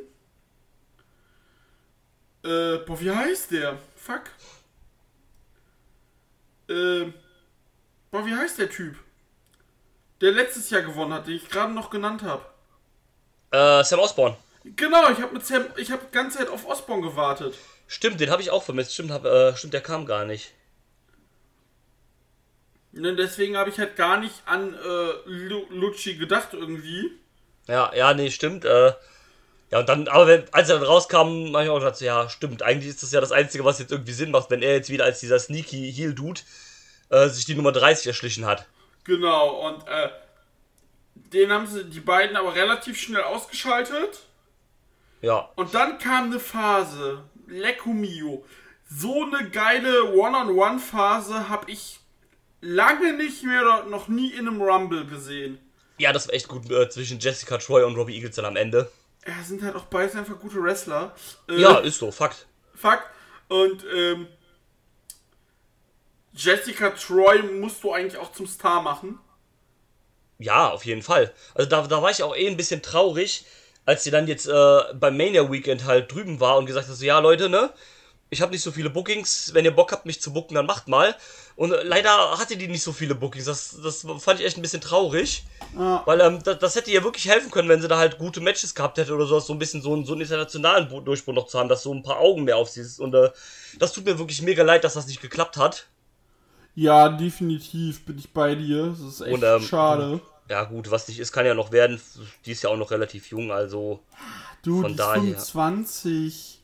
Äh, 2.44 2.78
boah, 2.78 3.00
wie 3.00 3.12
heißt 3.12 3.52
der? 3.52 3.78
Fuck. 3.96 4.24
Äh, 6.70 7.12
boah, 8.12 8.26
wie 8.26 8.36
heißt 8.36 8.58
der 8.60 8.70
Typ? 8.70 8.96
der 10.22 10.32
letztes 10.32 10.70
Jahr 10.70 10.82
gewonnen 10.82 11.14
hat, 11.14 11.28
den 11.28 11.36
ich 11.36 11.50
gerade 11.50 11.74
noch 11.74 11.90
genannt 11.90 12.24
habe. 12.24 12.44
Äh, 13.52 13.84
Sam 13.84 14.00
Osborne. 14.00 14.38
Genau, 14.64 15.10
ich 15.10 15.22
habe 15.22 15.34
mit 15.34 15.46
Sam, 15.46 15.66
ich 15.78 15.92
habe 15.92 16.04
die 16.06 16.14
ganze 16.14 16.40
Zeit 16.40 16.50
auf 16.50 16.68
Osborne 16.68 17.02
gewartet. 17.02 17.56
Stimmt, 17.88 18.20
den 18.20 18.30
habe 18.30 18.42
ich 18.42 18.52
auch 18.52 18.64
vermisst. 18.64 18.94
Stimmt, 18.94 19.12
hab, 19.12 19.26
äh, 19.26 19.56
stimmt, 19.56 19.74
der 19.74 19.82
kam 19.82 20.06
gar 20.06 20.26
nicht. 20.26 20.54
Ne, 22.92 23.16
deswegen 23.16 23.56
habe 23.56 23.70
ich 23.70 23.80
halt 23.80 23.96
gar 23.96 24.20
nicht 24.20 24.36
an 24.46 24.74
äh, 24.74 25.12
Lu 25.26 25.66
Lucci 25.70 26.16
gedacht 26.16 26.50
irgendwie. 26.54 27.12
Ja, 27.68 27.94
ja, 27.96 28.14
nee, 28.14 28.32
stimmt. 28.32 28.66
Äh, 28.66 28.94
ja, 29.72 29.80
und 29.80 29.88
dann, 29.88 30.08
aber 30.08 30.28
wenn, 30.28 30.54
als 30.54 30.70
er 30.70 30.80
dann 30.80 30.88
rauskam, 30.88 31.54
habe 31.54 31.64
ich 31.64 31.70
auch 31.70 31.80
gedacht, 31.80 32.02
ja, 32.02 32.28
stimmt, 32.30 32.64
eigentlich 32.64 32.90
ist 32.90 33.04
das 33.04 33.12
ja 33.12 33.22
das 33.22 33.32
Einzige, 33.32 33.64
was 33.64 33.80
jetzt 33.80 33.92
irgendwie 33.92 34.12
Sinn 34.12 34.32
macht, 34.32 34.50
wenn 34.50 34.64
er 34.64 34.74
jetzt 34.74 34.90
wieder 34.90 35.06
als 35.06 35.20
dieser 35.20 35.40
sneaky 35.40 35.94
Heel-Dude 35.94 36.42
äh, 37.10 37.28
sich 37.30 37.46
die 37.46 37.56
Nummer 37.56 37.72
30 37.72 38.08
erschlichen 38.08 38.46
hat. 38.46 38.68
Genau, 39.04 39.68
und 39.68 39.88
äh, 39.88 40.10
den 41.16 41.52
haben 41.52 41.68
sie 41.68 41.86
die 41.86 42.00
beiden 42.00 42.36
aber 42.36 42.56
relativ 42.56 43.00
schnell 43.00 43.24
ausgeschaltet. 43.24 44.20
Ja. 45.22 45.50
Und 45.56 45.74
dann 45.74 45.98
kam 46.00 46.26
eine 46.26 46.40
Phase, 46.40 47.24
Lecco 47.48 47.90
Mio. 47.90 48.46
So 48.90 49.24
eine 49.24 49.50
geile 49.50 50.14
One-on-One-Phase 50.14 51.50
habe 51.50 51.70
ich 51.70 52.00
lange 52.62 53.14
nicht 53.14 53.44
mehr 53.44 53.62
oder 53.62 53.84
noch 53.86 54.08
nie 54.08 54.32
in 54.32 54.48
einem 54.48 54.62
Rumble 54.62 55.06
gesehen. 55.06 55.60
Ja, 55.98 56.14
das 56.14 56.28
war 56.28 56.34
echt 56.34 56.48
gut 56.48 56.70
äh, 56.72 56.90
zwischen 56.90 57.20
Jessica 57.20 57.58
Troy 57.58 57.84
und 57.84 57.96
Robbie 57.96 58.16
Eagles 58.16 58.36
dann 58.36 58.46
am 58.46 58.56
Ende. 58.56 58.90
Ja, 59.28 59.44
sind 59.44 59.62
halt 59.62 59.76
auch 59.76 59.86
beides 59.86 60.16
einfach 60.16 60.40
gute 60.40 60.62
Wrestler. 60.64 61.14
Äh, 61.50 61.60
Ja, 61.62 61.78
ist 61.80 62.00
so, 62.00 62.10
Fakt. 62.12 62.48
Fakt. 62.74 63.04
Und 63.50 63.84
ähm, 63.94 64.28
Jessica 66.42 66.92
Troy 66.92 67.42
musst 67.44 67.84
du 67.84 67.92
eigentlich 67.92 68.18
auch 68.18 68.32
zum 68.32 68.48
Star 68.48 68.82
machen. 68.82 69.20
Ja, 70.38 70.70
auf 70.70 70.86
jeden 70.86 71.02
Fall. 71.02 71.34
Also 71.54 71.70
da, 71.70 71.86
da 71.86 72.02
war 72.02 72.12
ich 72.12 72.24
auch 72.24 72.36
eh 72.36 72.48
ein 72.48 72.56
bisschen 72.58 72.82
traurig, 72.82 73.46
als 73.86 74.04
sie 74.06 74.12
dann 74.12 74.28
jetzt 74.28 74.48
äh, 74.48 74.80
beim 74.94 75.18
Mania 75.18 75.52
Weekend 75.52 75.84
halt 75.86 76.12
drüben 76.14 76.40
war 76.40 76.58
und 76.58 76.66
gesagt 76.66 76.88
hat, 76.88 76.96
so, 76.96 77.04
ja 77.06 77.20
Leute, 77.20 77.50
ne, 77.50 77.72
ich 78.30 78.42
habe 78.42 78.52
nicht 78.52 78.62
so 78.62 78.72
viele 78.72 78.90
Bookings, 78.90 79.54
wenn 79.54 79.66
ihr 79.66 79.76
Bock 79.76 79.92
habt, 79.92 80.06
mich 80.06 80.22
zu 80.22 80.32
booken, 80.32 80.56
dann 80.56 80.66
macht 80.68 80.88
mal. 80.88 81.16
Und 81.58 81.74
äh, 81.74 81.84
leider 81.84 82.38
hatte 82.40 82.56
die 82.56 82.68
nicht 82.70 82.84
so 82.84 82.94
viele 82.94 83.16
Bookings, 83.16 83.46
das, 83.46 83.76
das 83.84 84.06
fand 84.20 84.40
ich 84.40 84.46
echt 84.46 84.58
ein 84.58 84.62
bisschen 84.62 84.80
traurig. 84.80 85.44
Ja. 85.78 86.04
Weil 86.06 86.22
ähm, 86.22 86.42
das, 86.42 86.60
das 86.60 86.76
hätte 86.76 86.90
ihr 86.92 87.04
wirklich 87.04 87.28
helfen 87.28 87.52
können, 87.52 87.68
wenn 87.68 87.82
sie 87.82 87.90
da 87.90 87.98
halt 87.98 88.18
gute 88.18 88.40
Matches 88.40 88.74
gehabt 88.76 88.98
hätte 88.98 89.14
oder 89.14 89.26
sowas, 89.26 89.46
so 89.46 89.52
ein 89.54 89.60
bisschen 89.60 89.82
so, 89.82 89.94
einen- 89.94 90.06
so 90.06 90.14
einen 90.14 90.22
internationalen 90.22 90.88
Durchbruch 91.04 91.34
noch 91.34 91.48
zu 91.48 91.60
haben, 91.60 91.68
dass 91.68 91.84
so 91.84 91.94
ein 91.94 92.04
paar 92.04 92.20
Augen 92.20 92.46
mehr 92.46 92.56
auf 92.56 92.70
sie 92.70 92.80
ist. 92.82 93.00
Und 93.02 93.14
äh, 93.14 93.30
das 93.78 93.92
tut 93.92 94.06
mir 94.06 94.18
wirklich 94.20 94.42
mega 94.42 94.64
leid, 94.64 94.86
dass 94.86 94.94
das 94.94 95.08
nicht 95.08 95.22
geklappt 95.22 95.58
hat. 95.58 95.88
Ja, 96.80 97.10
definitiv 97.10 98.06
bin 98.06 98.18
ich 98.18 98.32
bei 98.32 98.56
dir. 98.56 98.88
Das 98.88 99.02
ist 99.02 99.20
echt 99.20 99.34
Und, 99.34 99.44
ähm, 99.44 99.62
schade. 99.62 100.22
Ja 100.50 100.64
gut, 100.64 100.90
was 100.90 101.10
nicht 101.10 101.20
ist, 101.20 101.34
kann 101.34 101.46
ja 101.46 101.54
noch 101.54 101.74
werden. 101.74 102.00
Die 102.46 102.54
ist 102.54 102.64
ja 102.64 102.70
auch 102.70 102.78
noch 102.78 102.92
relativ 102.92 103.28
jung, 103.32 103.52
also 103.52 104.00
Du, 104.64 104.82
von 104.82 104.92
die 104.92 104.98
daher. 104.98 105.20
25. 105.22 106.62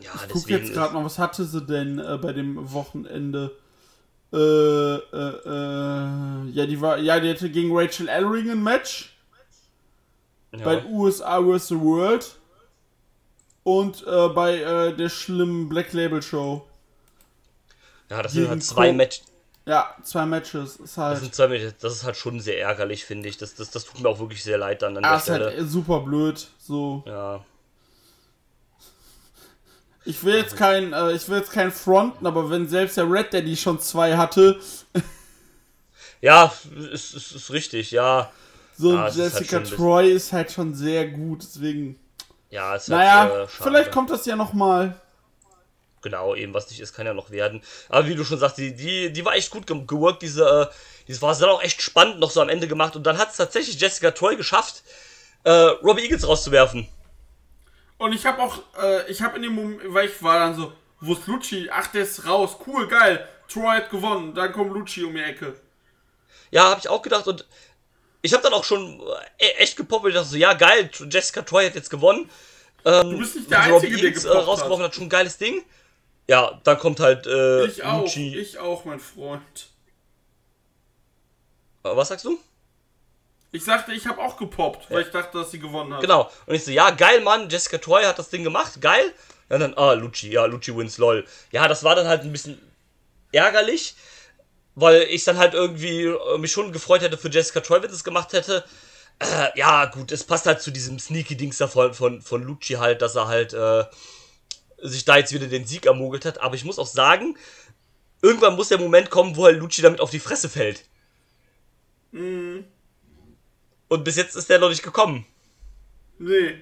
ja, 0.00 0.10
Ich 0.14 0.28
guck 0.30 0.50
jetzt 0.50 0.74
gerade 0.74 0.92
mal, 0.92 1.02
was 1.02 1.18
hatte 1.18 1.46
sie 1.46 1.62
denn 1.62 1.98
äh, 1.98 2.18
bei 2.20 2.34
dem 2.34 2.72
Wochenende? 2.74 3.52
Äh, 4.34 4.36
äh, 4.36 4.98
äh, 5.46 6.50
ja, 6.50 6.66
die 6.66 6.80
war, 6.82 6.98
ja, 6.98 7.18
die 7.18 7.30
hatte 7.30 7.48
gegen 7.50 7.74
Rachel 7.74 8.08
Ellering 8.08 8.50
ein 8.50 8.62
Match 8.62 9.16
bei 10.52 10.74
ja. 10.74 10.84
USA 10.84 11.40
vs. 11.40 11.68
the 11.68 11.80
World 11.80 12.36
und 13.62 14.06
äh, 14.06 14.28
bei 14.28 14.58
äh, 14.58 14.94
der 14.94 15.08
schlimmen 15.08 15.70
Black 15.70 15.94
Label 15.94 16.20
Show. 16.20 16.66
ja, 18.10 18.22
das 18.22 18.32
sind 18.32 18.46
halt 18.50 18.62
zwei 18.62 18.92
Matches. 18.92 19.24
Ja, 19.66 19.94
zwei 20.02 20.26
Matches. 20.26 20.72
Ist 20.76 20.80
Das 20.80 20.96
halt, 20.98 21.18
sind 21.20 21.34
zwei 21.34 21.48
Matches. 21.48 21.74
Das 21.80 21.94
ist 21.94 22.04
halt 22.04 22.16
schon 22.16 22.38
sehr 22.40 22.60
ärgerlich, 22.60 23.04
finde 23.04 23.28
ich. 23.28 23.38
Das, 23.38 23.54
das, 23.54 23.70
das 23.70 23.84
tut 23.86 24.00
mir 24.00 24.08
auch 24.08 24.18
wirklich 24.18 24.42
sehr 24.44 24.58
leid 24.58 24.82
dann 24.82 24.96
an 24.98 25.04
ah, 25.04 25.08
der 25.10 25.16
ist 25.18 25.30
halt 25.30 25.42
Stelle. 25.42 25.56
äh, 25.56 25.64
super 25.64 26.00
blöd. 26.00 26.46
So, 26.58 27.02
Ja. 27.06 27.42
ich 30.04 30.22
will 30.22 30.34
jetzt 30.36 30.56
kein, 30.56 30.92
äh, 30.92 31.12
ich 31.12 31.28
will 31.28 31.38
jetzt 31.38 31.50
kein 31.52 31.72
Fronten, 31.72 32.26
aber 32.26 32.50
wenn 32.50 32.68
selbst 32.68 32.96
der 32.98 33.10
Red 33.10 33.32
Daddy 33.32 33.56
schon 33.56 33.80
zwei 33.80 34.16
hatte, 34.16 34.60
Ja, 36.20 36.52
ist, 36.92 37.14
ist, 37.14 37.32
ist 37.32 37.50
richtig, 37.50 37.90
ja. 37.90 38.30
so 38.76 38.94
Ja, 38.94 39.08
es 39.08 39.16
ist 39.16 39.34
halt 39.34 39.50
Jessica 39.50 39.60
Troy 39.60 40.10
ist 40.10 40.32
halt 40.32 40.50
schon 40.52 40.74
sehr 40.74 41.06
gut. 41.08 41.42
Deswegen, 41.42 41.98
Ja, 42.50 42.74
ist 42.76 42.88
naja, 42.88 43.18
halt, 43.20 43.30
äh, 43.32 43.48
schade. 43.48 43.70
vielleicht 43.70 43.92
kommt 43.92 44.08
das 44.10 44.24
ja 44.24 44.34
noch 44.36 44.52
mal. 44.54 44.98
Genau, 46.04 46.34
eben, 46.34 46.52
was 46.52 46.68
nicht 46.68 46.80
ist, 46.80 46.94
kann 46.94 47.06
ja 47.06 47.14
noch 47.14 47.30
werden. 47.30 47.62
Aber 47.88 48.06
wie 48.06 48.14
du 48.14 48.24
schon 48.24 48.38
sagst, 48.38 48.58
die, 48.58 48.76
die, 48.76 49.10
die 49.10 49.24
war 49.24 49.34
echt 49.34 49.50
gut 49.50 49.66
ge 49.66 49.84
geworkt, 49.86 50.20
diese, 50.20 50.44
äh, 50.70 50.74
diese 51.08 51.22
war 51.22 51.34
dann 51.34 51.48
auch 51.48 51.62
echt 51.62 51.80
spannend 51.80 52.20
noch 52.20 52.30
so 52.30 52.42
am 52.42 52.50
Ende 52.50 52.68
gemacht. 52.68 52.94
Und 52.94 53.04
dann 53.04 53.16
hat 53.16 53.30
es 53.30 53.38
tatsächlich 53.38 53.80
Jessica 53.80 54.10
Troy 54.10 54.36
geschafft, 54.36 54.82
äh, 55.44 55.50
Robbie 55.50 56.02
Eagles 56.02 56.28
rauszuwerfen. 56.28 56.86
Und 57.96 58.12
ich 58.12 58.26
habe 58.26 58.42
auch, 58.42 58.58
äh, 58.80 59.10
ich 59.10 59.22
habe 59.22 59.36
in 59.36 59.44
dem 59.44 59.54
Moment, 59.54 59.80
weil 59.86 60.08
ich 60.08 60.22
war 60.22 60.38
dann 60.40 60.54
so, 60.54 60.74
wo 61.00 61.14
ist 61.14 61.26
Lucci? 61.26 61.70
Ach, 61.72 61.86
der 61.86 62.02
ist 62.02 62.26
raus. 62.26 62.58
Cool, 62.66 62.86
geil. 62.86 63.26
Troy 63.48 63.76
hat 63.76 63.88
gewonnen. 63.90 64.34
Dann 64.34 64.52
kommt 64.52 64.74
Lucci 64.74 65.04
um 65.04 65.14
die 65.14 65.22
Ecke. 65.22 65.54
Ja, 66.50 66.64
habe 66.64 66.80
ich 66.80 66.88
auch 66.88 67.00
gedacht 67.00 67.26
und 67.26 67.46
ich 68.20 68.34
habe 68.34 68.42
dann 68.42 68.52
auch 68.52 68.64
schon 68.64 69.00
äh, 69.38 69.46
echt 69.56 69.76
gepoppt, 69.76 70.04
weil 70.04 70.10
ich 70.10 70.16
dachte 70.16 70.28
so, 70.28 70.36
ja 70.36 70.52
geil, 70.52 70.90
Jessica 71.10 71.40
Troy 71.40 71.64
hat 71.64 71.74
jetzt 71.74 71.88
gewonnen. 71.88 72.30
Ähm, 72.84 73.10
Du 73.10 73.18
bist 73.18 73.36
nicht 73.36 73.50
der 73.50 73.60
Robbie 73.70 73.86
Einzige, 73.86 73.96
der 73.96 74.04
Eagles, 74.04 74.24
äh, 74.24 74.28
rausgeworfen 74.28 74.84
hat. 74.84 74.90
hat. 74.90 74.94
schon 74.94 75.04
ein 75.04 75.10
geiles 75.10 75.38
Ding. 75.38 75.62
Ja, 76.26 76.60
dann 76.64 76.78
kommt 76.78 77.00
halt 77.00 77.26
äh, 77.26 77.66
Ich 77.66 77.82
auch. 77.82 78.02
Lucci. 78.02 78.36
Ich 78.36 78.58
auch, 78.58 78.84
mein 78.84 79.00
Freund. 79.00 79.68
Was 81.82 82.08
sagst 82.08 82.24
du? 82.24 82.38
Ich 83.52 83.62
sagte, 83.62 83.92
ich 83.92 84.06
habe 84.06 84.20
auch 84.20 84.36
gepoppt, 84.36 84.90
weil 84.90 85.02
ich 85.02 85.10
dachte, 85.10 85.38
dass 85.38 85.50
sie 85.52 85.60
gewonnen 85.60 85.94
hat. 85.94 86.00
Genau. 86.00 86.30
Und 86.46 86.54
ich 86.54 86.64
so, 86.64 86.72
ja, 86.72 86.90
geil, 86.90 87.20
Mann, 87.20 87.48
Jessica 87.48 87.78
Troy 87.78 88.02
hat 88.02 88.18
das 88.18 88.30
Ding 88.30 88.42
gemacht, 88.42 88.80
geil. 88.80 89.12
Ja, 89.48 89.58
dann, 89.58 89.74
ah, 89.74 89.92
Lucci, 89.92 90.32
ja, 90.32 90.46
Lucci 90.46 90.76
wins, 90.76 90.98
lol. 90.98 91.24
Ja, 91.52 91.68
das 91.68 91.84
war 91.84 91.94
dann 91.94 92.08
halt 92.08 92.22
ein 92.22 92.32
bisschen 92.32 92.60
ärgerlich, 93.30 93.94
weil 94.74 95.02
ich 95.02 95.22
dann 95.24 95.38
halt 95.38 95.54
irgendwie 95.54 96.04
äh, 96.04 96.38
mich 96.38 96.50
schon 96.50 96.72
gefreut 96.72 97.02
hätte 97.02 97.18
für 97.18 97.28
Jessica 97.28 97.60
Troy, 97.60 97.80
wenn 97.80 97.90
sie 97.90 97.96
es 97.96 98.02
gemacht 98.02 98.32
hätte. 98.32 98.64
Äh, 99.20 99.56
ja, 99.56 99.84
gut, 99.84 100.10
es 100.10 100.24
passt 100.24 100.46
halt 100.46 100.60
zu 100.60 100.72
diesem 100.72 100.98
Sneaky-Dings 100.98 101.58
da 101.58 101.68
von, 101.68 101.94
von, 101.94 102.22
von 102.22 102.42
Lucci 102.42 102.74
halt, 102.74 103.02
dass 103.02 103.14
er 103.14 103.28
halt 103.28 103.52
äh, 103.52 103.84
sich 104.88 105.04
da 105.04 105.16
jetzt 105.16 105.32
wieder 105.32 105.46
den 105.46 105.66
Sieg 105.66 105.86
ermogelt 105.86 106.24
hat. 106.24 106.40
Aber 106.40 106.54
ich 106.54 106.64
muss 106.64 106.78
auch 106.78 106.86
sagen, 106.86 107.36
irgendwann 108.22 108.56
muss 108.56 108.68
der 108.68 108.78
Moment 108.78 109.10
kommen, 109.10 109.36
wo 109.36 109.44
halt 109.44 109.58
Lucci 109.58 109.82
damit 109.82 110.00
auf 110.00 110.10
die 110.10 110.20
Fresse 110.20 110.48
fällt. 110.48 110.84
Und 112.12 112.64
bis 114.04 114.16
jetzt 114.16 114.36
ist 114.36 114.48
der 114.48 114.58
noch 114.58 114.68
nicht 114.68 114.82
gekommen. 114.82 115.26
Nee. 116.18 116.54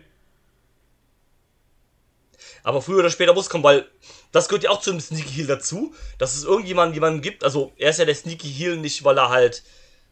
Aber 2.63 2.81
früher 2.81 3.01
oder 3.01 3.11
später 3.11 3.35
muss 3.35 3.51
kommen, 3.51 3.65
weil 3.65 3.89
das 4.31 4.49
gehört 4.49 4.65
ja 4.65 4.71
auch 4.71 4.81
zu 4.81 4.91
einem 4.91 5.01
Sneaky 5.01 5.31
Heal 5.31 5.47
dazu, 5.47 5.95
dass 6.19 6.37
es 6.37 6.45
irgendjemanden 6.45 6.95
jemanden 6.95 7.21
gibt. 7.21 7.45
Also 7.45 7.73
er 7.77 7.91
ist 7.91 7.99
ja 7.99 8.05
der 8.05 8.15
Sneaky 8.15 8.49
Heal 8.51 8.77
nicht, 8.77 9.05
weil 9.05 9.19
er 9.19 9.31
halt 9.31 9.63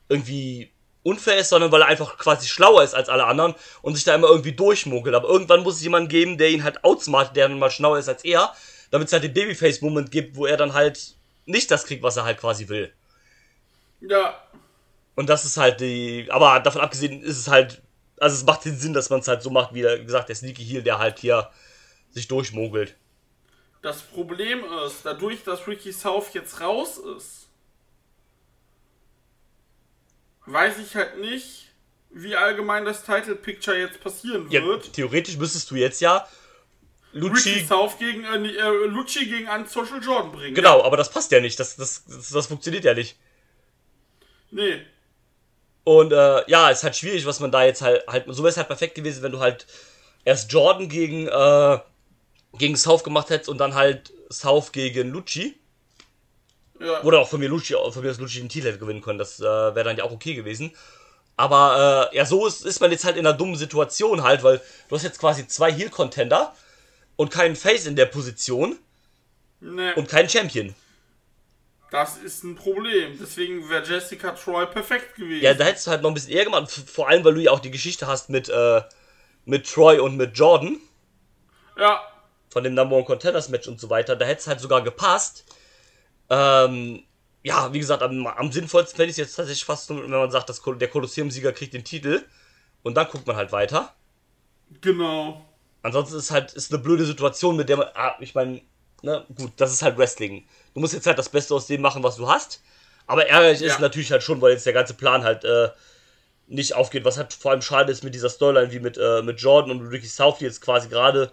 irgendwie 0.09 0.73
unfair 1.03 1.39
ist, 1.39 1.49
sondern 1.49 1.73
weil 1.73 1.83
er 1.83 1.89
einfach 1.89 2.19
quasi 2.19 2.47
schlauer 2.49 2.83
ist 2.83 2.95
als 2.95 3.09
alle 3.09 3.25
anderen 3.25 3.55
und 3.83 3.95
sich 3.95 4.05
da 4.05 4.15
immer 4.15 4.29
irgendwie 4.29 4.53
durchmogelt. 4.53 5.15
Aber 5.15 5.29
irgendwann 5.29 5.63
muss 5.63 5.77
es 5.77 5.83
jemanden 5.83 6.09
geben, 6.09 6.39
der 6.39 6.51
ihn 6.51 6.65
halt 6.65 6.85
outsmartet, 6.85 7.37
der 7.37 7.49
dann 7.49 7.59
mal 7.59 7.71
schlauer 7.71 7.99
ist 7.99 8.09
als 8.09 8.25
er, 8.25 8.53
damit 8.91 9.09
es 9.09 9.13
halt 9.13 9.25
den 9.25 9.33
Babyface-Moment 9.33 10.11
gibt, 10.11 10.37
wo 10.37 10.47
er 10.47 10.57
dann 10.57 10.75
halt 10.75 11.17
nicht 11.47 11.71
das 11.71 11.85
kriegt, 11.87 12.03
was 12.03 12.17
er 12.17 12.25
halt 12.25 12.39
quasi 12.39 12.69
will. 12.69 12.93
Ja. 14.01 14.43
Und 15.15 15.29
das 15.29 15.45
ist 15.45 15.57
halt 15.57 15.81
die. 15.81 16.29
Aber 16.31 16.61
davon 16.61 16.81
abgesehen 16.81 17.23
ist 17.23 17.39
es 17.39 17.49
halt. 17.49 17.83
Also 18.19 18.37
es 18.37 18.45
macht 18.45 18.67
den 18.67 18.77
Sinn, 18.77 18.93
dass 18.93 19.09
man 19.09 19.21
es 19.21 19.29
halt 19.29 19.43
so 19.43 19.49
macht, 19.49 19.73
wie 19.73 19.81
gesagt, 19.81 20.29
der 20.29 20.37
Sneaky 20.37 20.63
Heal, 20.63 20.83
der 20.83 20.99
halt 20.99 21.19
hier 21.19 21.51
sich 22.11 22.29
durchmogelt. 22.29 22.95
Das 23.81 24.03
Problem 24.03 24.63
ist, 24.87 24.97
dadurch, 25.05 25.43
dass 25.43 25.67
Ricky 25.67 25.91
South 25.91 26.35
jetzt 26.35 26.61
raus 26.61 26.99
ist, 27.17 27.40
weiß 30.53 30.79
ich 30.79 30.95
halt 30.95 31.19
nicht, 31.19 31.69
wie 32.11 32.35
allgemein 32.37 32.85
das 32.85 33.05
Title 33.05 33.37
Picture 33.37 33.77
jetzt 33.77 34.01
passieren 34.01 34.51
Ja, 34.51 34.65
wird. 34.65 34.93
theoretisch 34.93 35.37
müsstest 35.37 35.71
du 35.71 35.77
jetzt 35.77 36.01
ja 36.01 36.27
Ricky 37.13 37.27
Lucci. 37.29 37.67
South 37.67 37.99
gegen 37.99 38.25
äh, 38.25 38.37
äh, 38.37 38.87
Lucci 38.87 39.27
gegen 39.27 39.49
einen 39.49 39.67
Social 39.67 40.01
Jordan 40.03 40.31
bringen. 40.33 40.55
Genau, 40.55 40.83
aber 40.85 40.97
das 40.97 41.11
passt 41.11 41.33
ja 41.33 41.41
nicht. 41.41 41.59
Das, 41.59 41.75
das, 41.77 42.05
das, 42.07 42.31
das 42.31 42.47
funktioniert 42.47 42.85
ja 42.85 42.95
nicht. 42.95 43.17
Nee. 44.53 44.81
Und 45.85 46.13
äh, 46.13 46.49
ja, 46.49 46.71
ist 46.71 46.85
halt 46.85 46.97
schwierig, 46.97 47.27
was 47.27 47.41
man 47.41 47.51
da 47.51 47.65
jetzt 47.65 47.83
halt. 47.83 48.07
halt 48.07 48.27
so 48.29 48.43
wäre 48.43 48.51
es 48.51 48.57
halt 48.57 48.69
perfekt 48.69 48.95
gewesen, 48.95 49.23
wenn 49.23 49.33
du 49.33 49.41
halt 49.41 49.67
erst 50.25 50.53
Jordan 50.53 50.89
gegen, 50.89 51.27
äh, 51.27 51.79
gegen 52.59 52.77
South 52.77 53.03
gemacht 53.03 53.31
hättest 53.31 53.49
und 53.49 53.59
dann 53.59 53.75
halt 53.75 54.13
South 54.31 54.71
gegen 54.73 55.11
Lucci. 55.11 55.59
Ja. 56.81 57.03
Oder 57.03 57.21
auch 57.21 57.29
von 57.29 57.39
mir 57.41 57.49
Lucci, 57.49 57.75
von 57.75 58.03
mir 58.03 58.09
das 58.09 58.19
Lucci 58.19 58.39
den 58.41 58.49
Titel 58.49 58.69
hätte 58.69 58.79
gewinnen 58.79 59.03
können. 59.03 59.19
Das 59.19 59.39
äh, 59.39 59.45
wäre 59.45 59.85
dann 59.85 59.97
ja 59.99 60.05
auch 60.05 60.13
okay 60.13 60.35
gewesen. 60.35 60.73
Aber 61.37 62.11
äh, 62.13 62.17
ja, 62.17 62.25
so 62.27 62.47
ist, 62.47 62.65
ist 62.65 62.81
man 62.81 62.91
jetzt 62.91 63.05
halt 63.05 63.17
in 63.17 63.27
einer 63.27 63.37
dummen 63.37 63.57
Situation 63.57 64.23
halt, 64.23 64.43
weil 64.43 64.61
du 64.89 64.97
hast 64.97 65.03
jetzt 65.03 65.19
quasi 65.19 65.47
zwei 65.47 65.73
Heel-Contender 65.73 66.55
und 67.17 67.31
keinen 67.31 67.55
Face 67.57 67.87
in 67.87 67.97
der 67.97 68.07
Position 68.07 68.79
Nee. 69.61 69.93
und 69.95 70.09
keinen 70.09 70.29
Champion. 70.29 70.75
Das 71.91 72.17
ist 72.19 72.45
ein 72.45 72.55
Problem. 72.57 73.19
Deswegen 73.21 73.69
wäre 73.69 73.85
Jessica 73.85 74.31
Troy 74.31 74.65
perfekt 74.67 75.17
gewesen. 75.17 75.43
Ja, 75.45 75.55
da 75.55 75.65
hättest 75.65 75.87
du 75.87 75.91
halt 75.91 76.03
noch 76.03 76.11
ein 76.11 76.15
bisschen 76.15 76.33
eher 76.33 76.45
gemacht. 76.45 76.71
Vor 76.71 77.09
allem, 77.09 77.25
weil 77.25 77.35
du 77.35 77.41
ja 77.41 77.51
auch 77.51 77.61
die 77.61 77.71
Geschichte 77.71 78.07
hast 78.07 78.31
mit, 78.31 78.49
äh, 78.49 78.83
mit 79.45 79.69
Troy 79.71 79.99
und 79.99 80.17
mit 80.17 80.37
Jordan. 80.39 80.79
ja. 81.77 82.01
Von 82.53 82.65
dem 82.65 82.75
Number 82.75 82.97
One 82.97 83.05
Contenders 83.05 83.49
Match 83.49 83.69
und 83.69 83.79
so 83.81 83.91
weiter. 83.91 84.17
Da 84.17 84.25
hätte 84.27 84.41
es 84.41 84.47
halt 84.49 84.59
sogar 84.61 84.83
gepasst. 84.83 85.45
Ähm, 86.31 87.03
ja, 87.43 87.73
wie 87.73 87.79
gesagt, 87.81 88.03
am, 88.03 88.27
am 88.27 88.53
sinnvollsten 88.53 88.97
fände 88.97 89.07
ich 89.11 89.13
es 89.13 89.17
jetzt 89.19 89.37
tatsächlich 89.37 89.65
fast, 89.65 89.91
nur, 89.91 90.03
wenn 90.03 90.11
man 90.11 90.31
sagt, 90.31 90.49
dass 90.49 90.63
der 90.63 90.89
Kolosseum-Sieger 90.89 91.53
kriegt 91.53 91.75
den 91.75 91.85
Titel. 91.85 92.25
Und 92.83 92.95
dann 92.97 93.09
guckt 93.09 93.27
man 93.27 93.37
halt 93.37 93.53
weiter. 93.53 93.95
genau. 94.81 95.45
Ansonsten 95.83 96.17
ist 96.19 96.31
halt 96.31 96.53
ist 96.53 96.73
eine 96.73 96.83
blöde 96.83 97.05
Situation, 97.07 97.57
mit 97.57 97.69
der 97.69 97.79
man. 97.79 97.89
Ah, 97.95 98.15
ich 98.21 98.35
meine, 98.35 98.61
ne, 99.03 99.25
gut, 99.35 99.53
das 99.57 99.73
ist 99.73 99.83
halt 99.83 99.97
Wrestling. 99.97 100.47
Du 100.75 100.81
musst 100.81 100.93
jetzt 100.93 101.07
halt 101.07 101.19
das 101.19 101.31
Beste 101.31 101.55
aus 101.55 101.67
dem 101.67 101.81
machen, 101.81 102.03
was 102.03 102.17
du 102.17 102.29
hast. 102.29 102.61
Aber 103.07 103.27
ärgerlich 103.27 103.63
ist 103.63 103.75
Ja. 103.75 103.81
natürlich 103.81 104.13
halt 104.13 104.23
schon, 104.23 104.41
weil 104.43 104.53
jetzt 104.53 104.67
der 104.67 104.75
ganze 104.75 104.95
Plan 104.95 105.25
halt 105.25 105.45
äh, 105.45 105.71
nicht 106.49 106.75
aufgeht. 106.75 107.05
Was 107.05 107.17
halt 107.19 107.33
vor 107.33 107.53
allem 107.53 107.63
schade 107.63 107.93
ist 107.93 108.05
mit 108.05 108.15
dieser 108.15 108.31
Storyline 108.31 108.73
wie 108.73 108.81
mit, 108.81 108.99
äh, 108.99 109.23
mit 109.23 109.41
Jordan 109.41 109.71
und 109.71 109.87
Ricky 109.89 110.07
South, 110.09 110.39
die 110.39 110.45
jetzt 110.45 110.61
quasi 110.61 110.89
gerade 110.89 111.33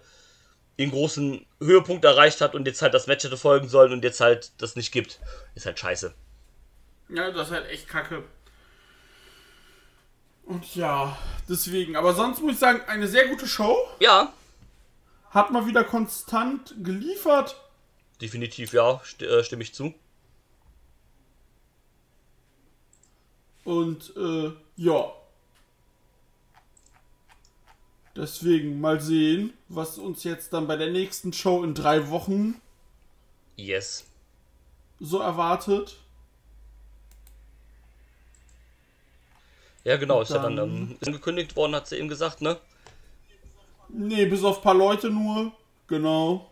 den 0.78 0.90
großen 0.90 1.44
Höhepunkt 1.60 2.04
erreicht 2.04 2.40
hat 2.40 2.54
und 2.54 2.66
jetzt 2.66 2.82
halt 2.82 2.94
das 2.94 3.06
Match 3.06 3.24
hätte 3.24 3.36
folgen 3.36 3.68
sollen 3.68 3.92
und 3.92 4.04
jetzt 4.04 4.20
halt 4.20 4.52
das 4.58 4.76
nicht 4.76 4.92
gibt. 4.92 5.18
Ist 5.54 5.66
halt 5.66 5.78
scheiße. 5.78 6.14
Ja, 7.08 7.30
das 7.30 7.48
ist 7.48 7.54
halt 7.54 7.66
echt 7.68 7.88
kacke. 7.88 8.22
Und 10.44 10.74
ja, 10.76 11.18
deswegen. 11.48 11.96
Aber 11.96 12.14
sonst 12.14 12.40
muss 12.40 12.52
ich 12.54 12.58
sagen, 12.58 12.80
eine 12.86 13.06
sehr 13.08 13.28
gute 13.28 13.46
Show. 13.46 13.76
Ja, 14.00 14.32
Hat 15.30 15.50
mal 15.50 15.66
wieder 15.66 15.84
konstant 15.84 16.74
geliefert. 16.82 17.56
definitiv, 18.20 18.72
ja, 18.72 19.00
st 19.04 19.22
äh, 19.22 19.44
stimme 19.44 19.62
ich 19.62 19.74
zu. 19.74 19.94
Und 23.64 24.12
äh, 24.16 24.52
ja. 24.76 25.12
Deswegen 28.18 28.80
mal 28.80 29.00
sehen, 29.00 29.52
was 29.68 29.96
uns 29.96 30.24
jetzt 30.24 30.52
dann 30.52 30.66
bei 30.66 30.74
der 30.74 30.90
nächsten 30.90 31.32
Show 31.32 31.62
in 31.62 31.72
drei 31.72 32.10
Wochen 32.10 32.60
Yes. 33.56 34.04
so 34.98 35.20
erwartet. 35.20 35.96
Ja, 39.84 39.96
genau, 39.98 40.20
ist 40.20 40.30
ja 40.30 40.38
dann 40.38 40.56
dann- 40.56 40.68
ähm, 40.76 40.96
ist 41.00 41.06
angekündigt 41.06 41.54
worden, 41.54 41.76
hat 41.76 41.86
sie 41.86 41.96
eben 41.96 42.08
gesagt, 42.08 42.42
ne? 42.42 42.58
Nee, 43.88 44.26
bis 44.26 44.42
auf 44.42 44.56
ein 44.58 44.62
paar 44.62 44.74
Leute 44.74 45.10
nur. 45.10 45.52
Genau. 45.86 46.50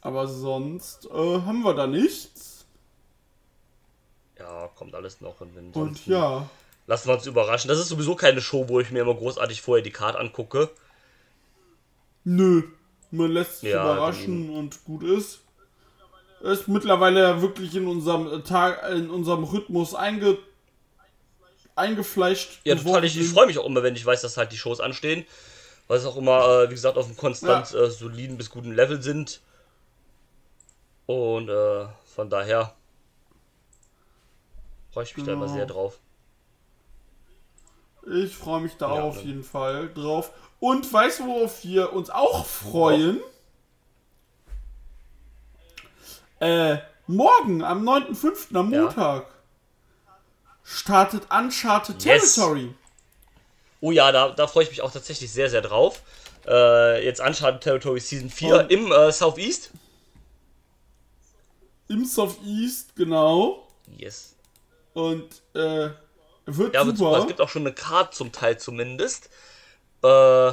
Aber 0.00 0.26
sonst 0.26 1.06
äh, 1.06 1.08
haben 1.40 1.62
wir 1.62 1.72
da 1.72 1.86
nichts. 1.86 2.66
Ja, 4.38 4.66
kommt 4.74 4.94
alles 4.94 5.20
noch. 5.20 5.40
Und, 5.40 5.54
wenn 5.54 5.70
Und 5.70 6.04
ja. 6.06 6.50
Lassen 6.86 7.08
wir 7.08 7.14
uns 7.14 7.26
überraschen. 7.26 7.68
Das 7.68 7.78
ist 7.78 7.88
sowieso 7.88 8.14
keine 8.14 8.40
Show, 8.42 8.68
wo 8.68 8.80
ich 8.80 8.90
mir 8.90 9.00
immer 9.00 9.14
großartig 9.14 9.62
vorher 9.62 9.82
die 9.82 9.90
Karte 9.90 10.18
angucke. 10.18 10.70
Nö. 12.24 12.62
Man 13.10 13.30
lässt 13.30 13.60
sich 13.60 13.70
Ja, 13.70 13.82
überraschen 13.82 14.50
und 14.50 14.84
gut 14.84 15.02
ist. 15.04 15.40
Ist 16.42 16.68
mittlerweile 16.68 17.20
ja 17.20 17.40
wirklich 17.40 17.74
in 17.74 17.86
unserem 17.86 18.30
äh, 18.30 18.42
Tag, 18.42 18.82
in 18.92 19.08
unserem 19.08 19.44
Rhythmus 19.44 19.94
einge, 19.94 20.36
eingefleischt. 21.74 22.60
Ja, 22.64 22.74
total. 22.74 23.04
Ich, 23.04 23.18
ich 23.18 23.28
freue 23.28 23.46
mich 23.46 23.58
auch 23.58 23.64
immer, 23.66 23.82
wenn 23.82 23.96
ich 23.96 24.04
weiß, 24.04 24.20
dass 24.20 24.36
halt 24.36 24.52
die 24.52 24.58
Shows 24.58 24.80
anstehen. 24.80 25.24
Weil 25.86 25.98
es 25.98 26.06
auch 26.06 26.16
immer, 26.16 26.64
äh, 26.64 26.70
wie 26.70 26.74
gesagt, 26.74 26.96
auf 26.98 27.06
einem 27.06 27.16
konstant 27.16 27.70
Ja. 27.72 27.84
äh, 27.84 27.90
soliden 27.90 28.36
bis 28.36 28.50
guten 28.50 28.72
Level 28.72 29.00
sind. 29.02 29.40
Und 31.06 31.48
äh, 31.48 31.86
von 32.14 32.30
daher 32.30 32.74
freue 34.92 35.04
ich 35.04 35.16
mich 35.16 35.26
da 35.26 35.32
immer 35.34 35.44
Genau. 35.46 35.54
sehr 35.56 35.66
drauf. 35.66 35.98
Ich 38.06 38.36
freue 38.36 38.60
mich 38.60 38.76
da 38.76 38.94
Ja, 38.96 39.02
auf 39.02 39.16
ne. 39.16 39.22
jeden 39.22 39.44
Fall 39.44 39.88
drauf. 39.94 40.30
Und 40.60 40.90
weißt 40.92 41.20
du, 41.20 41.26
worauf 41.26 41.64
wir 41.64 41.92
uns 41.92 42.10
auch 42.10 42.44
freuen? 42.46 43.20
Äh, 46.40 46.78
morgen, 47.06 47.62
am 47.62 47.82
9.5., 47.88 48.54
am 48.56 48.72
Ja. 48.72 48.82
Montag, 48.82 49.26
startet 50.62 51.26
Uncharted 51.30 52.04
Yes. 52.04 52.34
Territory. 52.34 52.74
Oh 53.80 53.90
ja, 53.90 54.10
da, 54.12 54.30
da 54.30 54.46
freue 54.46 54.64
ich 54.64 54.70
mich 54.70 54.82
auch 54.82 54.90
tatsächlich 54.92 55.30
sehr, 55.32 55.50
sehr 55.50 55.60
drauf. 55.62 56.02
Äh, 56.46 57.04
jetzt 57.04 57.20
Uncharted 57.20 57.62
Territory 57.62 58.00
Season 58.00 58.30
4 58.30 58.60
Und- 58.60 58.70
im 58.70 58.92
äh, 58.92 59.12
Southeast. 59.12 59.70
Im 61.88 62.04
Southeast, 62.04 62.96
genau. 62.96 63.68
Yes. 63.96 64.34
Und, 64.94 65.42
äh, 65.54 65.90
wird 66.46 66.74
Ja, 66.74 66.84
super. 66.84 67.18
Es 67.18 67.26
gibt 67.26 67.40
auch 67.40 67.48
schon 67.48 67.62
eine 67.62 67.74
Card 67.74 68.14
zum 68.14 68.32
Teil 68.32 68.58
zumindest. 68.58 69.30
Äh, 70.02 70.52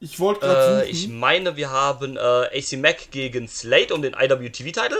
ich 0.00 0.18
wollte 0.18 0.40
gerade 0.40 0.86
Äh, 0.86 0.90
ich 0.90 1.08
meine, 1.08 1.56
wir 1.56 1.70
haben 1.70 2.16
äh, 2.16 2.20
AC 2.20 2.72
Mac 2.78 3.10
gegen 3.10 3.48
Slate 3.48 3.94
um 3.94 4.02
den 4.02 4.14
IWTV-Titel. 4.14 4.96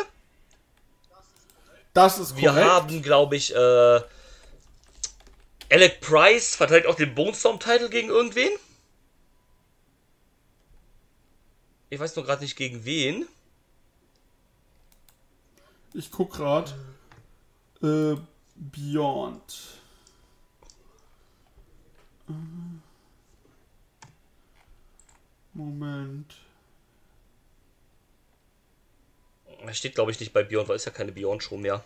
das 1.94 2.18
ist 2.18 2.36
Wir 2.36 2.50
korrekt. 2.50 2.66
haben, 2.70 3.02
glaube 3.02 3.36
ich, 3.36 3.54
äh, 3.54 4.00
Alec 5.72 6.00
Price 6.00 6.56
verteidigt 6.56 6.86
auch 6.88 6.96
den 6.96 7.14
Bonestorm-Titel 7.14 7.88
gegen 7.88 8.08
irgendwen. 8.08 8.50
Ich 11.88 11.98
weiß 11.98 12.14
nur 12.16 12.24
gerade 12.24 12.42
nicht 12.42 12.56
gegen 12.56 12.84
wen. 12.84 13.26
Ich 15.94 16.10
guck 16.10 16.32
gerade. 16.34 16.72
Äh, 17.82 18.16
Beyond. 18.54 19.79
Äh, 22.30 22.78
Moment. 25.54 26.34
Er 29.62 29.74
steht, 29.74 29.94
glaube 29.94 30.10
ich, 30.10 30.18
nicht 30.20 30.32
bei 30.32 30.42
Beyond, 30.42 30.68
weil 30.68 30.76
es 30.76 30.84
ja 30.86 30.92
keine 30.92 31.12
Beyond-Show 31.12 31.56
mehr. 31.58 31.84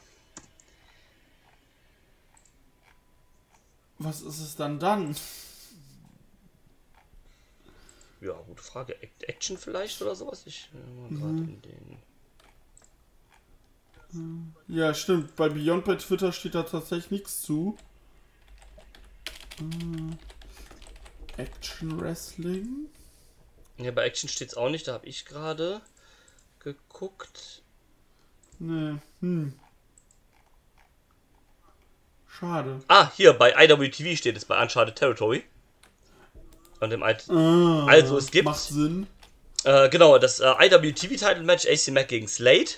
Was 3.98 4.20
ist 4.22 4.38
es 4.40 4.54
dann 4.56 4.78
dann? 4.78 5.16
Ja, 8.20 8.32
gute 8.46 8.62
Frage. 8.62 9.00
Act- 9.02 9.24
Action 9.24 9.58
vielleicht 9.58 10.00
oder 10.02 10.14
sowas? 10.14 10.42
Ich 10.46 10.68
äh, 10.74 11.08
in 11.14 11.62
den. 11.62 11.98
Ja, 14.68 14.94
stimmt. 14.94 15.34
Bei 15.36 15.48
Beyond 15.48 15.84
bei 15.84 15.96
Twitter 15.96 16.32
steht 16.32 16.54
da 16.54 16.62
tatsächlich 16.62 17.10
nichts 17.10 17.42
zu. 17.42 17.76
Äh, 19.58 20.16
Action 21.36 22.00
Wrestling. 22.00 22.88
Ja, 23.78 23.90
bei 23.90 24.04
Action 24.04 24.28
steht 24.28 24.48
es 24.48 24.56
auch 24.56 24.68
nicht, 24.68 24.86
da 24.86 24.92
habe 24.94 25.06
ich 25.06 25.24
gerade 25.24 25.80
geguckt. 26.60 27.62
Nee. 28.58 28.96
Hm. 29.20 29.52
Schade. 32.28 32.80
Ah, 32.88 33.10
hier 33.16 33.32
bei 33.32 33.52
IWTV 33.64 34.16
steht 34.16 34.36
es 34.36 34.44
bei 34.44 34.60
Uncharted 34.60 34.96
Territory. 34.96 35.44
Und 36.80 36.90
dem 36.90 37.02
I 37.02 37.14
Ah, 37.28 37.86
Also, 37.86 38.18
es 38.18 38.30
gibt- 38.30 38.44
Macht 38.44 38.60
Sinn. 38.60 39.06
Äh, 39.64 39.88
genau, 39.88 40.18
das 40.18 40.40
äh, 40.40 40.46
IWTV-Title-Match 40.46 41.66
AC 41.66 41.88
Mac 41.92 42.08
gegen 42.08 42.28
Slade. 42.28 42.70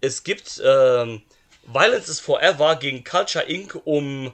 Es 0.00 0.24
gibt 0.24 0.60
ähm, 0.64 1.22
Violence 1.66 2.08
is 2.08 2.18
Forever 2.20 2.74
gegen 2.76 3.04
Culture 3.04 3.44
Inc. 3.44 3.80
um, 3.84 4.32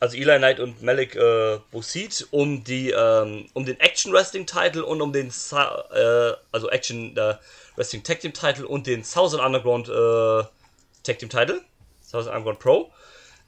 also 0.00 0.16
Eli 0.16 0.38
Knight 0.38 0.58
und 0.60 0.82
Malik 0.82 1.14
äh, 1.14 1.58
Boussid, 1.70 2.26
um 2.30 2.64
die, 2.64 2.90
ähm, 2.90 3.48
um 3.52 3.66
den 3.66 3.78
Action 3.80 4.12
Wrestling 4.12 4.46
Title 4.46 4.84
und 4.84 5.02
um 5.02 5.12
den, 5.12 5.30
Sa 5.30 5.84
äh, 5.92 6.36
also 6.50 6.70
Action 6.70 7.16
äh, 7.16 7.36
Wrestling 7.76 8.02
Tag 8.02 8.20
Team 8.20 8.32
Title 8.32 8.66
und 8.66 8.86
den 8.86 9.04
Southern 9.04 9.40
Underground 9.40 9.88
äh, 9.88 10.48
Tag 11.02 11.18
Team 11.18 11.28
Title, 11.28 11.60
Southern 12.02 12.34
Underground 12.34 12.58
Pro. 12.58 12.90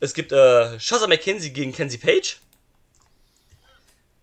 Es 0.01 0.13
gibt 0.15 0.33
äh, 0.33 0.79
Shazza 0.79 1.07
McKenzie 1.07 1.51
gegen 1.51 1.73
Kenzie 1.73 1.99
Page. 1.99 2.39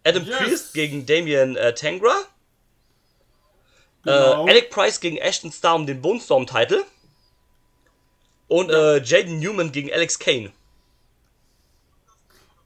Adam 0.03 0.25
Yes. 0.25 0.38
Priest 0.38 0.73
gegen 0.73 1.05
Damian 1.05 1.55
äh, 1.55 1.73
Tangra. 1.73 2.15
Genau. 4.03 4.45
Äh, 4.45 4.51
Alec 4.51 4.69
Price 4.69 4.99
gegen 4.99 5.17
Ashton 5.17 5.51
Starr 5.51 5.75
um 5.75 5.86
den 5.86 6.01
Bonestorm-Titel. 6.01 6.84
Und 8.47 8.71
äh, 8.71 9.01
Jaden 9.03 9.39
Newman 9.39 9.71
gegen 9.71 9.91
Alex 9.91 10.17
Kane. 10.19 10.51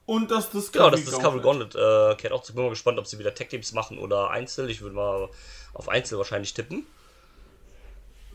Und 0.06 0.30
das 0.30 0.50
Discovery 0.50 0.72
Genau, 0.72 0.90
das 0.90 1.04
Discovery 1.04 1.40
Gauntlet. 1.40 1.74
Gauntlet 1.74 2.12
äh, 2.12 2.20
kehrt 2.20 2.32
auch 2.32 2.42
zu. 2.42 2.54
Bin 2.54 2.64
mal 2.64 2.70
gespannt, 2.70 2.98
ob 2.98 3.06
sie 3.06 3.18
wieder 3.18 3.34
Tag 3.34 3.48
Teams 3.48 3.72
machen 3.72 3.98
oder 3.98 4.30
Einzel. 4.30 4.68
Ich 4.70 4.82
würde 4.82 4.94
mal 4.94 5.28
auf 5.72 5.88
Einzel 5.88 6.18
wahrscheinlich 6.18 6.52
tippen. 6.52 6.86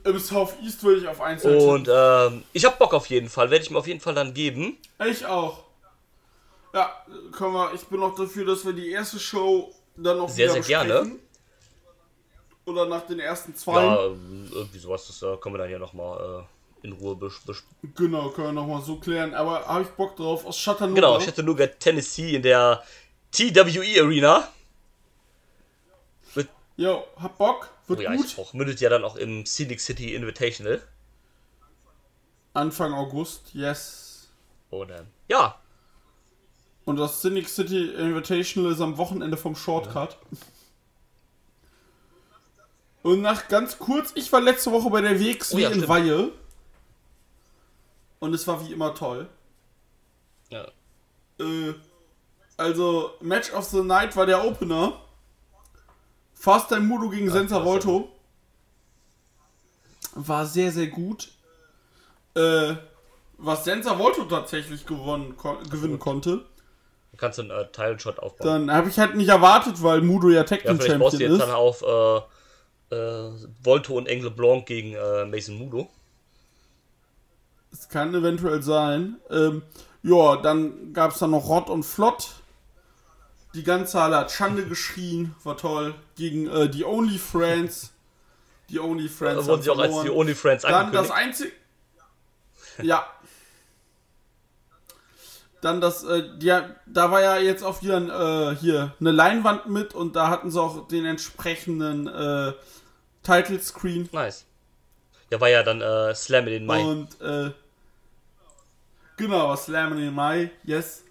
Im 0.04 0.18
Southeast 0.18 0.82
würde 0.84 1.02
ich 1.02 1.08
auf 1.08 1.22
Einzel 1.22 1.58
Und 1.58 1.90
ähm, 1.92 2.44
ich 2.54 2.66
habe 2.66 2.76
Bock 2.78 2.94
auf 2.94 3.06
jeden 3.08 3.30
Fall. 3.30 3.52
Werde 3.52 3.64
ich 3.64 3.70
mir 3.70 3.78
auf 3.78 3.88
jeden 3.88 4.00
Fall 4.00 4.16
dann 4.16 4.34
geben. 4.34 4.78
Ich 5.06 5.26
auch. 5.26 5.64
Ja, 6.74 6.92
können 7.32 7.54
wir, 7.54 7.74
ich 7.74 7.82
bin 7.84 8.02
auch 8.02 8.16
dafür, 8.16 8.46
dass 8.46 8.66
wir 8.66 8.74
die 8.74 8.92
erste 8.92 9.20
Show 9.20 9.74
dann 9.96 10.18
noch 10.18 10.30
Sehr, 10.30 10.52
sehr 10.52 10.62
gerne. 10.62 10.94
besprechen. 10.94 11.20
Oder 12.66 12.86
nach 12.86 13.06
den 13.08 13.20
ersten 13.20 13.56
zwei. 13.56 13.84
Ja, 13.84 13.96
irgendwie 14.04 14.78
sowas, 14.78 15.08
das 15.08 15.22
äh, 15.24 15.38
können 15.38 15.56
wir 15.56 15.60
dann 15.60 15.72
ja 15.72 15.80
nochmal 15.80 16.20
äh, 16.42 16.44
in 16.84 16.94
Ruhe 16.94 17.16
besprechen. 17.16 17.64
Genau, 17.96 18.30
können 18.30 18.48
wir 18.48 18.54
nochmal 18.54 18.82
so 18.82 18.98
klären. 18.98 19.34
Aber 19.34 19.66
habe 19.68 19.84
ich 19.84 19.90
Bock 19.90 20.16
drauf. 20.16 20.46
Aus 20.46 20.58
Chattanooga. 20.58 20.96
Genau, 20.96 21.20
Chattanooga, 21.20 21.68
Tennessee 21.68 22.36
in 22.36 22.42
der 22.42 22.84
TWE 23.32 24.02
Arena. 24.02 24.48
Jo, 26.78 27.04
hab 27.18 27.38
Bock. 27.38 27.70
Wird 27.88 28.00
oh 28.00 28.04
ja, 28.04 28.16
gut. 28.16 28.26
ich 28.26 28.38
auch, 28.38 28.54
mündet 28.54 28.80
ja 28.80 28.90
dann 28.90 29.04
auch 29.04 29.18
im 29.18 29.46
Scenic 29.46 29.82
City 29.82 30.16
Invitational. 30.16 30.82
Anfang 32.54 32.94
August, 32.94 33.54
yes. 33.54 34.30
Und 34.70 34.90
ähm, 34.90 35.08
ja, 35.28 35.60
Und 36.86 36.96
das 36.96 37.22
Cynic 37.22 37.50
City 37.50 37.90
Invitational 37.92 38.72
ist 38.72 38.82
am 38.82 38.98
Wochenende 38.98 39.38
vom 39.38 39.56
Shortcut. 39.56 40.18
Und 43.04 43.22
nach 43.22 43.48
ganz 43.48 43.78
kurz, 43.78 44.12
ich 44.16 44.32
war 44.32 44.42
letzte 44.42 44.72
Woche 44.72 44.90
bei 44.90 45.02
der 45.02 45.20
WXW 45.20 45.56
Oh 45.56 45.60
ja, 45.60 45.68
in 45.68 45.74
stimmt. 45.76 45.90
Weihe. 45.90 46.32
Und 48.20 48.34
es 48.34 48.48
war 48.48 48.66
wie 48.66 48.74
immer 48.74 48.94
toll. 48.96 49.28
ja. 50.50 50.68
Äh, 51.40 51.74
also, 52.58 53.12
Match 53.22 53.54
of 53.54 53.64
the 53.66 53.82
Night 53.82 54.18
war 54.18 54.26
der 54.26 54.44
Opener. 54.44 55.00
Fast 56.34 56.68
Time 56.68 56.82
Mudo 56.82 57.10
gegen 57.10 57.32
Senza 57.32 57.56
klasse. 57.56 57.66
Volto. 57.66 58.10
War 60.16 60.46
sehr, 60.46 60.70
sehr 60.72 60.88
gut. 60.88 61.30
Äh, 62.36 62.76
was 63.38 63.64
Senza 63.64 63.98
Volto 63.98 64.26
tatsächlich 64.26 64.86
gewonnen, 64.86 65.38
kon 65.38 65.64
gewinnen 65.70 66.00
konnte. 66.00 66.46
Du 67.12 67.18
kannst 67.18 67.40
einen 67.40 67.52
äh, 67.52 67.66
Title-Shot 67.72 68.20
aufbauen. 68.20 68.68
Dann 68.68 68.76
habe 68.76 68.90
ich 68.90 69.00
halt 69.00 69.16
nicht 69.16 69.30
erwartet, 69.30 69.82
weil 69.82 70.02
Mudo 70.02 70.30
ja 70.30 70.44
Tag 70.44 70.66
ja, 70.66 70.72
Team 70.72 70.82
vielleicht 70.82 71.00
baust 71.00 71.14
du 71.14 71.20
Champion 71.20 71.40
jetzt 71.40 71.42
ist. 71.42 71.48
dann 71.48 71.56
auf 71.56 71.82
äh, 72.92 72.96
äh, 72.96 73.32
Volto 73.64 73.98
und 73.98 74.08
Engle 74.08 74.32
Blanc 74.32 74.66
gegen 74.66 74.96
äh, 74.96 75.26
Mason 75.26 75.56
Mudo. 75.56 75.90
Es 77.72 77.90
kann 77.90 78.14
eventuell 78.14 78.64
sein. 78.64 79.18
Ähm, 79.30 79.64
ja, 80.02 80.38
dann 80.38 80.94
gab 80.94 81.12
es 81.12 81.20
dann 81.20 81.32
noch 81.32 81.48
Rott 81.48 81.70
und 81.70 81.84
Flott. 81.84 82.32
Die 83.54 83.64
ganze 83.64 84.02
Halle 84.02 84.18
hat 84.18 84.32
Schande 84.32 84.66
geschrien, 84.66 85.36
war 85.44 85.58
toll. 85.58 85.96
Gegen 86.16 86.48
äh, 86.48 86.70
die 86.70 86.86
Only 86.86 87.18
Friends. 87.18 87.92
Die 88.70 88.80
Only 88.80 89.10
Friends. 89.10 89.46
Da 89.46 89.52
wurden 89.52 89.62
sie 89.62 89.70
auch 89.72 89.80
als 89.80 90.02
die 90.04 90.10
Only 90.10 90.36
Friends 90.36 90.64
Dann 90.64 90.92
das 90.92 91.12
einzige. 91.12 91.52
Ja. 92.82 93.06
Dann 95.62 95.82
das, 95.82 96.04
äh, 96.04 96.24
ja, 96.40 96.70
da 96.86 97.12
war 97.12 97.22
ja 97.22 97.38
jetzt 97.38 97.64
auch 97.64 97.82
wieder 97.82 97.98
ein, 97.98 98.10
äh, 98.10 98.56
hier 98.56 98.94
eine 99.00 99.12
Leinwand 99.12 99.68
mit 99.68 99.94
und 99.94 100.16
da 100.16 100.30
hatten 100.30 100.52
sie 100.52 100.62
auch 100.62 100.88
den 100.88 101.06
entsprechenden 101.06 102.08
äh, 102.08 102.54
Title 103.24 103.60
Screen. 103.60 104.08
Nice. 104.14 104.46
Ja, 105.30 105.40
war 105.40 105.50
ja 105.50 105.64
dann 105.64 105.82
äh, 105.82 106.16
Slam 106.16 106.48
in 106.48 106.54
den 106.54 106.66
Mai. 106.66 106.82
Und 106.84 107.22
äh, 107.22 107.52
genau, 109.18 109.56
Slam 109.56 109.94
in 109.94 110.00
den 110.00 110.14
Mai, 110.14 110.52
yes. 110.64 111.04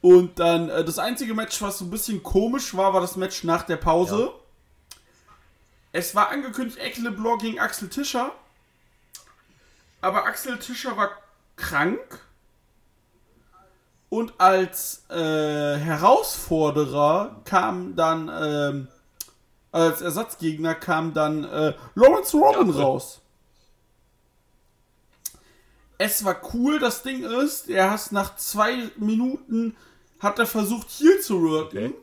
Und 0.00 0.38
dann 0.38 0.68
äh, 0.68 0.84
das 0.84 0.98
einzige 0.98 1.34
Match, 1.34 1.60
was 1.62 1.78
so 1.78 1.84
ein 1.84 1.90
bisschen 1.90 2.22
komisch 2.22 2.76
war, 2.76 2.94
war 2.94 3.00
das 3.00 3.16
Match 3.16 3.42
nach 3.44 3.64
der 3.64 3.76
Pause. 3.76 4.30
Ja. 4.32 4.40
Es 5.92 6.14
war 6.14 6.28
angekündigt 6.30 6.78
Ekle 6.78 7.10
Blanc 7.10 7.40
gegen 7.40 7.58
Axel 7.58 7.88
Tischer. 7.88 8.32
Aber 10.00 10.26
Axel 10.26 10.58
Tischer 10.58 10.96
war 10.96 11.10
krank. 11.56 12.20
Und 14.08 14.34
als 14.38 15.04
äh, 15.10 15.16
Herausforderer 15.76 17.40
kam 17.44 17.96
dann, 17.96 18.30
ähm, 18.40 18.88
als 19.72 20.00
Ersatzgegner 20.02 20.74
kam 20.74 21.12
dann 21.12 21.44
äh, 21.44 21.74
Lawrence 21.94 22.36
Robin 22.36 22.68
Ja, 22.68 22.74
cool. 22.74 22.82
raus. 22.82 23.20
Es 25.98 26.24
war 26.24 26.40
cool, 26.54 26.78
das 26.78 27.02
Ding 27.02 27.24
ist, 27.24 27.68
er 27.70 27.90
hat 27.90 28.12
nach 28.12 28.36
zwei 28.36 28.90
Minuten 28.96 29.76
hat 30.20 30.38
er 30.38 30.46
versucht 30.46 30.88
hier 30.90 31.20
zu 31.20 31.42
worken, 31.42 31.76
Okay. 31.78 31.94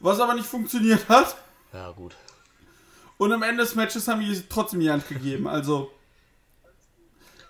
was 0.00 0.20
aber 0.20 0.34
nicht 0.34 0.46
funktioniert 0.46 1.08
hat. 1.08 1.36
Ja, 1.72 1.90
gut. 1.92 2.14
Und 3.18 3.32
am 3.32 3.42
Ende 3.42 3.62
des 3.62 3.74
Matches 3.74 4.06
haben 4.08 4.20
die 4.20 4.42
trotzdem 4.48 4.80
die 4.80 4.90
Hand 4.90 5.08
gegeben. 5.08 5.46
Also 5.48 5.90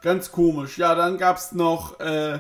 ganz 0.03 0.31
komisch. 0.31 0.79
Ja, 0.79 0.95
dann 0.95 1.19
gab 1.19 1.37
es 1.39 1.51
noch 1.53 1.99
äh, 1.99 2.39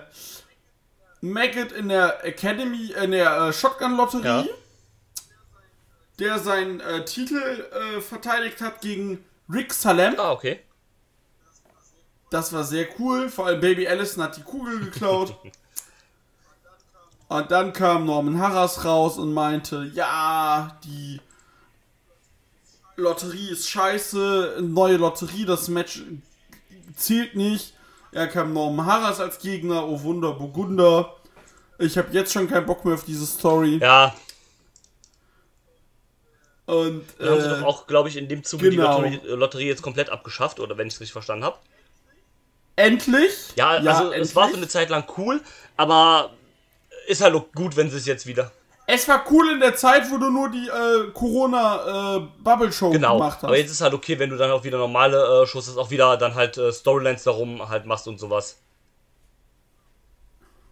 Maggot 1.20 1.72
in 1.72 1.88
der 1.88 2.24
Academy, 2.24 2.92
in 2.92 3.10
der 3.10 3.36
äh, 3.48 3.52
Shotgun-Lotterie, 3.52 4.24
Ja. 4.24 4.44
der 6.20 6.38
seinen 6.38 6.78
äh, 6.80 7.04
Titel 7.04 7.38
äh, 7.72 8.00
verteidigt 8.00 8.60
hat 8.60 8.80
gegen 8.80 9.24
Rick 9.52 9.72
Salem. 9.72 10.14
Ah, 10.18 10.30
okay. 10.32 10.60
Das 12.30 12.52
war 12.52 12.64
sehr 12.64 12.88
cool. 12.98 13.28
Vor 13.28 13.46
allem 13.46 13.60
Baby 13.60 13.86
Allison 13.86 14.22
hat 14.22 14.36
die 14.36 14.42
Kugel 14.42 14.80
geklaut. 14.80 15.36
und 17.28 17.50
dann 17.50 17.72
kam 17.72 18.06
Norman 18.06 18.40
Harras 18.40 18.84
raus 18.84 19.18
und 19.18 19.32
meinte, 19.32 19.90
ja, 19.94 20.78
die 20.84 21.20
Lotterie 22.96 23.50
ist 23.50 23.68
scheiße, 23.68 24.58
neue 24.62 24.96
Lotterie, 24.96 25.44
das 25.44 25.68
Match 25.68 26.02
zählt 26.96 27.36
nicht. 27.36 27.74
Er 28.12 28.26
kam 28.26 28.52
Norman 28.52 28.86
Harras 28.86 29.20
als 29.20 29.38
Gegner, 29.38 29.86
oh 29.86 30.02
Wunder, 30.02 30.32
Burgunder. 30.32 31.14
Ich 31.78 31.98
habe 31.98 32.08
jetzt 32.12 32.32
schon 32.32 32.48
keinen 32.48 32.64
Bock 32.64 32.84
mehr 32.84 32.94
auf 32.94 33.04
diese 33.04 33.26
Story. 33.26 33.78
Ja, 33.82 34.14
Und 36.66 37.04
dann 37.18 37.30
haben 37.30 37.40
sie 37.40 37.46
äh, 37.46 37.60
doch 37.60 37.62
auch, 37.62 37.86
glaube 37.86 38.08
ich, 38.08 38.16
in 38.16 38.28
dem 38.28 38.42
Zuge 38.42 38.70
genau. 38.70 39.00
die 39.02 39.10
Lotterie, 39.14 39.36
Lotterie 39.36 39.66
jetzt 39.66 39.82
komplett 39.82 40.10
abgeschafft, 40.10 40.58
oder 40.58 40.76
wenn 40.76 40.88
ich 40.88 40.94
es 40.94 41.00
richtig 41.00 41.12
verstanden 41.12 41.44
habe. 41.44 41.58
Endlich. 42.76 43.32
Ja, 43.56 43.70
also 43.70 44.12
es 44.12 44.36
war 44.36 44.48
für 44.48 44.56
eine 44.56 44.68
Zeit 44.68 44.90
lang 44.90 45.04
cool, 45.16 45.40
aber 45.76 46.30
ist 47.06 47.20
halt 47.22 47.34
auch 47.34 47.46
gut, 47.54 47.76
wenn 47.76 47.90
sie 47.90 47.96
es 47.96 48.06
jetzt 48.06 48.26
wieder. 48.26 48.52
Es 48.88 49.08
war 49.08 49.24
cool 49.32 49.50
in 49.50 49.58
der 49.58 49.74
Zeit, 49.74 50.08
wo 50.12 50.16
du 50.18 50.30
nur 50.30 50.48
die 50.48 50.68
äh, 50.68 51.10
Corona-Bubble-Show 51.12 52.90
Genau. 52.90 53.14
gemacht 53.14 53.38
hast. 53.38 53.44
Aber 53.44 53.56
jetzt 53.58 53.72
ist 53.72 53.80
halt 53.80 53.94
okay, 53.94 54.16
wenn 54.20 54.30
du 54.30 54.36
dann 54.36 54.50
auch 54.52 54.62
wieder 54.62 54.78
normale 54.78 55.42
äh, 55.42 55.46
Shows 55.46 55.66
hast, 55.66 55.76
auch 55.76 55.90
wieder 55.90 56.16
dann 56.16 56.36
halt 56.36 56.56
äh, 56.56 56.72
Storylines 56.72 57.24
darum 57.24 57.68
halt 57.68 57.84
machst 57.86 58.06
und 58.06 58.20
sowas. 58.20 58.58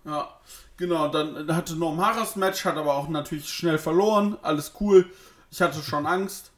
Ja, 0.05 0.29
genau. 0.77 1.09
Dann 1.09 1.55
hatte 1.57 1.75
Norm 1.77 2.01
Harras 2.05 2.37
Match, 2.37 2.65
hat 2.65 2.77
aber 2.77 2.95
auch 2.95 3.09
natürlich 3.09 3.49
schnell 3.49 3.79
verloren. 3.79 4.37
Alles 4.43 4.73
cool. 4.81 5.07
Ich 5.51 5.61
hatte 5.61 5.83
schon 5.83 6.07
Angst. 6.07 6.51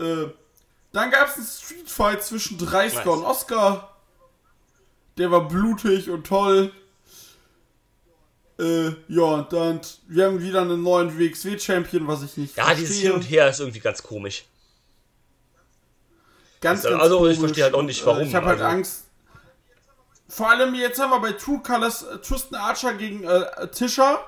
Äh, 0.00 0.26
dann 0.92 1.10
gab 1.10 1.28
es 1.28 1.36
einen 1.36 1.46
Streetfight 1.46 2.24
zwischen 2.24 2.58
Dreisker 2.58 3.04
Nice. 3.04 3.18
und 3.18 3.24
Oscar. 3.24 3.94
Der 5.18 5.30
war 5.30 5.48
blutig 5.48 6.08
und 6.10 6.26
toll. 6.26 6.72
Äh, 8.58 8.88
ja, 9.08 9.22
und 9.22 9.52
dann, 9.52 9.80
wir 10.08 10.26
haben 10.26 10.42
wieder 10.42 10.62
einen 10.62 10.82
neuen 10.82 11.16
WXW-Champion, 11.16 12.06
was 12.08 12.22
ich 12.22 12.36
nicht 12.36 12.56
Ja, 12.56 12.74
dieses 12.74 12.96
Hin 12.98 13.12
und 13.12 13.22
Her 13.22 13.48
ist 13.48 13.60
irgendwie 13.60 13.78
ganz 13.80 14.02
komisch. 14.02 14.46
Ganz, 16.60 16.84
Also, 16.84 16.90
ganz 16.90 17.02
also, 17.02 17.16
ich 17.28 17.36
komisch. 17.36 17.38
verstehe 17.38 17.64
halt 17.64 17.74
auch 17.74 17.82
nicht, 17.82 18.02
Äh, 18.02 18.06
warum, 18.06 18.22
Ich 18.22 18.34
habe 18.34 18.46
halt 18.46 18.60
also. 18.60 18.76
Angst. 18.76 19.04
Vor 20.28 20.50
allem 20.50 20.74
jetzt 20.74 21.00
haben 21.00 21.10
wir 21.10 21.20
bei 21.20 21.32
True 21.32 21.60
Colors 21.64 22.02
äh, 22.02 22.18
Tristan 22.18 22.60
Archer 22.60 22.94
gegen 22.94 23.24
äh, 23.24 23.68
Tischer. 23.68 24.24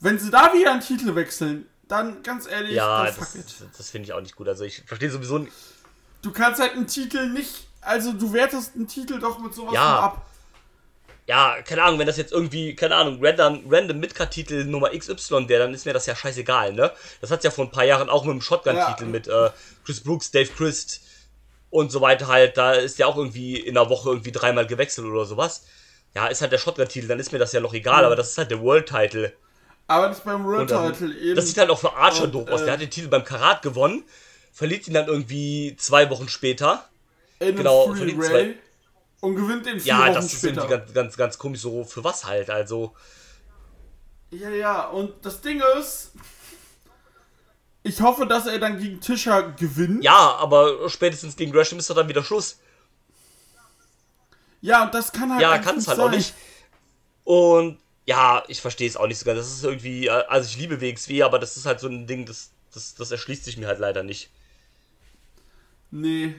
Wenn 0.00 0.18
sie 0.18 0.30
da 0.30 0.52
wieder 0.52 0.72
einen 0.72 0.80
Titel 0.82 1.14
wechseln, 1.14 1.66
dann 1.88 2.22
ganz 2.22 2.46
ehrlich, 2.46 2.74
Ja, 2.74 3.04
das, 3.06 3.34
das 3.76 3.90
finde 3.90 4.06
ich 4.06 4.12
auch 4.12 4.20
nicht 4.20 4.36
gut. 4.36 4.46
Also 4.48 4.64
ich 4.64 4.82
verstehe 4.86 5.10
sowieso 5.10 5.38
nicht. 5.38 5.52
Du 6.22 6.30
kannst 6.30 6.60
halt 6.60 6.72
einen 6.72 6.86
Titel 6.86 7.28
nicht, 7.30 7.67
also 7.80 8.12
du 8.12 8.32
wertest 8.32 8.74
einen 8.74 8.86
Titel 8.88 9.18
doch 9.20 9.38
mit 9.38 9.54
sowas 9.54 9.74
Ja. 9.74 10.00
ab. 10.00 10.26
Ja, 11.26 11.56
keine 11.62 11.82
Ahnung, 11.82 11.98
wenn 11.98 12.06
das 12.06 12.16
jetzt 12.16 12.32
irgendwie, 12.32 12.74
keine 12.74 12.94
Ahnung, 12.96 13.18
random, 13.22 13.64
random 13.68 13.98
Midcard-Titel 14.00 14.64
Nummer 14.64 14.90
XY 14.96 15.46
wäre, 15.48 15.64
dann 15.64 15.74
ist 15.74 15.84
mir 15.84 15.92
das 15.92 16.06
ja 16.06 16.16
scheißegal, 16.16 16.72
ne? 16.72 16.90
Das 17.20 17.30
hat 17.30 17.44
ja 17.44 17.50
vor 17.50 17.66
ein 17.66 17.70
paar 17.70 17.84
Jahren 17.84 18.08
auch 18.08 18.24
mit 18.24 18.32
dem 18.32 18.40
Shotgun-Titel 18.40 19.02
Ja. 19.04 19.08
mit 19.10 19.28
äh, 19.28 19.50
Chris 19.84 20.00
Brooks, 20.00 20.30
Dave 20.30 20.48
Christ 20.50 21.02
und 21.68 21.92
so 21.92 22.00
weiter 22.00 22.28
halt, 22.28 22.56
da 22.56 22.72
ist 22.72 22.98
ja 22.98 23.04
auch 23.06 23.16
irgendwie 23.18 23.56
in 23.60 23.74
der 23.74 23.90
Woche 23.90 24.08
irgendwie 24.08 24.32
dreimal 24.32 24.66
gewechselt 24.66 25.06
oder 25.06 25.26
sowas. 25.26 25.66
Ja, 26.14 26.28
ist 26.28 26.40
halt 26.40 26.50
der 26.52 26.56
Shotgun-Titel, 26.58 27.08
dann 27.08 27.20
ist 27.20 27.30
mir 27.30 27.38
das 27.38 27.52
ja 27.52 27.60
noch 27.60 27.74
egal, 27.74 28.06
aber 28.06 28.16
das 28.16 28.30
ist 28.30 28.38
halt 28.38 28.50
der 28.50 28.62
World-Title. 28.62 29.34
Aber 29.86 30.08
nicht 30.08 30.24
beim 30.24 30.44
World 30.46 30.62
Und 30.62 30.70
dann- 30.70 30.92
Title 30.94 31.14
eben. 31.14 31.36
Das 31.36 31.46
sieht 31.46 31.58
halt 31.58 31.68
auch 31.68 31.78
für 31.78 31.92
Archer 31.94 32.24
Und, 32.24 32.34
doof 32.34 32.48
aus. 32.48 32.62
äh, 32.62 32.64
Der 32.64 32.72
hat 32.72 32.80
den 32.80 32.90
Titel 32.90 33.08
beim 33.08 33.24
Karat 33.24 33.60
gewonnen, 33.60 34.02
verliert 34.50 34.88
ihn 34.88 34.94
dann 34.94 35.06
irgendwie 35.08 35.76
zwei 35.78 36.08
Wochen 36.08 36.28
später. 36.30 36.88
In 37.40 37.56
genau, 37.56 37.92
Free 37.94 38.14
Ray 38.16 38.20
zwei- 38.28 38.54
und 39.20 39.34
gewinnt 39.36 39.66
den 39.66 39.80
vier 39.80 39.88
Ja, 39.94 40.00
Wochen 40.06 40.14
das 40.14 40.26
ist 40.26 40.38
später. 40.38 40.62
irgendwie 40.62 40.76
ganz, 40.76 40.92
ganz, 40.94 41.16
ganz 41.16 41.38
komisch, 41.38 41.60
so 41.60 41.84
für 41.84 42.04
was 42.04 42.24
halt. 42.24 42.50
Also, 42.50 42.94
Ja, 44.30 44.50
ja, 44.50 44.86
und 44.88 45.12
das 45.24 45.40
Ding 45.40 45.62
ist, 45.78 46.12
ich 47.82 48.00
hoffe, 48.00 48.26
dass 48.26 48.46
er 48.46 48.58
dann 48.58 48.78
gegen 48.80 49.00
Tischer 49.00 49.52
gewinnt. 49.52 50.04
ja, 50.04 50.36
aber 50.36 50.88
spätestens 50.90 51.36
gegen 51.36 51.52
Gresham 51.52 51.78
ist 51.78 51.88
doch 51.90 51.94
dann 51.96 52.08
wieder 52.08 52.22
Schluss. 52.22 52.58
Ja, 54.60 54.84
und 54.84 54.94
das 54.94 55.12
kann 55.12 55.30
halt 55.32 55.40
Ja, 55.40 55.58
kann 55.58 55.78
es 55.78 55.86
halt 55.88 55.98
sein. 55.98 56.06
auch 56.06 56.10
nicht. 56.10 56.34
Und 57.24 57.78
ja, 58.06 58.42
ich 58.48 58.60
verstehe 58.60 58.88
es 58.88 58.96
auch 58.96 59.06
nicht 59.06 59.18
so 59.18 59.24
ganz. 59.24 59.38
Das 59.38 59.52
ist 59.52 59.64
irgendwie, 59.64 60.10
also 60.10 60.48
ich 60.48 60.56
liebe 60.58 60.80
WXW, 60.80 61.22
aber 61.22 61.38
das 61.38 61.56
ist 61.56 61.66
halt 61.66 61.78
so 61.80 61.88
ein 61.88 62.06
Ding, 62.06 62.26
das, 62.26 62.50
das 62.72 62.94
das, 62.94 63.10
erschließt 63.10 63.44
sich 63.44 63.56
mir 63.56 63.66
halt 63.68 63.78
leider 63.78 64.02
nicht. 64.02 64.30
Nee, 65.90 66.26
ist 66.26 66.34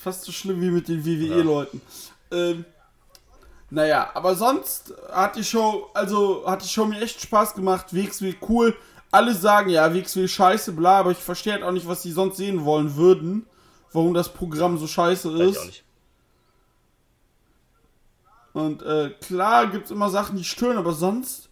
fast 0.00 0.24
so 0.24 0.32
schlimm 0.32 0.60
wie 0.60 0.70
mit 0.70 0.88
den 0.88 1.04
WWE-Leuten. 1.04 1.80
Ähm, 2.30 2.64
naja, 3.68 4.10
aber 4.14 4.34
sonst 4.34 4.94
hat 5.12 5.36
die 5.36 5.44
Show, 5.44 5.90
also 5.94 6.44
hat 6.46 6.64
die 6.64 6.68
Show 6.68 6.86
mir 6.86 7.00
echt 7.00 7.20
Spaß 7.20 7.54
gemacht. 7.54 7.94
WXW 7.94 8.34
cool. 8.48 8.76
Alle 9.10 9.34
sagen 9.34 9.70
ja, 9.70 9.92
WXW 9.92 10.26
scheiße, 10.26 10.72
bla, 10.72 11.00
aber 11.00 11.10
ich 11.10 11.18
verstehe 11.18 11.52
halt 11.52 11.62
auch 11.62 11.72
nicht, 11.72 11.86
was 11.86 12.02
sie 12.02 12.12
sonst 12.12 12.36
sehen 12.38 12.64
wollen 12.64 12.96
würden. 12.96 13.46
Warum 13.92 14.14
das 14.14 14.28
Programm 14.28 14.78
so 14.78 14.86
scheiße 14.86 15.36
Weiß 15.36 15.56
ist. 15.56 15.82
Und 18.52 18.82
äh, 18.82 19.10
klar 19.20 19.66
gibt's 19.66 19.90
immer 19.90 20.10
Sachen, 20.10 20.36
die 20.36 20.44
stören, 20.44 20.78
aber 20.78 20.92
sonst. 20.92 21.49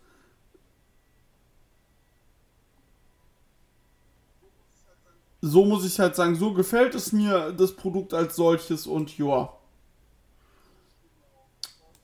So 5.40 5.64
muss 5.64 5.84
ich 5.86 5.98
halt 6.00 6.16
sagen, 6.16 6.34
so 6.34 6.52
gefällt 6.52 6.94
es 6.94 7.12
mir 7.12 7.52
das 7.52 7.72
Produkt 7.72 8.12
als 8.12 8.34
solches 8.36 8.86
und 8.86 9.16
ja. 9.18 9.52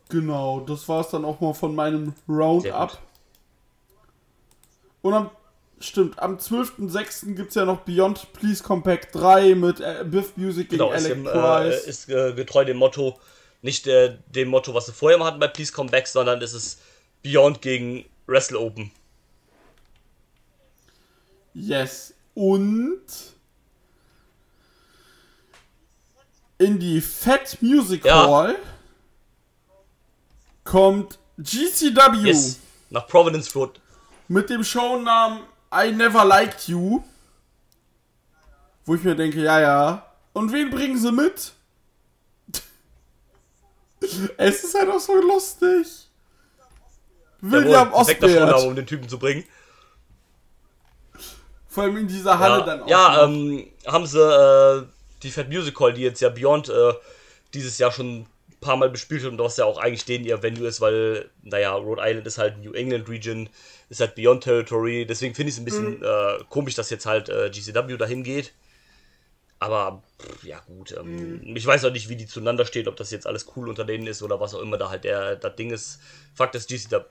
Genau, 0.09 0.61
das 0.61 0.89
war's 0.89 1.11
dann 1.11 1.25
auch 1.25 1.41
mal 1.41 1.55
von 1.55 1.75
meinem 1.75 2.15
Roundup. 2.29 2.99
Und 5.03 5.15
am, 5.15 5.31
stimmt, 5.81 6.19
am 6.21 6.37
12.06. 6.37 7.35
gibt's 7.35 7.57
ja 7.57 7.65
noch 7.65 7.81
Beyond 7.81 8.33
Please 8.33 8.63
Compact 8.63 9.15
3 9.15 9.55
mit 9.57 9.81
äh, 9.81 10.05
Biff 10.09 10.37
Music 10.37 10.71
gegen 10.71 10.83
Genau, 10.83 10.93
ist, 10.93 11.05
Alec 11.05 11.19
dem, 11.19 11.27
äh, 11.27 11.31
Price. 11.31 11.85
ist 11.85 12.09
äh, 12.09 12.33
getreu 12.35 12.65
dem 12.65 12.77
Motto, 12.77 13.19
nicht 13.63 13.87
äh, 13.87 14.17
dem 14.29 14.49
Motto, 14.49 14.73
was 14.75 14.87
sie 14.87 14.93
vorher 14.93 15.19
mal 15.19 15.27
hatten 15.27 15.41
bei 15.41 15.49
Please 15.49 15.73
Come 15.73 15.91
Back, 15.91 16.07
sondern 16.07 16.41
es 16.41 16.55
ist 16.55 16.81
Beyond 17.23 17.61
gegen 17.61 18.05
Wrestle 18.27 18.59
Open. 18.59 18.93
Yes. 21.55 22.14
Und 22.35 23.03
in 26.59 26.79
die 26.79 27.01
Fat 27.01 27.59
Music 27.61 28.05
Ja. 28.05 28.27
Hall 28.29 28.57
kommt 30.65 31.19
GCW 31.39 32.27
Yes, 32.29 32.59
nach 32.91 33.07
Providence 33.07 33.55
Road. 33.55 33.81
mit 34.29 34.49
dem 34.51 34.65
Shownamen 34.65 35.41
I 35.75 35.93
Never 35.93 36.25
Liked 36.25 36.69
You. 36.69 37.03
Wo 38.85 38.95
ich 38.95 39.03
mir 39.03 39.15
denke, 39.15 39.43
ja, 39.43 39.61
ja. 39.61 40.07
Und 40.33 40.53
wen 40.53 40.71
bringen 40.71 40.99
sie 40.99 41.11
mit? 41.11 41.53
es 44.37 44.65
ist 44.65 44.75
halt 44.75 44.91
auch 44.91 45.01
so 45.01 45.15
lustig. 45.21 46.09
William 47.41 47.93
Osbert. 47.93 48.65
um 48.65 48.75
den 48.77 48.87
Typen 48.87 49.09
zu 49.09 49.19
bringen. 49.19 49.45
Vor 51.75 51.83
allem 51.83 51.97
in 51.97 52.07
dieser 52.07 52.39
Halle 52.39 52.61
Ja, 52.61 52.65
dann 52.65 52.83
auch. 52.83 52.89
ja 52.89 53.25
ähm, 53.25 53.67
haben 53.85 54.07
sie 54.07 54.21
äh, 54.21 54.85
die 55.25 55.31
Fat 55.33 55.49
Music 55.49 55.79
Hall, 55.81 55.93
die 55.93 56.03
jetzt 56.03 56.21
ja 56.21 56.29
Beyond 56.29 56.69
äh, 56.69 56.93
dieses 57.53 57.79
Jahr 57.79 57.91
schon 57.91 58.21
ein 58.21 58.27
paar 58.61 58.77
Mal 58.77 58.91
bespielt 58.91 59.25
hat 59.25 59.33
und 59.33 59.39
was 59.41 59.57
ja 59.57 59.65
auch 59.65 59.79
eigentlich 59.79 60.05
denen 60.05 60.25
ihr 60.25 60.41
Venue 60.41 60.69
ist, 60.69 60.81
weil, 60.81 61.29
naja, 61.43 61.73
Rhode 61.75 62.01
Island 62.05 62.29
ist 62.29 62.39
halt 62.39 62.59
New 62.63 62.73
England 62.75 63.09
Region, 63.09 63.49
ist 63.89 63.99
halt 64.01 64.15
Beyond 64.15 64.45
Territory, 64.45 65.05
deswegen 65.05 65.35
finde 65.35 65.49
ich 65.49 65.57
es 65.57 65.61
ein 65.61 65.65
bisschen 65.65 66.01
äh, 66.01 66.45
komisch, 66.49 66.77
dass 66.77 66.91
jetzt 66.91 67.07
halt 67.07 67.29
äh, 67.29 67.51
GCW 67.51 67.97
dahin 67.97 68.23
geht. 68.23 68.53
Aber, 69.59 70.03
pff, 70.23 70.45
ja 70.45 70.61
gut, 70.61 70.95
ähm, 70.97 71.57
ich 71.57 71.67
weiß 71.67 71.85
auch 71.87 71.91
nicht, 71.91 72.09
wie 72.09 72.17
die 72.17 72.27
zueinander 72.27 72.67
stehen, 72.67 72.87
ob 72.87 72.95
das 72.97 73.11
jetzt 73.11 73.27
alles 73.27 73.47
cool 73.57 73.69
unter 73.69 73.85
denen 73.85 74.07
ist 74.07 74.23
oder 74.23 74.39
was 74.39 74.55
auch 74.55 74.61
immer 74.61 74.79
da 74.79 74.91
halt 74.91 75.03
der, 75.03 75.35
das 75.35 75.57
Ding 75.57 75.71
ist. 75.71 75.99
Fakt 76.35 76.55
ist, 76.55 76.69
GCW 76.69 77.03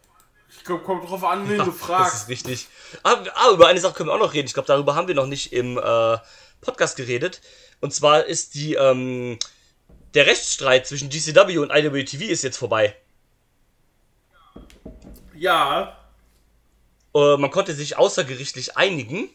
Ich 0.57 0.63
glaub, 0.63 0.83
kommt 0.83 1.09
drauf 1.09 1.23
an, 1.23 1.49
wen 1.49 1.57
du 1.57 1.65
das 1.65 1.77
fragst. 1.77 2.15
ist 2.15 2.29
richtig. 2.29 2.67
Aber, 3.01 3.25
ah, 3.35 3.51
über 3.51 3.67
eine 3.67 3.79
Sache 3.79 3.93
können 3.93 4.09
wir 4.09 4.13
auch 4.13 4.19
noch 4.19 4.33
reden. 4.33 4.47
Ich 4.47 4.53
glaube, 4.53 4.67
darüber 4.67 4.95
haben 4.95 5.07
wir 5.07 5.15
noch 5.15 5.25
nicht 5.25 5.51
im 5.51 5.77
äh, 5.77 6.17
Podcast 6.61 6.95
geredet. 6.95 7.41
Und 7.81 7.93
zwar 7.93 8.25
ist 8.25 8.55
die, 8.55 8.75
ähm, 8.75 9.37
der 10.13 10.25
Rechtsstreit 10.25 10.87
zwischen 10.87 11.09
GCW 11.09 11.57
und 11.57 11.71
IWTV 11.71 12.21
ist 12.21 12.43
jetzt 12.43 12.57
vorbei. 12.57 12.95
Ja. 15.35 15.97
Äh, 17.13 17.37
man 17.37 17.51
konnte 17.51 17.73
sich 17.73 17.97
außergerichtlich 17.97 18.77
einigen. 18.77 19.29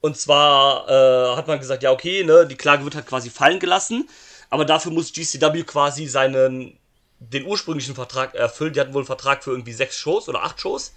Und 0.00 0.16
zwar 0.16 0.88
äh, 0.88 1.36
hat 1.36 1.48
man 1.48 1.58
gesagt, 1.58 1.82
ja, 1.82 1.90
okay, 1.90 2.24
ne, 2.24 2.46
die 2.46 2.56
Klage 2.56 2.84
wird 2.84 2.94
halt 2.94 3.06
quasi 3.06 3.30
fallen 3.30 3.58
gelassen, 3.58 4.08
aber 4.48 4.64
dafür 4.64 4.92
muss 4.92 5.12
GCW 5.12 5.64
quasi 5.64 6.06
seinen 6.06 6.78
den 7.20 7.44
ursprünglichen 7.46 7.94
Vertrag 7.94 8.34
erfüllen. 8.34 8.72
Die 8.72 8.80
hatten 8.80 8.92
wohl 8.94 9.00
einen 9.02 9.06
Vertrag 9.06 9.42
für 9.44 9.50
irgendwie 9.50 9.72
sechs 9.72 9.96
Shows 9.96 10.28
oder 10.28 10.42
acht 10.44 10.60
Shows 10.60 10.92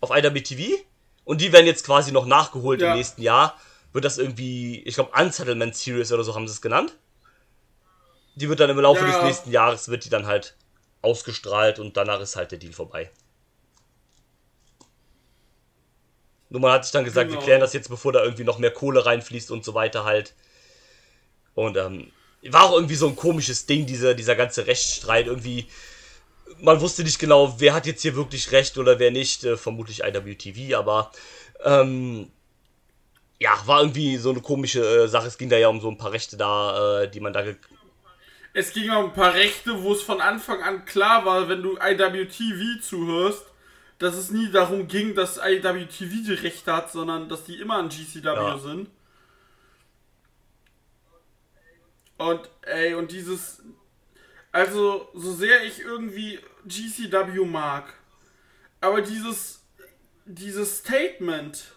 auf 0.00 0.10
IWTV. 0.10 0.78
Und 1.24 1.40
die 1.40 1.52
werden 1.52 1.66
jetzt 1.66 1.84
quasi 1.84 2.12
noch 2.12 2.26
nachgeholt 2.26 2.80
Ja. 2.80 2.92
im 2.92 2.96
nächsten 2.98 3.22
Jahr. 3.22 3.58
Wird 3.92 4.04
das 4.04 4.18
irgendwie, 4.18 4.80
ich 4.82 4.94
glaube, 4.94 5.10
Unsettlement 5.20 5.76
Series 5.76 6.12
oder 6.12 6.24
so 6.24 6.34
haben 6.34 6.46
sie 6.48 6.52
es 6.54 6.62
genannt. 6.62 6.96
Die 8.34 8.48
wird 8.48 8.60
dann 8.60 8.70
im 8.70 8.78
Laufe 8.80 9.04
Ja. 9.04 9.12
des 9.12 9.22
nächsten 9.22 9.50
Jahres, 9.50 9.88
wird 9.88 10.04
die 10.04 10.08
dann 10.10 10.26
halt 10.26 10.56
ausgestrahlt 11.02 11.78
und 11.78 11.96
danach 11.96 12.20
ist 12.20 12.36
halt 12.36 12.50
der 12.52 12.58
Deal 12.58 12.72
vorbei. 12.72 13.10
Nur 16.48 16.60
man 16.60 16.72
hat 16.72 16.84
sich 16.84 16.92
dann 16.92 17.04
gesagt, 17.04 17.28
Genau. 17.28 17.40
wir 17.40 17.44
klären 17.44 17.60
das 17.60 17.72
jetzt, 17.72 17.88
bevor 17.88 18.12
da 18.12 18.22
irgendwie 18.22 18.44
noch 18.44 18.58
mehr 18.58 18.70
Kohle 18.70 19.04
reinfließt 19.06 19.50
und 19.50 19.64
so 19.64 19.74
weiter 19.74 20.04
halt. 20.04 20.34
Und 21.54 21.76
ähm, 21.76 22.12
war 22.50 22.64
auch 22.64 22.74
irgendwie 22.74 22.96
so 22.96 23.06
ein 23.08 23.16
komisches 23.16 23.66
Ding, 23.66 23.86
dieser, 23.86 24.14
dieser 24.14 24.34
ganze 24.34 24.66
Rechtsstreit. 24.66 25.26
Irgendwie, 25.26 25.66
man 26.58 26.80
wusste 26.80 27.04
nicht 27.04 27.18
genau, 27.18 27.54
wer 27.58 27.74
hat 27.74 27.86
jetzt 27.86 28.02
hier 28.02 28.16
wirklich 28.16 28.50
recht 28.52 28.78
oder 28.78 28.98
wer 28.98 29.10
nicht. 29.10 29.44
Äh, 29.44 29.56
vermutlich 29.56 30.02
IWTV, 30.02 30.76
aber 30.76 31.12
ähm, 31.64 32.30
ja, 33.38 33.60
war 33.66 33.80
irgendwie 33.80 34.16
so 34.16 34.30
eine 34.30 34.40
komische 34.40 34.80
äh, 35.04 35.08
Sache. 35.08 35.26
Es 35.26 35.38
ging 35.38 35.48
da 35.48 35.56
ja 35.56 35.68
um 35.68 35.80
so 35.80 35.88
ein 35.88 35.98
paar 35.98 36.12
Rechte 36.12 36.36
da, 36.36 37.02
äh, 37.02 37.10
die 37.10 37.20
man 37.20 37.32
da 37.32 37.44
Es 38.54 38.72
ging 38.72 38.90
um 38.90 39.06
ein 39.06 39.12
paar 39.12 39.34
Rechte, 39.34 39.82
wo 39.82 39.92
es 39.92 40.02
von 40.02 40.20
Anfang 40.20 40.62
an 40.62 40.84
klar 40.84 41.24
war, 41.24 41.48
wenn 41.48 41.62
du 41.62 41.76
IWTV 41.76 42.80
zuhörst, 42.80 43.44
dass 43.98 44.14
es 44.16 44.30
nie 44.30 44.50
darum 44.50 44.88
ging, 44.88 45.14
dass 45.14 45.38
IWTV 45.38 46.24
die 46.26 46.34
Rechte 46.34 46.72
hat, 46.72 46.90
sondern 46.90 47.28
dass 47.28 47.44
die 47.44 47.60
immer 47.60 47.76
an 47.76 47.88
GCW 47.88 48.24
Ja. 48.24 48.58
sind. 48.58 48.88
Und 52.28 52.48
ey, 52.62 52.94
und 52.94 53.12
dieses. 53.12 53.62
Also, 54.50 55.08
so 55.14 55.32
sehr 55.32 55.64
ich 55.64 55.80
irgendwie 55.80 56.38
GCW 56.66 57.44
mag, 57.44 57.92
aber 58.80 59.00
dieses. 59.00 59.60
Dieses 60.24 60.78
Statement, 60.78 61.72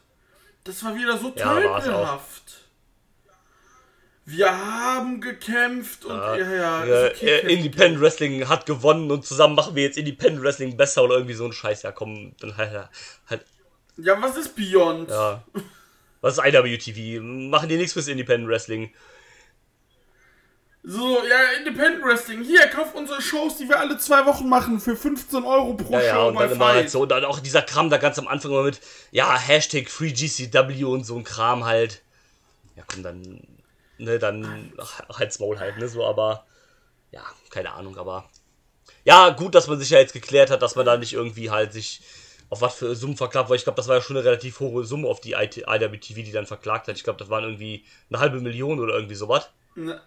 das 0.65 0.83
war 0.83 0.95
wieder 0.95 1.17
so 1.17 1.33
Ja, 1.35 1.51
tölpelhaft. 1.55 2.65
Wir 4.23 4.49
haben 4.49 5.19
gekämpft 5.19 6.05
und 6.05 6.15
ja, 6.15 6.35
ja, 6.37 6.85
äh, 6.85 7.11
okay, 7.11 7.39
äh. 7.39 7.53
Independent 7.53 8.01
Wrestling 8.01 8.47
hat 8.47 8.67
gewonnen 8.67 9.09
und 9.09 9.25
zusammen 9.25 9.55
machen 9.55 9.75
wir 9.75 9.81
jetzt 9.81 9.97
Independent 9.97 10.43
Wrestling 10.43 10.77
besser 10.77 11.03
oder 11.03 11.15
irgendwie 11.15 11.33
so 11.33 11.45
ein 11.45 11.53
Scheiß. 11.53 11.81
Ja, 11.81 11.91
komm, 11.91 12.35
dann 12.39 12.55
halt, 12.55 12.89
halt 13.27 13.45
Ja, 13.97 14.21
was 14.21 14.37
ist 14.37 14.55
Beyond? 14.55 15.09
ja. 15.09 15.43
Was 16.21 16.39
ist 16.39 16.43
IWTV? 16.43 17.21
Machen 17.21 17.69
die 17.69 17.77
nichts 17.77 17.93
fürs 17.93 18.07
Independent 18.07 18.49
Wrestling? 18.49 18.91
So, 20.87 21.23
ja, 21.25 21.57
Independent 21.57 22.05
Wrestling. 22.05 22.43
Hier, 22.43 22.67
kauf 22.67 22.93
unsere 22.93 23.19
Shows, 23.19 23.57
die 23.57 23.67
wir 23.67 23.79
alle 23.79 23.97
zwei 23.97 24.23
Wochen 24.27 24.47
machen, 24.47 24.79
für 24.79 24.95
15 24.95 25.43
Euro 25.43 25.73
pro 25.73 25.93
Ja, 25.93 25.99
Show 25.99 26.05
ja, 26.05 26.23
und 26.25 26.39
dann 26.39 26.51
immer 26.51 26.67
halt 26.67 26.91
so, 26.91 27.01
und 27.01 27.09
dann 27.09 27.25
auch 27.25 27.39
dieser 27.39 27.63
Kram 27.63 27.89
da 27.89 27.97
ganz 27.97 28.19
am 28.19 28.27
Anfang 28.27 28.51
immer 28.51 28.63
mit, 28.63 28.79
ja, 29.09 29.35
Hashtag 29.35 29.89
FreeGCW 29.89 30.83
und 30.83 31.03
so 31.03 31.15
ein 31.17 31.23
Kram 31.23 31.65
halt. 31.65 32.03
Ja, 32.75 32.83
komm, 32.85 33.01
dann, 33.01 33.41
ne, 33.97 34.19
dann 34.19 34.73
ach, 34.77 35.01
halt's 35.17 35.39
Maul 35.39 35.59
halt, 35.59 35.79
ne, 35.79 35.87
so, 35.87 36.05
aber, 36.05 36.45
ja, 37.11 37.23
keine 37.49 37.73
Ahnung, 37.73 37.97
aber, 37.97 38.29
ja, 39.05 39.29
gut, 39.29 39.55
dass 39.55 39.67
man 39.67 39.79
sich 39.79 39.89
ja 39.89 39.97
jetzt 39.97 40.13
geklärt 40.13 40.51
hat, 40.51 40.61
dass 40.61 40.75
man 40.75 40.85
da 40.85 40.97
nicht 40.97 41.13
irgendwie 41.13 41.49
halt 41.49 41.73
sich 41.73 42.01
auf 42.51 42.61
was 42.61 42.75
für 42.75 42.95
Summen 42.95 43.17
verklagt, 43.17 43.49
weil 43.49 43.57
ich 43.57 43.63
glaube, 43.63 43.77
das 43.77 43.87
war 43.87 43.95
ja 43.95 44.01
schon 44.03 44.17
eine 44.17 44.25
relativ 44.25 44.59
hohe 44.59 44.85
Summe 44.85 45.07
auf 45.07 45.19
die 45.19 45.33
IWTV, 45.33 46.13
die 46.13 46.31
dann 46.31 46.45
verklagt 46.45 46.87
hat. 46.87 46.95
Ich 46.95 47.03
glaube, 47.03 47.17
das 47.17 47.29
waren 47.29 47.43
irgendwie 47.43 47.85
eine 48.11 48.19
halbe 48.19 48.39
Million 48.39 48.79
oder 48.79 48.93
irgendwie 48.93 49.15
sowas. 49.15 49.49
Ne, 49.73 49.99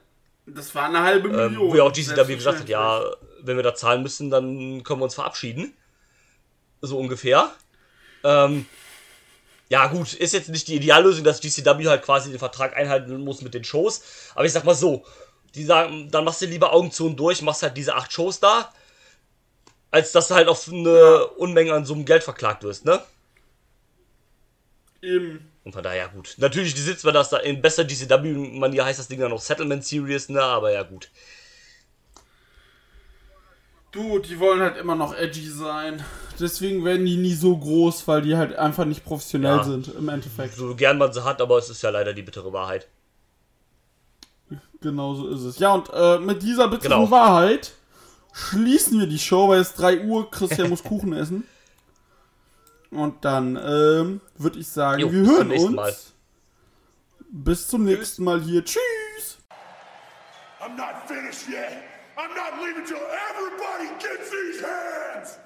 Das 0.55 0.75
war 0.75 0.87
eine 0.87 1.03
halbe 1.03 1.29
Ähm, 1.29 1.53
Million. 1.53 1.71
wo 1.71 1.75
ja 1.77 1.83
auch 1.83 1.93
GCW 1.93 2.35
gesagt 2.35 2.61
hat, 2.61 2.69
ja, 2.69 3.03
wenn 3.43 3.57
wir 3.57 3.63
da 3.63 3.75
zahlen 3.75 4.03
müssen, 4.03 4.31
dann 4.31 4.83
können 4.83 5.01
wir 5.01 5.05
uns 5.05 5.15
verabschieden. 5.15 5.75
So 6.81 6.99
ungefähr. 6.99 7.51
Ähm, 8.25 8.67
ja, 9.69 9.87
gut, 9.89 10.15
ist 10.15 10.33
jetzt 10.33 10.49
nicht 10.49 10.69
die 10.69 10.77
Ideallösung, 10.77 11.25
dass 11.25 11.41
GCW 11.41 11.87
halt 11.89 12.03
quasi 12.03 12.31
den 12.31 12.39
Vertrag 12.39 12.77
einhalten 12.77 13.23
muss 13.23 13.43
mit 13.43 13.55
den 13.55 13.65
Shows. 13.65 14.03
Aber 14.35 14.45
ich 14.47 14.53
sag 14.53 14.65
mal 14.65 14.75
so, 14.75 15.05
die 15.55 15.65
sagen, 15.65 16.11
dann 16.11 16.25
machst 16.25 16.41
du 16.41 16.47
lieber 16.47 16.73
Augen 16.73 16.91
zu 16.91 17.07
und 17.07 17.17
durch, 17.17 17.43
machst 17.43 17.63
halt 17.63 17.77
diese 17.77 17.95
acht 17.95 18.13
Shows 18.13 18.41
da, 18.41 18.73
als 19.91 20.13
dass 20.13 20.29
du 20.29 20.35
halt 20.35 20.49
auf 20.49 20.69
eine 20.69 21.27
Unmenge 21.37 21.73
an 21.75 21.85
Summen 21.85 22.05
Geld 22.05 22.23
verklagt 22.23 22.63
wirst, 22.63 22.85
ne? 22.85 23.03
Eben. 25.03 25.51
Und 25.69 25.73
von 25.75 25.83
daher 25.83 26.09
gut. 26.09 26.35
Natürlich, 26.39 26.73
die 26.73 26.81
sitzt, 26.81 27.05
wenn 27.05 27.13
das 27.13 27.29
da 27.29 27.37
in 27.37 27.61
besser 27.61 27.85
GCW-Manier 27.85 28.87
heißt 28.87 28.99
das 28.99 29.09
Ding 29.09 29.21
dann 29.21 29.29
noch 29.29 29.41
Settlement 29.43 29.85
Series, 29.85 30.31
ne? 30.31 30.43
Aber 30.43 30.73
ja, 30.73 30.83
gut. 30.83 31.11
Du, 33.93 34.19
die 34.19 34.41
wollen 34.41 34.63
halt 34.63 34.79
immer 34.79 34.95
noch 34.95 35.15
edgy 35.15 35.47
sein. 35.47 36.03
Deswegen 36.41 36.87
werden 36.87 37.05
die 37.05 37.19
nie 37.19 37.35
so 37.35 37.55
groß, 37.55 38.09
weil 38.09 38.23
die 38.23 38.35
halt 38.35 38.57
einfach 38.57 38.87
nicht 38.87 39.05
professionell 39.05 39.59
Ja. 39.59 39.63
sind, 39.65 39.89
im 39.89 40.09
Endeffekt. 40.09 40.55
So 40.55 40.75
gern 40.75 40.97
man 40.97 41.13
sie 41.13 41.23
hat, 41.23 41.43
aber 41.43 41.59
es 41.59 41.69
ist 41.69 41.83
ja 41.83 41.91
leider 41.91 42.15
die 42.15 42.23
bittere 42.23 42.51
Wahrheit. 42.55 42.89
Genau 44.81 45.15
so 45.17 45.29
ist 45.29 45.43
es. 45.43 45.59
Ja, 45.59 45.75
und 45.75 45.91
äh, 45.93 46.19
mit 46.19 46.43
dieser 46.43 46.69
bitteren 46.69 47.01
Genau. 47.01 47.11
Wahrheit 47.11 47.73
schließen 48.33 48.99
wir 49.01 49.07
die 49.07 49.19
Show, 49.19 49.51
weil 49.51 49.61
es 49.61 49.75
3 49.75 50.01
Uhr, 50.05 50.31
Christian 50.31 50.71
muss 50.71 50.83
Kuchen 50.83 51.13
essen. 51.13 51.47
Und 52.91 53.25
dann 53.25 53.57
ähm, 53.57 54.21
würde 54.37 54.59
ich 54.59 54.69
sagen, 54.69 55.01
jo, 55.01 55.13
wir 55.13 55.21
hören 55.21 55.51
uns. 55.51 55.71
Mal. 55.71 55.95
Bis 57.31 57.69
zum 57.69 57.85
nächsten 57.85 58.25
Mal 58.25 58.41
hier. 58.41 58.65
Tschüss. 58.65 59.39
I'm 60.61 60.77
not 60.77 61.07
finished 61.07 61.49
yet. 61.49 61.85
I'm 62.17 62.35
not 62.35 62.61
leaving 62.61 62.85
till 62.85 62.97
everybody 62.97 63.89
gets 64.01 64.31
these 64.31 64.61
hands. 64.61 65.39